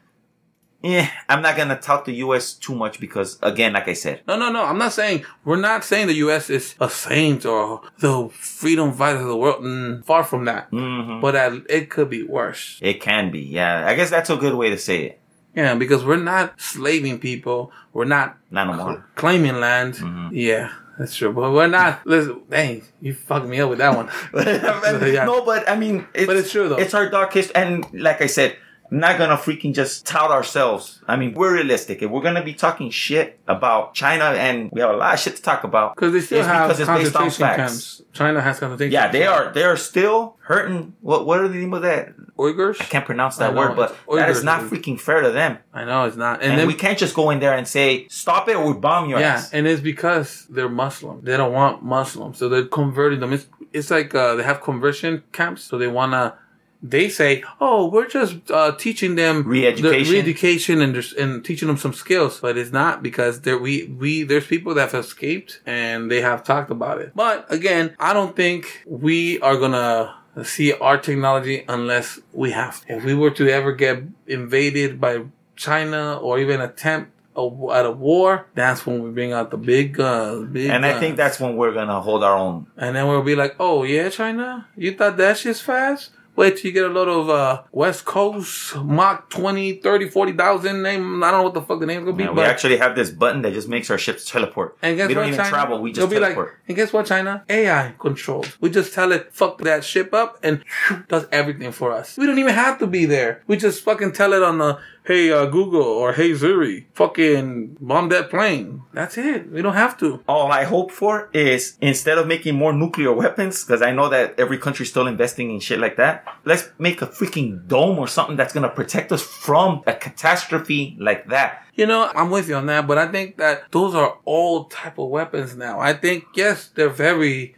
yeah, 0.82 1.10
I'm 1.28 1.42
not 1.42 1.58
gonna 1.58 1.78
talk 1.78 2.06
the 2.06 2.14
U.S. 2.14 2.54
too 2.54 2.74
much 2.74 3.02
because 3.02 3.38
again, 3.42 3.74
like 3.74 3.90
I 3.90 3.94
said, 3.94 4.22
No, 4.26 4.38
no, 4.38 4.50
no. 4.50 4.64
I'm 4.64 4.78
not 4.78 4.94
saying 4.94 5.26
we're 5.44 5.58
not 5.60 5.84
saying 5.84 6.08
the 6.08 6.14
U.S. 6.14 6.50
is 6.50 6.76
a 6.80 6.90
saint 6.90 7.46
or 7.46 7.82
the 7.98 8.30
freedom 8.32 8.94
fighter 8.94 9.20
of 9.20 9.28
the 9.28 9.36
world. 9.36 9.62
Mm, 9.62 10.06
far 10.06 10.24
from 10.24 10.46
that. 10.46 10.72
mhm, 10.72 11.20
But 11.20 11.36
uh, 11.36 11.60
it 11.68 11.90
could 11.90 12.10
be 12.10 12.24
worse. 12.24 12.80
it 12.82 13.02
can 13.02 13.30
be. 13.32 13.42
Yeah, 13.42 13.86
I 13.86 13.96
guess 13.96 14.10
that's 14.10 14.30
a 14.30 14.38
good 14.38 14.54
way 14.54 14.70
to 14.70 14.78
say 14.78 15.04
it. 15.04 15.20
Yeah, 15.56 15.76
because 15.76 16.06
we're 16.06 16.18
not 16.22 16.60
slaving 16.62 17.20
people. 17.20 17.72
We're 17.94 18.06
not 18.06 18.38
Not 18.52 18.68
no 18.68 18.74
more. 18.74 19.06
claiming 19.16 19.60
land. 19.60 19.96
Mm-hmm. 19.96 20.30
Yeah, 20.32 20.72
that's 20.98 21.16
true. 21.16 21.34
But 21.34 21.52
we're 21.52 21.68
not. 21.68 22.06
Listen, 22.06 22.42
dang, 22.50 22.84
you 23.02 23.14
fucked 23.14 23.48
me 23.48 23.60
up 23.60 23.70
with 23.70 23.80
that 23.80 23.96
one. 23.96 24.10
Yeah. 25.14 25.26
No, 25.26 25.44
but 25.44 25.68
I 25.70 25.76
mean, 25.76 26.06
it's, 26.14 26.28
But 26.28 26.38
it's 26.38 26.52
true, 26.52 26.70
though. 26.70 26.78
It's 26.78 26.94
our 26.94 27.10
dark 27.10 27.34
history, 27.34 27.56
and 27.56 27.86
like 27.94 28.22
I 28.22 28.28
said, 28.28 28.58
not 28.92 29.18
gonna 29.18 29.38
freaking 29.38 29.74
just 29.74 30.06
tout 30.06 30.32
ourselves. 30.32 31.02
I 31.08 31.16
mean, 31.16 31.34
we're 31.34 31.54
realistic. 31.54 32.02
If 32.02 32.10
we're 32.10 32.22
gonna 32.22 32.44
be 32.44 32.54
talking 32.54 32.90
shit 32.90 33.40
about 33.48 33.94
China, 33.94 34.26
and 34.26 34.72
we 34.72 34.82
have 34.82 34.90
a 34.92 34.98
lot 34.98 35.14
of 35.14 35.20
shit 35.20 35.36
to 35.36 35.42
talk 35.42 35.64
about, 35.64 35.96
Because 35.96 36.14
they 36.14 36.22
still 36.22 36.40
it's 36.40 36.48
have 36.48 36.68
because 36.68 36.80
it's 36.80 36.88
based 36.90 37.16
on 37.16 37.22
concentration 37.24 37.46
facts. 37.46 37.58
camps. 37.58 38.02
China 38.14 38.42
has 38.42 38.60
concentration 38.60 38.92
Yeah, 38.94 39.12
they 39.12 39.26
are. 39.28 39.52
They 39.54 39.64
are 39.64 39.78
still 39.78 40.36
hurting. 40.42 40.94
What? 41.02 41.26
What 41.26 41.40
are 41.40 41.48
the 41.48 41.56
name 41.56 41.74
of 41.74 41.82
that? 41.84 42.14
Uyghurs. 42.38 42.82
I 42.82 42.86
can't 42.86 43.06
pronounce 43.06 43.38
that 43.38 43.54
know, 43.54 43.60
word, 43.60 43.76
but 43.76 43.92
it's 44.08 44.16
that 44.16 44.30
is 44.30 44.38
Uyghurs, 44.40 44.44
not 44.46 44.62
dude. 44.62 44.72
freaking 44.72 45.00
fair 45.00 45.22
to 45.22 45.32
them. 45.32 45.58
I 45.74 45.84
know 45.86 46.06
it's 46.06 46.16
not. 46.16 46.42
And, 46.42 46.52
And 46.54 46.60
then 46.60 46.68
we 46.68 46.74
can't 46.74 46.98
just 46.98 47.14
go 47.14 47.30
in 47.32 47.40
there 47.40 47.54
and 47.54 47.68
say, 47.68 48.08
"Stop 48.10 48.48
it," 48.50 48.56
or 48.56 48.66
we 48.74 48.80
bomb 48.80 49.10
your 49.10 49.20
Yeah, 49.20 49.34
ass. 49.36 49.52
and 49.54 49.68
it's 49.68 49.82
because 49.82 50.48
they're 50.50 50.70
Muslim. 50.70 51.22
They 51.24 51.36
don't 51.38 51.52
want 51.54 51.84
Muslims, 51.84 52.38
so 52.38 52.48
they're 52.50 52.66
converting 52.66 53.20
them. 53.20 53.34
It's, 53.34 53.46
it's 53.74 53.92
like 53.92 54.16
uh, 54.16 54.36
they 54.36 54.44
have 54.44 54.62
conversion 54.62 55.24
camps, 55.32 55.64
so 55.64 55.78
they 55.78 55.88
wanna. 55.88 56.36
They 56.82 57.10
say, 57.10 57.44
"Oh, 57.60 57.90
we're 57.90 58.08
just 58.08 58.50
uh, 58.50 58.72
teaching 58.78 59.16
them 59.16 59.44
Re-education. 59.46 59.84
the 60.06 60.12
re-education, 60.12 60.82
and 60.82 60.96
and 61.20 61.44
teaching 61.44 61.68
them 61.68 61.78
some 61.78 61.94
skills." 61.94 62.40
But 62.40 62.58
it's 62.58 62.72
not 62.72 63.04
because 63.04 63.42
there 63.42 63.58
we 63.58 63.86
we 63.86 64.24
there's 64.24 64.48
people 64.48 64.74
that 64.76 64.92
have 64.92 65.04
escaped 65.06 65.60
and 65.66 66.10
they 66.10 66.22
have 66.22 66.44
talked 66.44 66.72
about 66.72 67.02
it. 67.02 67.12
But 67.14 67.46
again, 67.52 67.96
I 68.00 68.14
don't 68.14 68.34
think 68.36 68.84
we 68.88 69.40
are 69.42 69.58
gonna 69.58 70.16
see 70.44 70.72
our 70.72 70.98
technology 70.98 71.66
unless 71.68 72.20
we 72.32 72.52
have. 72.52 72.86
to. 72.86 72.96
If 72.98 73.04
we 73.04 73.14
were 73.14 73.32
to 73.32 73.50
ever 73.50 73.74
get 73.74 74.04
invaded 74.28 75.02
by 75.02 75.24
China 75.58 76.18
or 76.22 76.40
even 76.40 76.62
attempt 76.62 77.12
a, 77.36 77.44
at 77.74 77.86
a 77.86 77.92
war, 77.92 78.48
that's 78.56 78.86
when 78.86 79.04
we 79.04 79.10
bring 79.12 79.34
out 79.34 79.52
the 79.52 79.58
big 79.58 79.96
guns. 79.96 80.50
Big 80.54 80.70
And 80.70 80.86
I 80.86 80.92
guns. 80.92 81.00
think 81.02 81.18
that's 81.18 81.40
when 81.42 81.58
we're 81.58 81.74
gonna 81.74 82.00
hold 82.00 82.24
our 82.24 82.38
own. 82.38 82.68
And 82.78 82.96
then 82.96 83.08
we'll 83.10 83.22
be 83.24 83.36
like, 83.36 83.56
oh, 83.60 83.84
yeah, 83.84 84.08
China? 84.10 84.68
You 84.78 84.96
thought 84.96 85.18
that 85.18 85.38
shit's 85.38 85.60
fast? 85.60 86.12
Wait 86.40 86.56
till 86.56 86.68
you 86.68 86.72
get 86.72 86.86
a 86.86 86.88
lot 86.88 87.10
of 87.10 87.30
uh, 87.30 87.64
West 87.74 88.06
Coast 88.06 88.74
Mach 88.78 89.30
20, 89.30 89.74
30, 89.74 90.08
40,000 90.08 90.82
name. 90.82 91.22
I 91.22 91.32
don't 91.32 91.40
know 91.40 91.44
what 91.44 91.54
the 91.54 91.62
fuck 91.62 91.82
the 91.82 91.86
name's 91.86 92.06
gonna 92.06 92.16
be, 92.16 92.24
Yeah, 92.24 92.32
we 92.32 92.44
actually 92.44 92.78
have 92.78 92.96
this 92.96 93.10
button 93.10 93.42
that 93.42 93.52
just 93.52 93.68
makes 93.68 93.90
our 93.90 93.98
ships 93.98 94.24
teleport. 94.24 94.78
and 94.82 94.96
guess 94.96 95.10
we 95.10 95.16
don't 95.16 95.24
what, 95.24 95.34
even 95.34 95.38
China? 95.38 95.50
travel. 95.50 95.82
We 95.82 95.92
just 95.92 96.10
be 96.10 96.18
like, 96.18 96.36
teleport. 96.36 96.58
and 96.66 96.78
guess 96.78 96.94
what, 96.94 97.08
China? 97.08 97.44
AI 97.50 97.94
controlled. 98.00 98.56
We 98.62 98.70
just 98.70 98.94
tell 98.94 99.12
it, 99.12 99.34
fuck 99.34 99.58
that 99.64 99.84
ship 99.84 100.14
up, 100.14 100.40
and 100.42 100.64
does 101.10 101.28
everything 101.30 101.74
for 101.74 101.92
us. 101.92 102.16
We 102.16 102.26
don't 102.26 102.40
even 102.40 102.54
have 102.54 102.80
to 102.80 102.88
be 102.88 103.04
there. 103.06 103.44
We 103.46 103.58
just 103.58 103.84
fucking 103.84 104.14
tell 104.14 104.32
it 104.32 104.42
on 104.42 104.60
the, 104.60 104.80
hey, 105.10 105.32
uh, 105.32 105.48
Google, 105.48 105.82
or 105.82 106.14
hey, 106.14 106.36
Siri, 106.36 106.86
fucking 106.94 107.78
bomb 107.82 108.10
that 108.10 108.30
plane. 108.30 108.84
That's 108.94 109.18
it. 109.18 109.52
We 109.52 109.64
don't 109.64 109.74
have 109.74 109.98
to. 110.02 110.24
All 110.28 110.52
I 110.52 110.66
hope 110.66 110.92
for 110.92 111.32
is 111.34 111.80
instead 111.82 112.20
of 112.20 112.28
making 112.28 112.54
more 112.54 112.74
nuclear 112.74 113.12
weapons, 113.12 113.66
because 113.66 113.82
I 113.82 113.92
know 113.92 114.08
that 114.10 114.40
every 114.40 114.60
country's 114.60 114.92
still 114.92 115.08
investing 115.08 115.50
in 115.50 115.62
shit 115.62 115.80
like 115.80 115.98
that, 115.98 116.28
let's 116.46 116.70
make 116.78 117.02
a 117.02 117.08
freaking 117.08 117.68
dome 117.68 117.98
or 117.98 118.08
something 118.08 118.38
that's 118.38 118.54
gonna 118.54 118.70
protect 118.70 119.12
us 119.12 119.24
from 119.24 119.82
a 119.88 119.94
catastrophe 119.94 120.96
like 121.00 121.28
that. 121.30 121.66
You 121.74 121.88
know, 121.88 122.12
I'm 122.14 122.30
with 122.30 122.48
you 122.48 122.56
on 122.56 122.68
that, 122.68 122.86
but 122.86 123.00
I 123.00 123.08
think 123.08 123.38
that 123.38 123.72
those 123.72 123.96
are 123.96 124.20
all 124.26 124.66
type 124.66 125.00
of 125.00 125.10
weapons 125.10 125.56
now. 125.56 125.80
I 125.80 125.94
think 125.94 126.26
yes, 126.36 126.70
they're 126.76 126.88
very 126.90 127.56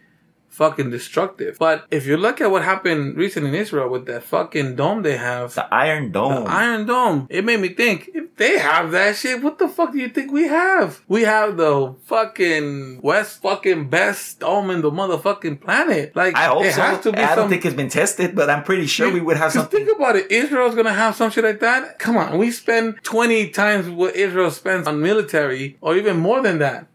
fucking 0.62 0.92
destructive. 0.92 1.58
But 1.58 1.86
if 1.90 2.06
you 2.06 2.18
look 2.18 2.40
at 2.40 2.52
what 2.52 2.64
happened 2.64 3.18
recently 3.18 3.50
in 3.50 3.56
Israel 3.56 3.90
with 3.90 4.06
that 4.06 4.22
fucking 4.24 4.76
dome 4.76 5.02
they 5.02 5.18
have, 5.18 5.56
The 5.56 5.68
Iron 5.74 6.12
Dome. 6.12 6.44
the 6.44 6.52
Iron 6.52 6.86
Dome, 6.86 7.26
it 7.32 7.44
made 7.44 7.60
me 7.60 7.70
think, 7.70 8.12
if 8.14 8.36
they 8.36 8.60
have 8.60 8.92
that 8.92 9.16
shit, 9.16 9.42
what 9.42 9.58
the 9.58 9.68
fuck 9.68 9.92
do 9.92 9.98
you 9.98 10.10
think 10.10 10.32
we 10.32 10.48
have? 10.48 11.02
We 11.08 11.24
have 11.24 11.58
the 11.58 11.96
fucking 12.06 13.02
West 13.02 13.42
fucking 13.42 13.90
best 13.90 14.40
dome 14.40 14.70
in 14.70 14.82
the 14.82 14.92
motherfucking 14.92 15.62
planet. 15.62 16.16
Like, 16.16 16.36
I 16.36 16.46
hope 16.46 16.66
it 16.66 16.76
so. 16.76 16.82
has 16.82 17.04
to 17.06 17.12
be 17.12 17.18
I 17.18 17.34
don't 17.36 17.50
think 17.50 17.66
it's 17.66 17.76
been 17.76 17.90
tested, 17.90 18.36
but 18.36 18.48
I'm 18.52 18.64
pretty 18.64 18.86
sure 18.86 19.12
we 19.12 19.20
would 19.20 19.38
have 19.38 19.52
something. 19.52 19.86
Think 19.86 19.98
about 19.98 20.16
it. 20.16 20.32
Israel's 20.32 20.76
gonna 20.76 20.94
have 20.94 21.16
some 21.16 21.32
shit 21.32 21.44
like 21.44 21.60
that. 21.62 21.98
Come 21.98 22.18
on, 22.18 22.38
we 22.38 22.52
spend 22.52 22.86
twenty 23.04 23.50
times 23.50 23.90
what 23.90 24.16
Israel 24.16 24.52
spends 24.52 24.88
on 24.88 25.02
military, 25.02 25.78
or 25.82 25.96
even 25.96 26.18
more 26.18 26.42
than 26.42 26.60
that. 26.60 26.88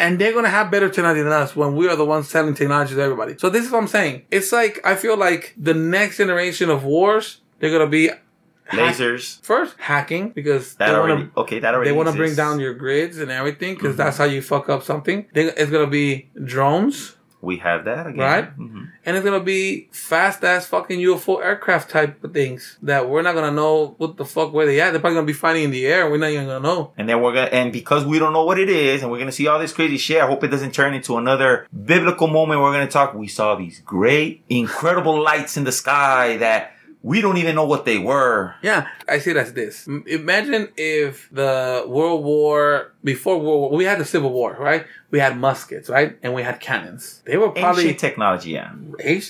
And 0.00 0.18
they're 0.18 0.32
gonna 0.32 0.48
have 0.48 0.70
better 0.70 0.88
technology 0.88 1.22
than 1.22 1.32
us 1.32 1.54
when 1.54 1.76
we 1.76 1.88
are 1.88 1.96
the 1.96 2.04
ones 2.04 2.28
selling 2.28 2.54
technology 2.54 2.94
to 2.94 3.00
everybody. 3.02 3.36
So 3.38 3.50
this 3.50 3.64
is 3.66 3.70
what 3.70 3.78
I'm 3.78 3.88
saying. 3.88 4.22
It's 4.30 4.50
like 4.52 4.80
I 4.84 4.94
feel 4.96 5.16
like 5.16 5.54
the 5.56 5.74
next 5.74 6.16
generation 6.16 6.70
of 6.70 6.84
wars, 6.84 7.40
they're 7.58 7.70
gonna 7.70 7.86
be 7.86 8.08
hack- 8.08 8.94
Lasers. 8.96 9.40
first 9.42 9.74
hacking 9.78 10.30
because 10.30 10.74
That 10.76 10.88
they 10.88 10.94
already. 10.94 11.12
wanna 11.14 11.30
okay, 11.36 11.58
that 11.60 11.74
already. 11.74 11.90
they 11.90 11.96
want 11.96 12.08
to 12.08 12.14
bring. 12.14 12.30
Mm-hmm. 12.30 12.36
down 12.36 12.60
your 12.60 12.74
grids 12.74 13.18
and 13.18 13.30
everything 13.30 13.74
because 13.74 13.96
that's 13.96 14.16
how 14.16 14.24
you 14.24 14.40
fuck 14.42 14.68
up 14.68 14.82
something. 14.82 15.26
They, 15.34 15.44
it's 15.46 15.70
gonna 15.70 15.86
be 15.86 16.30
drones 16.44 17.16
We 17.42 17.56
have 17.58 17.84
that 17.86 18.06
again. 18.06 18.18
Right? 18.20 18.58
Mhm. 18.58 18.88
and 19.06 19.16
it's 19.16 19.24
gonna 19.24 19.40
be 19.40 19.88
fast 19.92 20.44
ass 20.44 20.66
fucking 20.66 21.00
UFO 21.00 21.36
aircraft 21.42 21.90
type 21.90 22.22
of 22.22 22.32
things 22.34 22.76
that 22.82 23.08
we're 23.08 23.22
not 23.22 23.34
gonna 23.34 23.50
know 23.50 23.94
what 23.98 24.16
the 24.18 24.24
fuck 24.26 24.52
where 24.52 24.66
they 24.66 24.80
at. 24.80 24.90
They're 24.90 25.00
probably 25.00 25.16
gonna 25.16 25.26
be 25.26 25.32
fighting 25.32 25.64
in 25.64 25.70
the 25.70 25.86
air. 25.86 26.10
We're 26.10 26.18
not 26.18 26.30
even 26.30 26.46
gonna 26.46 26.60
know. 26.60 26.92
And 26.98 27.08
then 27.08 27.22
we're 27.22 27.32
gonna, 27.32 27.46
and 27.46 27.72
because 27.72 28.04
we 28.04 28.18
don't 28.18 28.32
know 28.34 28.44
what 28.44 28.58
it 28.58 28.68
is, 28.68 29.02
and 29.02 29.10
we're 29.10 29.18
gonna 29.18 29.32
see 29.32 29.46
all 29.46 29.58
this 29.58 29.72
crazy 29.72 29.96
shit. 29.96 30.20
I 30.22 30.26
hope 30.26 30.44
it 30.44 30.48
doesn't 30.48 30.72
turn 30.72 30.92
into 30.94 31.16
another 31.16 31.66
biblical 31.84 32.26
moment. 32.26 32.60
We're 32.60 32.72
gonna 32.72 32.86
talk. 32.88 33.14
We 33.14 33.26
saw 33.28 33.54
these 33.54 33.80
great, 33.86 34.42
incredible 34.50 35.22
lights 35.22 35.56
in 35.56 35.64
the 35.64 35.72
sky 35.72 36.36
that 36.38 36.72
we 37.02 37.20
don't 37.20 37.38
even 37.38 37.54
know 37.54 37.64
what 37.64 37.84
they 37.84 37.98
were. 37.98 38.54
Yeah, 38.62 38.88
I 39.08 39.18
see 39.18 39.30
it 39.30 39.36
as 39.36 39.52
this. 39.52 39.86
Imagine 39.86 40.68
if 40.76 41.28
the 41.32 41.84
World 41.86 42.24
War 42.24 42.92
before 43.02 43.38
World 43.38 43.60
War, 43.60 43.70
we 43.72 43.84
had 43.84 43.98
the 43.98 44.04
Civil 44.04 44.32
War, 44.32 44.56
right? 44.58 44.86
We 45.10 45.18
had 45.18 45.38
muskets, 45.38 45.88
right, 45.88 46.18
and 46.22 46.34
we 46.34 46.42
had 46.42 46.60
cannons. 46.60 47.22
They 47.24 47.36
were 47.36 47.50
probably 47.50 47.84
Ancient 47.84 48.00
technology, 48.00 48.50
yeah. 48.50 48.72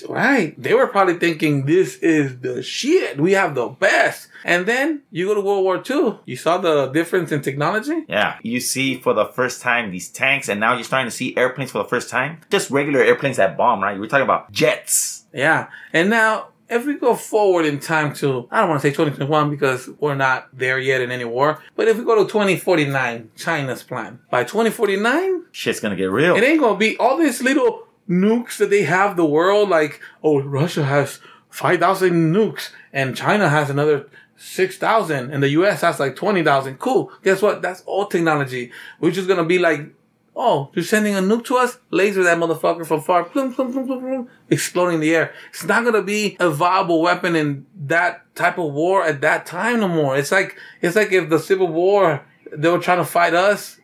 Right. 0.07 0.61
They 0.61 0.73
were 0.73 0.87
probably 0.87 1.15
thinking 1.15 1.65
this 1.65 1.95
is 1.97 2.39
the 2.39 2.61
shit. 2.61 3.19
We 3.19 3.31
have 3.33 3.55
the 3.55 3.67
best. 3.67 4.27
And 4.43 4.65
then 4.65 5.03
you 5.11 5.27
go 5.27 5.35
to 5.35 5.41
World 5.41 5.63
War 5.63 5.81
II. 5.89 6.19
You 6.25 6.35
saw 6.35 6.57
the 6.57 6.87
difference 6.87 7.31
in 7.31 7.41
technology. 7.41 8.03
Yeah, 8.07 8.37
you 8.43 8.59
see 8.59 8.99
for 8.99 9.13
the 9.13 9.25
first 9.25 9.61
time 9.61 9.91
these 9.91 10.09
tanks, 10.09 10.49
and 10.49 10.59
now 10.59 10.73
you're 10.73 10.83
starting 10.83 11.09
to 11.09 11.15
see 11.15 11.35
airplanes 11.37 11.71
for 11.71 11.77
the 11.77 11.89
first 11.89 12.09
time. 12.09 12.41
Just 12.49 12.69
regular 12.69 13.01
airplanes 13.01 13.37
that 13.37 13.55
bomb, 13.57 13.81
right? 13.81 13.99
We're 13.99 14.07
talking 14.07 14.25
about 14.25 14.51
jets. 14.51 15.25
Yeah. 15.33 15.67
And 15.93 16.09
now, 16.09 16.49
if 16.71 16.85
we 16.85 16.95
go 16.95 17.13
forward 17.15 17.65
in 17.65 17.79
time 17.79 18.13
to, 18.15 18.47
I 18.49 18.61
don't 18.61 18.69
want 18.69 18.81
to 18.81 18.87
say 18.87 18.91
2021 18.91 19.49
because 19.49 19.89
we're 19.99 20.15
not 20.15 20.47
there 20.57 20.79
yet 20.79 21.01
in 21.01 21.11
any 21.11 21.25
war, 21.25 21.61
but 21.75 21.89
if 21.89 21.97
we 21.97 22.05
go 22.05 22.15
to 22.15 22.31
2049, 22.31 23.31
China's 23.35 23.83
plan, 23.83 24.19
by 24.31 24.45
2049, 24.45 25.45
Shit's 25.51 25.81
gonna 25.81 25.97
get 25.97 26.09
real. 26.09 26.35
it 26.35 26.43
ain't 26.43 26.61
gonna 26.61 26.77
be 26.77 26.97
all 26.97 27.17
these 27.17 27.43
little 27.43 27.87
nukes 28.09 28.57
that 28.57 28.69
they 28.69 28.83
have 28.83 29.17
the 29.17 29.25
world, 29.25 29.67
like, 29.69 29.99
oh, 30.23 30.41
Russia 30.41 30.85
has 30.85 31.19
5,000 31.49 32.33
nukes 32.33 32.69
and 32.93 33.15
China 33.15 33.49
has 33.49 33.69
another 33.69 34.07
6,000 34.37 35.29
and 35.31 35.43
the 35.43 35.49
US 35.49 35.81
has 35.81 35.99
like 35.99 36.15
20,000. 36.15 36.79
Cool. 36.79 37.11
Guess 37.21 37.41
what? 37.41 37.61
That's 37.61 37.83
old 37.85 38.09
technology. 38.09 38.71
We're 38.99 39.11
just 39.11 39.27
gonna 39.27 39.45
be 39.45 39.59
like, 39.59 39.93
oh, 40.35 40.69
you're 40.73 40.85
sending 40.85 41.15
a 41.15 41.19
nuke 41.19 41.45
to 41.45 41.57
us? 41.57 41.77
Laser 41.89 42.23
that 42.23 42.37
motherfucker 42.37 42.85
from 42.85 43.01
far, 43.01 43.23
plum, 43.23 43.53
plum, 43.53 43.71
plum, 43.71 43.85
plum, 43.85 43.99
plum, 43.99 44.29
exploding 44.49 44.99
the 44.99 45.15
air. 45.15 45.33
It's 45.49 45.63
not 45.63 45.83
gonna 45.83 46.01
be 46.01 46.37
a 46.39 46.49
viable 46.49 47.01
weapon 47.01 47.35
in 47.35 47.65
that 47.87 48.23
type 48.35 48.57
of 48.57 48.73
war 48.73 49.03
at 49.03 49.21
that 49.21 49.45
time 49.45 49.79
no 49.81 49.87
more. 49.87 50.17
It's 50.17 50.31
like, 50.31 50.57
it's 50.81 50.95
like 50.95 51.11
if 51.11 51.29
the 51.29 51.39
Civil 51.39 51.67
War, 51.67 52.25
they 52.51 52.69
were 52.69 52.79
trying 52.79 52.97
to 52.99 53.05
fight 53.05 53.33
us 53.33 53.77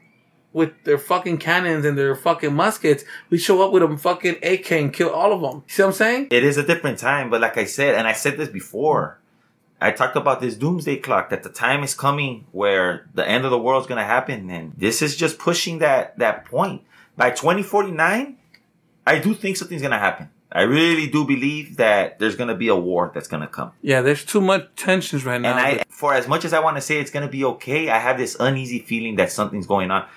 with 0.54 0.72
their 0.86 0.98
fucking 0.98 1.38
cannons 1.38 1.86
and 1.86 1.98
their 1.98 2.16
fucking 2.16 2.54
muskets, 2.54 3.04
we 3.30 3.38
show 3.38 3.62
up 3.62 3.72
with 3.72 3.84
a 3.84 3.98
fucking 3.98 4.38
AK 4.42 4.72
and 4.72 4.94
kill 4.94 5.10
all 5.10 5.32
of 5.32 5.42
them. 5.42 5.64
See 5.68 5.84
what 5.84 5.90
I'm 5.90 5.94
saying? 5.94 6.28
it 6.32 6.44
is 6.44 6.58
a 6.58 6.66
different 6.66 6.98
time, 6.98 7.30
but 7.30 7.42
like 7.42 7.58
I 7.58 7.66
said, 7.66 7.96
and 7.96 8.08
I 8.08 8.14
said 8.14 8.38
this 8.38 8.50
before, 8.50 9.20
I 9.80 9.92
talked 9.92 10.16
about 10.16 10.42
this 10.42 10.56
doomsday 10.56 10.98
clock 10.98 11.30
that 11.30 11.44
the 11.44 11.50
time 11.50 11.84
is 11.84 11.94
coming 11.94 12.48
where 12.52 13.08
the 13.14 13.28
end 13.28 13.46
of 13.46 13.52
the 13.52 13.60
world 13.60 13.84
is 13.84 13.88
going 13.88 14.00
to 14.00 14.06
happen, 14.06 14.50
and 14.50 14.74
this 14.76 15.02
is 15.02 15.16
just 15.16 15.38
pushing 15.38 15.80
that 15.80 16.18
that 16.18 16.46
point. 16.46 16.82
By 17.16 17.32
2049, 17.32 18.38
I 19.06 19.20
do 19.20 19.34
think 19.34 19.58
something's 19.58 19.82
going 19.82 19.92
to 19.92 20.00
happen. 20.00 20.30
I 20.52 20.62
really 20.62 21.08
do 21.08 21.26
believe 21.26 21.78
that 21.78 22.20
there's 22.20 22.36
going 22.36 22.48
to 22.48 22.56
be 22.56 22.70
a 22.70 22.76
war 22.76 23.12
that's 23.14 23.28
going 23.28 23.42
to 23.42 23.48
come. 23.48 23.74
Yeah, 23.82 24.02
there's 24.02 24.24
too 24.24 24.42
much 24.42 24.68
tensions 24.76 25.26
right 25.26 25.42
now. 25.42 25.58
And 25.58 25.60
I, 25.60 25.84
for 25.90 26.14
as 26.14 26.28
much 26.28 26.46
as 26.46 26.54
I 26.54 26.60
want 26.60 26.78
to 26.78 26.82
say 26.82 27.00
it's 27.00 27.12
going 27.12 27.26
to 27.26 27.32
be 27.32 27.44
okay, 27.44 27.90
I 27.90 28.00
have 28.00 28.18
this 28.18 28.38
uneasy 28.40 28.80
feeling 28.80 29.18
that 29.18 29.32
something's 29.32 29.68
going 29.68 29.92
on. 29.92 30.08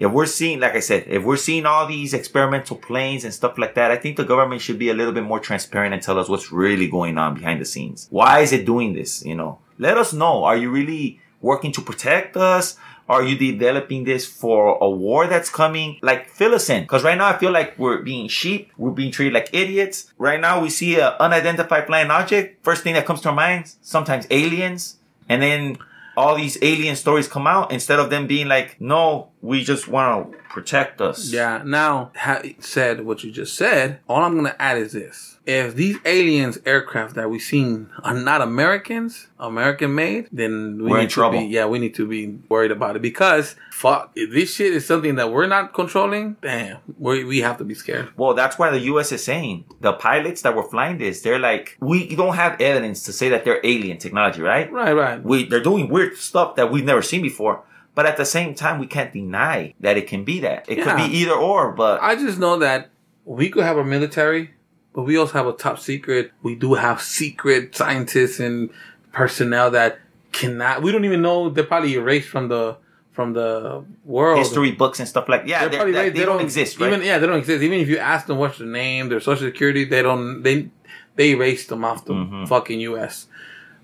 If 0.00 0.10
we're 0.10 0.24
seeing, 0.24 0.60
like 0.60 0.74
I 0.74 0.80
said, 0.80 1.04
if 1.06 1.22
we're 1.22 1.36
seeing 1.36 1.66
all 1.66 1.86
these 1.86 2.14
experimental 2.14 2.76
planes 2.76 3.22
and 3.24 3.34
stuff 3.34 3.58
like 3.58 3.74
that, 3.74 3.90
I 3.90 3.96
think 3.96 4.16
the 4.16 4.24
government 4.24 4.62
should 4.62 4.78
be 4.78 4.88
a 4.88 4.94
little 4.94 5.12
bit 5.12 5.24
more 5.24 5.38
transparent 5.38 5.92
and 5.92 6.02
tell 6.02 6.18
us 6.18 6.26
what's 6.26 6.50
really 6.50 6.88
going 6.88 7.18
on 7.18 7.34
behind 7.34 7.60
the 7.60 7.66
scenes. 7.66 8.08
Why 8.10 8.40
is 8.40 8.52
it 8.52 8.64
doing 8.64 8.94
this? 8.94 9.22
You 9.26 9.34
know, 9.34 9.58
let 9.78 9.98
us 9.98 10.14
know. 10.14 10.44
Are 10.44 10.56
you 10.56 10.70
really 10.70 11.20
working 11.42 11.70
to 11.72 11.82
protect 11.82 12.34
us? 12.38 12.78
Are 13.10 13.22
you 13.22 13.36
developing 13.36 14.04
this 14.04 14.24
for 14.24 14.78
a 14.80 14.88
war 14.88 15.26
that's 15.26 15.50
coming? 15.50 15.98
Like, 16.00 16.30
fill 16.30 16.54
us 16.54 16.70
in. 16.70 16.86
Cause 16.86 17.04
right 17.04 17.18
now 17.18 17.26
I 17.26 17.36
feel 17.36 17.50
like 17.50 17.78
we're 17.78 18.00
being 18.02 18.28
sheep. 18.28 18.72
We're 18.78 18.92
being 18.92 19.12
treated 19.12 19.34
like 19.34 19.50
idiots. 19.52 20.14
Right 20.16 20.40
now 20.40 20.62
we 20.62 20.70
see 20.70 20.98
an 20.98 21.12
unidentified 21.20 21.86
flying 21.86 22.10
object. 22.10 22.64
First 22.64 22.84
thing 22.84 22.94
that 22.94 23.04
comes 23.04 23.20
to 23.22 23.28
our 23.30 23.34
minds, 23.34 23.76
sometimes 23.82 24.26
aliens. 24.30 24.96
And 25.28 25.42
then 25.42 25.78
all 26.16 26.36
these 26.36 26.58
alien 26.62 26.96
stories 26.96 27.28
come 27.28 27.46
out 27.46 27.72
instead 27.72 27.98
of 27.98 28.10
them 28.10 28.26
being 28.26 28.48
like, 28.48 28.80
no, 28.80 29.30
we 29.40 29.64
just 29.64 29.88
want 29.88 30.32
to 30.32 30.38
protect 30.50 31.00
us. 31.00 31.32
yeah, 31.32 31.62
now, 31.64 32.10
ha- 32.16 32.42
said 32.58 33.04
what 33.04 33.22
you 33.24 33.30
just 33.30 33.54
said, 33.56 34.00
all 34.08 34.22
I'm 34.22 34.34
gonna 34.36 34.56
add 34.58 34.78
is 34.78 34.92
this. 34.92 35.38
If 35.50 35.74
these 35.74 35.96
aliens 36.04 36.58
aircraft 36.64 37.14
that 37.16 37.28
we've 37.30 37.42
seen 37.42 37.90
are 38.04 38.14
not 38.14 38.40
Americans, 38.40 39.26
American 39.38 39.94
made, 39.94 40.28
then 40.30 40.78
we 40.84 40.92
need 40.92 41.00
in 41.02 41.08
to 41.08 41.14
trouble. 41.14 41.40
Be, 41.40 41.46
yeah, 41.46 41.66
we 41.66 41.78
need 41.84 41.94
to 41.96 42.06
be 42.06 42.38
worried 42.48 42.70
about 42.70 42.94
it 42.96 43.02
because 43.02 43.56
fuck, 43.72 44.12
if 44.14 44.28
this 44.32 44.54
shit 44.54 44.72
is 44.72 44.86
something 44.86 45.16
that 45.16 45.32
we're 45.32 45.48
not 45.56 45.74
controlling, 45.74 46.36
damn, 46.40 46.76
we 46.98 47.24
we 47.24 47.38
have 47.40 47.56
to 47.58 47.64
be 47.64 47.74
scared. 47.74 48.08
Well, 48.16 48.34
that's 48.34 48.58
why 48.60 48.70
the 48.70 48.78
U.S. 48.92 49.10
is 49.10 49.24
saying 49.24 49.64
the 49.80 49.92
pilots 49.94 50.42
that 50.42 50.54
were 50.54 50.68
flying 50.74 50.98
this, 50.98 51.22
they're 51.22 51.38
like, 51.50 51.76
we 51.80 52.14
don't 52.14 52.36
have 52.36 52.60
evidence 52.60 53.02
to 53.04 53.12
say 53.12 53.28
that 53.30 53.44
they're 53.44 53.60
alien 53.64 53.98
technology, 53.98 54.42
right? 54.42 54.70
Right, 54.70 54.92
right. 54.92 55.22
We, 55.22 55.46
they're 55.48 55.62
doing 55.72 55.88
weird 55.88 56.16
stuff 56.16 56.54
that 56.56 56.70
we've 56.70 56.84
never 56.84 57.02
seen 57.02 57.22
before. 57.22 57.64
But 57.96 58.06
at 58.06 58.16
the 58.16 58.24
same 58.24 58.54
time, 58.54 58.78
we 58.78 58.86
can't 58.86 59.12
deny 59.12 59.74
that 59.80 59.96
it 59.96 60.06
can 60.06 60.22
be 60.24 60.38
that. 60.40 60.64
It 60.68 60.78
Yeah. 60.78 60.84
could 60.84 60.96
be 60.96 61.08
either 61.18 61.32
or, 61.34 61.72
but 61.72 62.00
I 62.00 62.14
just 62.14 62.38
know 62.38 62.56
that 62.60 62.90
we 63.24 63.50
could 63.50 63.64
have 63.64 63.76
a 63.78 63.84
military, 63.84 64.50
but 64.94 65.02
we 65.02 65.16
also 65.18 65.32
have 65.34 65.46
a 65.46 65.52
top 65.52 65.78
secret. 65.78 66.32
We 66.42 66.54
do 66.54 66.74
have 66.74 67.00
secret 67.00 67.74
scientists 67.76 68.40
and 68.40 68.70
personnel 69.12 69.70
that 69.72 69.98
cannot. 70.32 70.82
We 70.82 70.92
don't 70.92 71.04
even 71.04 71.22
know. 71.22 71.50
They're 71.50 71.64
probably 71.64 71.94
erased 71.94 72.28
from 72.28 72.48
the 72.48 72.76
from 73.12 73.32
the 73.34 73.84
world. 74.04 74.38
history 74.38 74.70
books 74.72 74.98
and 75.00 75.08
stuff 75.08 75.28
like 75.28 75.42
yeah, 75.46 75.68
They're 75.68 75.70
they're- 75.84 75.92
they, 75.92 76.00
erased. 76.06 76.16
they 76.16 76.24
don't 76.24 76.40
exist, 76.40 76.80
right? 76.80 76.86
Even 76.92 77.04
yeah, 77.04 77.18
they 77.18 77.26
don't 77.26 77.38
exist. 77.38 77.62
Even 77.62 77.80
if 77.80 77.88
you 77.88 77.98
ask 77.98 78.26
them 78.26 78.38
what's 78.38 78.58
their 78.58 78.66
name, 78.66 79.08
their 79.08 79.20
social 79.20 79.46
security, 79.48 79.84
they 79.84 80.02
don't. 80.02 80.42
They 80.42 80.70
they 81.16 81.30
erased 81.32 81.68
them 81.68 81.84
off 81.84 82.04
the 82.04 82.14
Mm-hmm. 82.14 82.44
fucking 82.46 82.80
U.S. 82.80 83.26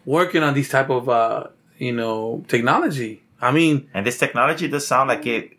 Working 0.04 0.42
on 0.42 0.54
these 0.54 0.68
type 0.68 0.90
of 0.90 1.08
uh 1.08 1.48
you 1.78 1.92
know 1.92 2.44
technology. 2.48 3.22
I 3.40 3.52
mean, 3.52 3.90
And 3.92 4.06
this 4.06 4.16
technology 4.18 4.66
does 4.68 4.86
sound 4.86 5.08
like 5.08 5.26
it. 5.26 5.52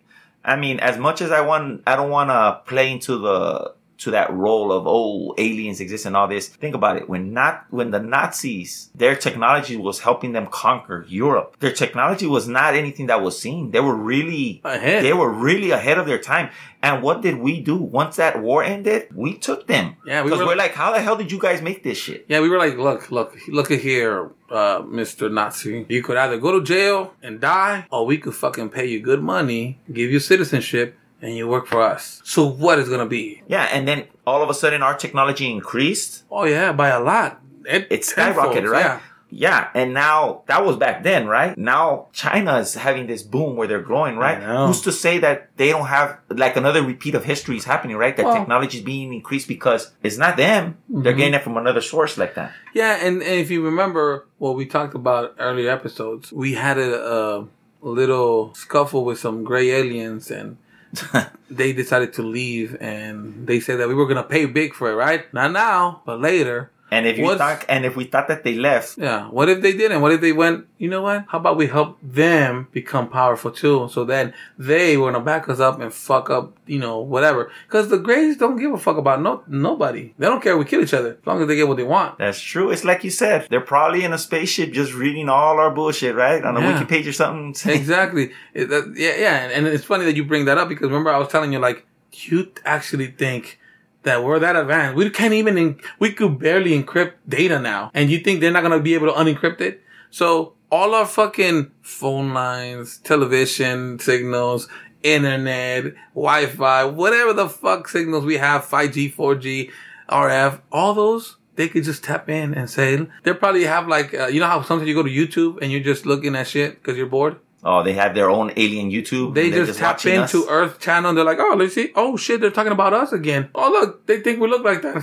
I 0.44 0.56
mean, 0.56 0.80
as 0.80 0.98
much 0.98 1.22
as 1.22 1.30
I 1.32 1.42
want, 1.42 1.84
I 1.86 1.96
don't 1.96 2.10
want 2.10 2.30
to 2.32 2.62
play 2.66 2.92
into 2.92 3.18
the 3.20 3.74
to 4.00 4.12
that 4.12 4.32
role 4.32 4.72
of 4.72 4.84
oh 4.88 5.34
aliens 5.38 5.80
exist 5.80 6.06
and 6.06 6.16
all 6.16 6.28
this. 6.28 6.48
Think 6.48 6.76
about 6.76 6.98
it. 6.98 7.10
When 7.10 7.34
not 7.34 7.66
when 7.70 7.92
the 7.92 8.00
Nazis, 8.00 8.90
their 8.94 9.16
technology 9.16 9.76
was 9.76 10.00
helping 10.00 10.32
them 10.34 10.48
conquer 10.48 11.06
Europe. 11.08 11.56
Their 11.60 11.72
technology 11.72 12.28
was 12.28 12.48
not 12.48 12.76
anything 12.76 13.08
that 13.08 13.22
was 13.22 13.40
seen. 13.40 13.72
They 13.72 13.80
were 13.80 13.96
really 13.96 14.62
Ahead. 14.64 15.04
They 15.04 15.14
were 15.14 15.32
really 15.32 15.72
ahead 15.72 15.98
of 15.98 16.06
their 16.06 16.20
time. 16.20 16.50
And 16.84 17.02
what 17.02 17.22
did 17.22 17.38
we 17.40 17.60
do 17.60 17.76
once 17.76 18.18
that 18.18 18.40
war 18.42 18.64
ended? 18.64 19.08
We 19.16 19.34
took 19.38 19.66
them. 19.68 19.96
Yeah, 20.06 20.22
we 20.24 20.30
were 20.32 20.38
we 20.38 20.44
are 20.44 20.48
like- 20.48 20.58
like, 20.58 20.74
how 20.74 20.94
the 20.94 21.00
hell 21.02 21.16
did 21.16 21.32
you 21.32 21.40
guys 21.40 21.62
make 21.62 21.82
this 21.84 21.98
shit? 21.98 22.26
Yeah, 22.28 22.40
we 22.42 22.50
were 22.50 22.58
like, 22.60 22.78
look, 22.78 23.10
look, 23.12 23.36
look 23.48 23.72
at 23.72 23.80
here, 23.80 24.30
uh, 24.52 24.82
Mr. 24.84 25.32
Nazi. 25.32 25.86
You 25.90 26.04
could 26.04 26.18
either 26.18 26.38
go 26.38 26.52
to 26.60 26.64
jail 26.64 27.14
and 27.24 27.40
die, 27.42 27.86
or 27.92 28.06
we 28.06 28.18
could 28.20 28.36
fucking 28.36 28.70
pay 28.70 28.86
you 28.86 29.00
good 29.00 29.24
money, 29.24 29.80
give 29.92 30.12
you 30.12 30.20
citizenship, 30.20 30.96
and 31.22 31.36
you 31.36 31.48
work 31.48 31.68
for 31.68 31.82
us. 31.82 32.22
So 32.24 32.46
what 32.46 32.80
is 32.80 32.90
gonna 32.90 33.06
be? 33.06 33.42
Yeah, 33.48 33.68
and 33.72 33.88
then 33.88 34.06
all 34.26 34.42
of 34.44 34.50
a 34.50 34.54
sudden 34.54 34.82
our 34.84 34.96
technology 34.96 35.50
increased. 35.50 36.24
Oh 36.32 36.46
yeah, 36.46 36.72
by 36.72 36.90
a 36.90 37.00
lot. 37.00 37.42
It, 37.66 37.90
tenfold, 37.90 38.48
skyrocketed, 38.56 38.70
right? 38.70 38.86
Yeah. 38.86 39.00
Yeah, 39.30 39.68
and 39.74 39.94
now 39.94 40.44
that 40.48 40.64
was 40.66 40.78
back 40.78 41.04
then, 41.04 41.28
right? 41.28 41.58
Now 41.58 42.08
China's 42.14 42.76
having 42.76 43.08
this 43.08 43.24
boom 43.24 43.58
where 43.58 43.68
they're 43.68 43.82
growing, 43.82 44.16
right? 44.16 44.42
Who's 44.42 44.80
to 44.84 44.92
say 44.94 45.18
that 45.20 45.50
they 45.58 45.68
don't 45.68 45.88
have 45.88 46.20
like 46.30 46.56
another 46.56 46.82
repeat 46.82 47.14
of 47.14 47.26
history 47.26 47.58
is 47.58 47.66
happening, 47.66 47.98
right? 47.98 48.16
That 48.16 48.26
Well- 48.26 48.36
technology 48.36 48.78
is 48.78 48.86
being 48.86 49.14
increased 49.14 49.50
because 49.50 49.92
it's 50.02 50.18
not 50.18 50.38
them; 50.38 50.78
they're 50.88 51.12
Mm-hmm. 51.12 51.18
getting 51.20 51.34
it 51.34 51.44
from 51.44 51.58
another 51.58 51.82
source 51.82 52.18
like 52.18 52.36
that. 52.36 52.54
Yeah, 52.74 53.06
and, 53.06 53.22
and 53.22 53.36
if 53.44 53.52
you 53.52 53.62
remember 53.66 54.28
what 54.38 54.56
we 54.56 54.66
talked 54.66 54.96
about 54.96 55.36
earlier 55.40 55.72
episodes, 55.72 56.32
we 56.32 56.54
had 56.54 56.78
a, 56.78 56.96
a 57.10 57.48
little 57.82 58.54
scuffle 58.54 59.04
with 59.04 59.20
some 59.20 59.44
gray 59.44 59.72
aliens 59.72 60.32
and 60.32 60.56
they 61.50 61.74
decided 61.74 62.14
to 62.14 62.24
leave 62.24 62.78
and 62.80 63.48
they 63.48 63.60
said 63.60 63.80
that 63.80 63.88
we 63.88 63.94
were 63.94 64.08
gonna 64.08 64.24
pay 64.24 64.46
big 64.46 64.74
for 64.74 64.92
it, 64.92 64.96
right? 64.96 65.32
Not 65.34 65.52
now, 65.52 66.02
but 66.06 66.20
later. 66.20 66.72
And 66.90 67.06
if 67.06 67.18
you 67.18 67.26
What's- 67.26 67.38
thought, 67.40 67.66
and 67.68 67.86
if 67.86 67.98
we 67.98 68.06
thought 68.06 68.30
that 68.30 68.44
they 68.46 68.56
left, 68.56 68.98
Yeah. 68.98 69.28
What 69.28 69.50
if 69.50 69.62
they 69.62 69.74
didn't? 69.74 70.00
What 70.02 70.14
if 70.14 70.22
they 70.22 70.32
went, 70.32 70.68
you 70.78 70.90
know 70.90 71.02
what? 71.02 71.26
How 71.28 71.38
about 71.40 71.58
we 71.58 71.68
help 71.68 71.98
them 72.02 72.68
become 72.72 73.10
powerful 73.10 73.52
too? 73.52 73.90
So 73.92 74.06
then 74.06 74.34
they 74.58 74.96
were 74.96 75.12
gonna 75.12 75.24
back 75.24 75.50
us 75.50 75.60
up 75.60 75.82
and 75.82 75.94
fuck 75.94 76.30
up, 76.30 76.56
you 76.66 76.80
know, 76.80 77.00
whatever. 77.00 77.52
Cause 77.68 77.90
the 77.90 77.98
Greys 77.98 78.38
don't 78.38 78.56
give 78.58 78.72
a 78.72 78.78
fuck 78.78 78.96
about 78.98 79.22
no, 79.22 79.44
nobody. 79.48 80.14
They 80.18 80.28
don't 80.28 80.42
care 80.42 80.54
if 80.54 80.60
we 80.60 80.66
kill 80.66 80.82
each 80.82 80.94
other. 80.94 81.18
As 81.22 81.28
long 81.28 81.42
as 81.42 81.48
they 81.50 81.58
get 81.58 81.68
what 81.68 81.76
they 81.78 81.84
want. 81.84 82.18
that's 82.20 82.40
true. 82.40 82.72
It's 82.72 82.86
like 82.86 83.04
you 83.04 83.12
said, 83.12 83.48
they're 83.50 83.60
probably 83.60 84.06
in 84.06 84.14
a 84.14 84.18
spaceship 84.18 84.72
just 84.72 84.94
reading 84.94 85.28
all 85.28 85.60
our 85.60 85.72
bullshit, 85.72 86.16
right? 86.16 86.42
On 86.44 86.56
a 86.56 86.62
Yeah. 86.62 86.74
wiki 86.74 86.86
page 86.86 87.08
or 87.08 87.14
something. 87.14 87.50
exactly. 87.74 88.32
It- 88.54 88.70
that- 88.70 88.94
yeah, 88.96 89.16
yeah. 89.18 89.36
And, 89.44 89.52
and 89.52 89.68
it's 89.68 89.84
funny 89.84 90.06
that 90.06 90.16
you 90.16 90.24
bring 90.24 90.46
that 90.46 90.58
up 90.58 90.70
because 90.70 90.88
remember 90.88 91.12
I 91.12 91.18
was 91.18 91.28
telling 91.28 91.52
you 91.52 91.60
like 91.60 91.86
you 92.14 92.50
actually 92.64 93.08
think 93.08 93.60
that 94.08 94.24
we're 94.24 94.40
that 94.40 94.56
advanced. 94.56 94.96
We 94.96 95.10
can't 95.10 95.34
even 95.34 95.58
en- 95.58 95.80
we 96.00 96.12
could 96.12 96.40
barely 96.40 96.72
encrypt 96.82 97.14
data 97.28 97.60
now, 97.60 97.92
and 97.94 98.10
you 98.10 98.20
think 98.20 98.40
they're 98.40 98.52
not 98.52 98.64
gonna 98.64 98.80
be 98.80 98.96
able 98.96 99.08
to 99.08 99.14
unencrypt 99.14 99.62
it? 99.62 99.84
So 100.10 100.54
all 100.72 100.96
our 100.96 101.06
fucking 101.06 101.72
phone 101.82 102.34
lines, 102.34 102.98
television 102.98 104.00
signals, 104.00 104.68
internet, 105.04 105.94
Wi-Fi, 106.14 106.86
whatever 106.86 107.34
the 107.34 107.50
fuck 107.50 107.88
signals 107.88 108.26
we 108.26 108.38
have, 108.38 108.66
5G, 108.66 109.14
4G, 109.14 109.72
RF, 110.10 110.62
all 110.72 110.94
those. 110.94 111.38
They 111.56 111.68
could 111.68 111.84
just 111.84 112.04
tap 112.04 112.30
in 112.30 112.54
and 112.54 112.70
say 112.70 113.08
they 113.24 113.34
probably 113.34 113.64
have 113.64 113.88
like 113.88 114.14
uh, 114.14 114.28
you 114.28 114.40
know 114.40 114.46
how 114.46 114.62
sometimes 114.62 114.88
you 114.88 114.94
go 114.94 115.02
to 115.02 115.10
YouTube 115.10 115.58
and 115.62 115.72
you're 115.72 115.82
just 115.82 116.06
looking 116.06 116.36
at 116.36 116.48
shit 116.48 116.76
because 116.76 116.98
you're 116.98 117.08
bored. 117.08 117.38
Oh, 117.64 117.84
they 117.84 117.94
have 117.94 118.14
their 118.14 118.30
own 118.30 118.52
alien 118.56 118.92
YouTube. 118.92 119.34
They 119.34 119.50
they're 119.50 119.66
just, 119.66 119.80
tap 119.80 120.06
into 120.06 120.44
us. 120.44 120.46
Earth 120.48 120.80
channel 120.80 121.10
and 121.10 121.18
they're 121.18 121.26
like, 121.26 121.40
oh, 121.40 121.56
let's 121.58 121.74
see. 121.74 121.92
Oh 121.96 122.16
shit, 122.16 122.40
they're 122.40 122.52
talking 122.52 122.72
about 122.72 122.94
us 122.94 123.12
again. 123.12 123.50
Oh 123.56 123.70
look, 123.72 124.06
they 124.06 124.22
think 124.22 124.40
we 124.40 124.48
look 124.48 124.64
like 124.64 124.84
that. 124.84 124.96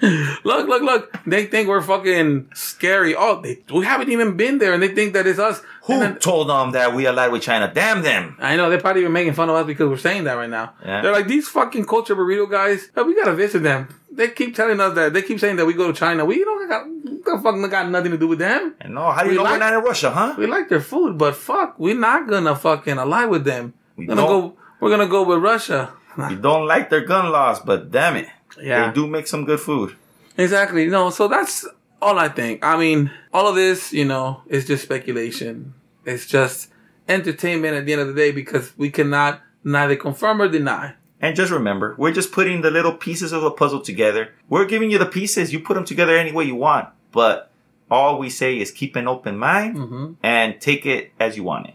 look, 0.44 0.68
look, 0.68 0.82
look. 0.82 1.20
They 1.26 1.46
think 1.46 1.68
we're 1.68 1.82
fucking 1.82 2.50
scary. 2.54 3.14
Oh, 3.16 3.40
they, 3.42 3.58
we 3.72 3.84
haven't 3.84 4.10
even 4.10 4.36
been 4.36 4.58
there 4.58 4.72
and 4.72 4.82
they 4.82 4.94
think 4.94 5.14
that 5.14 5.26
it's 5.26 5.38
us. 5.38 5.62
Who 5.84 5.98
then- 5.98 6.18
told 6.18 6.48
them 6.48 6.70
that 6.72 6.94
we 6.94 7.06
allied 7.06 7.32
with 7.32 7.42
China? 7.42 7.70
Damn 7.72 8.02
them! 8.02 8.36
I 8.38 8.56
know 8.56 8.70
they're 8.70 8.80
probably 8.80 9.02
even 9.02 9.12
making 9.12 9.32
fun 9.32 9.50
of 9.50 9.56
us 9.56 9.66
because 9.66 9.88
we're 9.88 9.96
saying 9.96 10.24
that 10.24 10.34
right 10.34 10.50
now. 10.50 10.74
Yeah. 10.84 11.02
They're 11.02 11.12
like 11.12 11.26
these 11.26 11.48
fucking 11.48 11.86
culture 11.86 12.14
burrito 12.14 12.48
guys. 12.50 12.88
oh, 12.96 13.04
we 13.04 13.16
gotta 13.16 13.34
visit 13.34 13.62
them. 13.62 13.88
They 14.12 14.28
keep 14.28 14.54
telling 14.54 14.80
us 14.80 14.94
that 14.94 15.12
they 15.12 15.22
keep 15.22 15.38
saying 15.40 15.56
that 15.56 15.66
we 15.66 15.72
go 15.74 15.86
to 15.86 15.92
China. 15.98 16.24
We 16.24 16.42
don't 16.44 16.68
got 16.68 16.84
the 17.24 17.40
fuck 17.42 17.70
got 17.70 17.88
nothing 17.90 18.10
to 18.12 18.18
do 18.18 18.28
with 18.28 18.38
them. 18.38 18.74
And 18.80 18.94
no, 18.94 19.10
how 19.10 19.22
do 19.22 19.26
you 19.26 19.32
We 19.32 19.36
know 19.38 19.42
like- 19.44 19.52
we're 19.52 19.58
not 19.58 19.74
in 19.74 19.80
Russia, 19.84 20.10
huh? 20.10 20.34
We 20.38 20.46
like 20.46 20.68
their 20.68 20.80
food, 20.80 21.16
but 21.18 21.36
fuck, 21.36 21.78
we're 21.78 21.94
not 21.94 22.28
gonna 22.28 22.56
fucking 22.56 22.98
ally 22.98 23.24
with 23.26 23.44
them. 23.44 23.74
We 23.96 24.06
We're 24.06 24.14
gonna 24.16 24.26
don't. 24.28 24.40
go. 24.50 24.56
We're 24.80 24.90
gonna 24.90 25.06
go 25.08 25.22
with 25.22 25.38
Russia. 25.42 25.92
You 26.30 26.36
don't 26.36 26.66
like 26.66 26.90
their 26.90 27.04
gun 27.04 27.30
laws, 27.30 27.60
but 27.60 27.90
damn 27.90 28.16
it, 28.16 28.28
Yeah. 28.60 28.88
they 28.88 28.94
do 28.94 29.06
make 29.06 29.26
some 29.26 29.44
good 29.44 29.60
food. 29.60 29.94
Exactly. 30.36 30.86
No, 30.86 31.10
so 31.10 31.28
that's 31.28 31.66
all 32.02 32.18
I 32.18 32.28
think. 32.28 32.64
I 32.64 32.76
mean, 32.76 33.10
all 33.32 33.46
of 33.46 33.54
this, 33.54 33.92
you 33.92 34.04
know, 34.04 34.42
is 34.48 34.66
just 34.66 34.82
speculation. 34.82 35.74
It's 36.04 36.26
just 36.26 36.70
entertainment 37.08 37.76
at 37.76 37.86
the 37.86 37.92
end 37.92 38.00
of 38.02 38.08
the 38.08 38.14
day 38.14 38.32
because 38.32 38.72
we 38.76 38.90
cannot 38.90 39.40
neither 39.64 39.96
confirm 39.96 40.40
or 40.42 40.48
deny. 40.48 40.94
And 41.20 41.36
just 41.36 41.52
remember, 41.52 41.94
we're 41.98 42.12
just 42.12 42.32
putting 42.32 42.62
the 42.62 42.70
little 42.70 42.94
pieces 42.94 43.32
of 43.32 43.42
the 43.42 43.50
puzzle 43.50 43.80
together. 43.80 44.32
We're 44.48 44.64
giving 44.64 44.90
you 44.90 44.98
the 44.98 45.06
pieces. 45.06 45.52
You 45.52 45.60
put 45.60 45.74
them 45.74 45.84
together 45.84 46.16
any 46.16 46.32
way 46.32 46.44
you 46.44 46.54
want. 46.54 46.88
But 47.12 47.50
all 47.90 48.18
we 48.18 48.30
say 48.30 48.58
is 48.58 48.70
keep 48.70 48.96
an 48.96 49.06
open 49.08 49.36
mind 49.36 49.76
Mm-hmm. 49.76 50.12
and 50.22 50.60
take 50.60 50.86
it 50.86 51.12
as 51.20 51.36
you 51.36 51.42
want 51.44 51.66
it. 51.68 51.74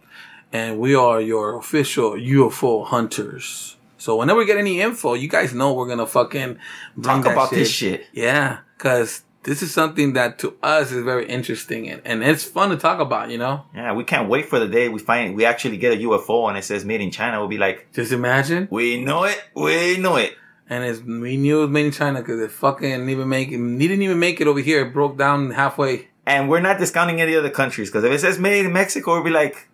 And 0.52 0.80
we 0.80 0.96
are 0.96 1.20
your 1.22 1.58
official 1.58 2.12
UFO 2.14 2.86
hunters. 2.86 3.76
So 3.98 4.16
whenever 4.18 4.40
we 4.40 4.46
get 4.46 4.58
any 4.58 4.82
info, 4.82 5.14
you 5.14 5.28
guys 5.28 5.54
know 5.54 5.74
we're 5.74 5.88
gonna 5.88 6.06
fucking 6.08 6.58
bring 6.96 7.24
Talk 7.24 7.32
about 7.32 7.50
this 7.50 7.70
shit. 7.70 8.06
Yeah, 8.14 8.60
because 8.78 9.24
this 9.46 9.62
is 9.62 9.74
something 9.74 10.14
that 10.14 10.38
to 10.40 10.56
us 10.62 10.92
is 10.92 11.04
very 11.04 11.26
interesting 11.28 11.88
and, 11.90 12.02
and 12.04 12.24
it's 12.24 12.44
fun 12.44 12.70
to 12.72 12.78
talk 12.78 13.00
about. 13.00 13.30
You 13.30 13.38
know, 13.38 13.64
Yeah, 13.74 13.94
we 13.94 14.04
can't 14.04 14.28
wait 14.28 14.46
for 14.50 14.60
the 14.60 14.68
day 14.68 14.90
we 14.90 15.00
find 15.00 15.36
we 15.36 15.46
actually 15.46 15.78
get 15.78 15.94
a 15.94 15.98
UFO 15.98 16.50
and 16.50 16.58
it 16.58 16.64
says 16.64 16.84
made 16.84 17.02
in 17.02 17.12
China. 17.12 17.40
We'll 17.40 17.48
be 17.48 17.58
like, 17.58 17.88
just 17.94 18.12
imagine. 18.12 18.68
we 18.70 19.02
know 19.02 19.24
it, 19.24 19.42
we 19.56 19.98
know 19.98 20.18
it. 20.18 20.34
And 20.68 20.84
it's 20.84 21.00
we 21.02 21.38
knew 21.38 21.60
it 21.60 21.62
was 21.62 21.70
made 21.70 21.86
in 21.86 21.92
China 21.92 22.20
because 22.22 22.40
it 22.42 22.52
fucking 22.52 22.90
didn't 22.90 23.10
even 23.10 23.30
make 23.30 23.50
it. 23.50 23.58
Didn't 23.58 24.02
even 24.02 24.20
make 24.20 24.42
it 24.42 24.48
over 24.48 24.60
here. 24.60 24.86
It 24.86 24.94
broke 24.94 25.16
down 25.18 25.52
halfway. 25.52 26.08
And 26.26 26.50
we're 26.50 26.60
not 26.60 26.80
discounting 26.80 27.22
any 27.22 27.36
other 27.36 27.52
countries 27.52 27.90
because 27.90 28.04
if 28.04 28.12
it 28.12 28.20
says 28.20 28.40
made 28.40 28.66
in 28.66 28.74
Mexico, 28.74 29.14
we'll 29.14 29.24
be 29.24 29.30
like, 29.30 29.68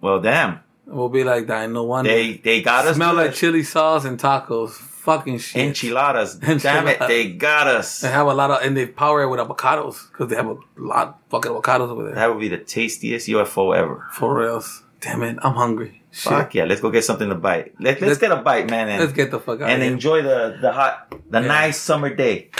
well, 0.00 0.20
damn, 0.20 0.60
We'll 0.86 1.08
be 1.08 1.24
like 1.24 1.48
that. 1.48 1.68
No 1.68 1.82
wonder. 1.82 2.08
they 2.08 2.34
they 2.34 2.62
got 2.62 2.86
us. 2.86 2.94
smell 2.94 3.14
like 3.14 3.34
chili 3.34 3.64
sauce 3.64 4.04
and 4.04 4.20
tacos. 4.20 4.74
Fucking 5.06 5.38
shit. 5.38 5.62
enchiladas. 5.66 6.34
Damn 6.36 6.88
it, 6.88 6.98
they 6.98 7.30
got 7.30 7.66
us. 7.68 8.00
They 8.00 8.10
have 8.10 8.26
a 8.26 8.34
lot 8.34 8.50
of, 8.50 8.58
and 8.62 8.76
they 8.76 8.86
power 8.86 9.22
it 9.22 9.28
with 9.28 9.38
avocados 9.40 10.10
because 10.10 10.28
they 10.28 10.36
have 10.36 10.48
a 10.48 10.56
lot 10.76 11.06
of 11.08 11.14
fucking 11.30 11.52
avocados 11.52 11.88
over 11.88 12.02
there. 12.04 12.14
That 12.16 12.26
would 12.30 12.40
be 12.40 12.48
the 12.48 12.58
tastiest 12.58 13.28
UFO 13.28 13.74
ever. 13.76 14.04
For 14.12 14.34
reals. 14.36 14.82
Damn 15.00 15.22
it, 15.22 15.38
I'm 15.42 15.54
hungry. 15.54 16.02
Shit. 16.10 16.32
Fuck 16.32 16.54
yeah, 16.54 16.64
let's 16.64 16.80
go 16.80 16.90
get 16.90 17.04
something 17.04 17.28
to 17.28 17.34
bite. 17.36 17.74
Let, 17.78 18.00
let's 18.00 18.02
Let's- 18.02 18.18
get 18.18 18.32
a 18.32 18.36
bite, 18.36 18.68
man, 18.70 18.88
and, 18.88 19.00
Let's 19.00 19.12
get 19.12 19.30
the 19.30 19.38
fuck 19.38 19.60
out 19.60 19.68
and 19.70 19.80
of 19.80 19.86
here. 19.86 19.92
enjoy 19.92 20.22
the 20.22 20.58
the 20.60 20.72
hot, 20.72 21.14
the 21.30 21.40
Yeah. 21.40 21.46
nice 21.46 21.78
summer 21.80 22.12
day. 22.14 22.50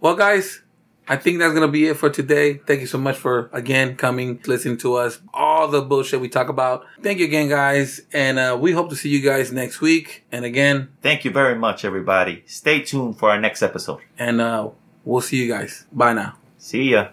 Well, 0.00 0.14
guys, 0.14 0.62
I 1.08 1.16
think 1.16 1.38
that's 1.38 1.54
gonna 1.54 1.68
be 1.68 1.86
it 1.86 1.96
for 1.96 2.10
today. 2.10 2.54
Thank 2.66 2.80
you 2.80 2.86
so 2.86 2.98
much 2.98 3.16
for 3.16 3.48
again 3.52 3.96
coming, 3.96 4.40
listening 4.46 4.76
to 4.78 4.94
us, 4.96 5.20
all 5.32 5.68
the 5.68 5.82
bullshit 5.82 6.20
we 6.20 6.28
talk 6.28 6.48
about. 6.48 6.84
Thank 7.02 7.18
you 7.18 7.24
again, 7.24 7.48
guys, 7.48 8.00
and 8.12 8.38
uh, 8.38 8.56
we 8.60 8.72
hope 8.72 8.90
to 8.90 8.96
see 8.96 9.08
you 9.08 9.20
guys 9.20 9.50
next 9.52 9.80
week. 9.80 10.24
And 10.32 10.44
again, 10.44 10.88
Thank 11.02 11.24
you 11.24 11.30
very 11.30 11.54
much, 11.54 11.84
everybody. 11.84 12.42
Stay 12.46 12.82
tuned 12.82 13.18
for 13.18 13.30
our 13.30 13.40
next 13.40 13.62
episode. 13.62 14.00
and 14.18 14.40
uh, 14.40 14.68
we'll 15.04 15.20
see 15.22 15.36
you 15.42 15.48
guys. 15.52 15.86
Bye 15.92 16.12
now. 16.12 16.34
See 16.58 16.90
ya. 16.90 17.08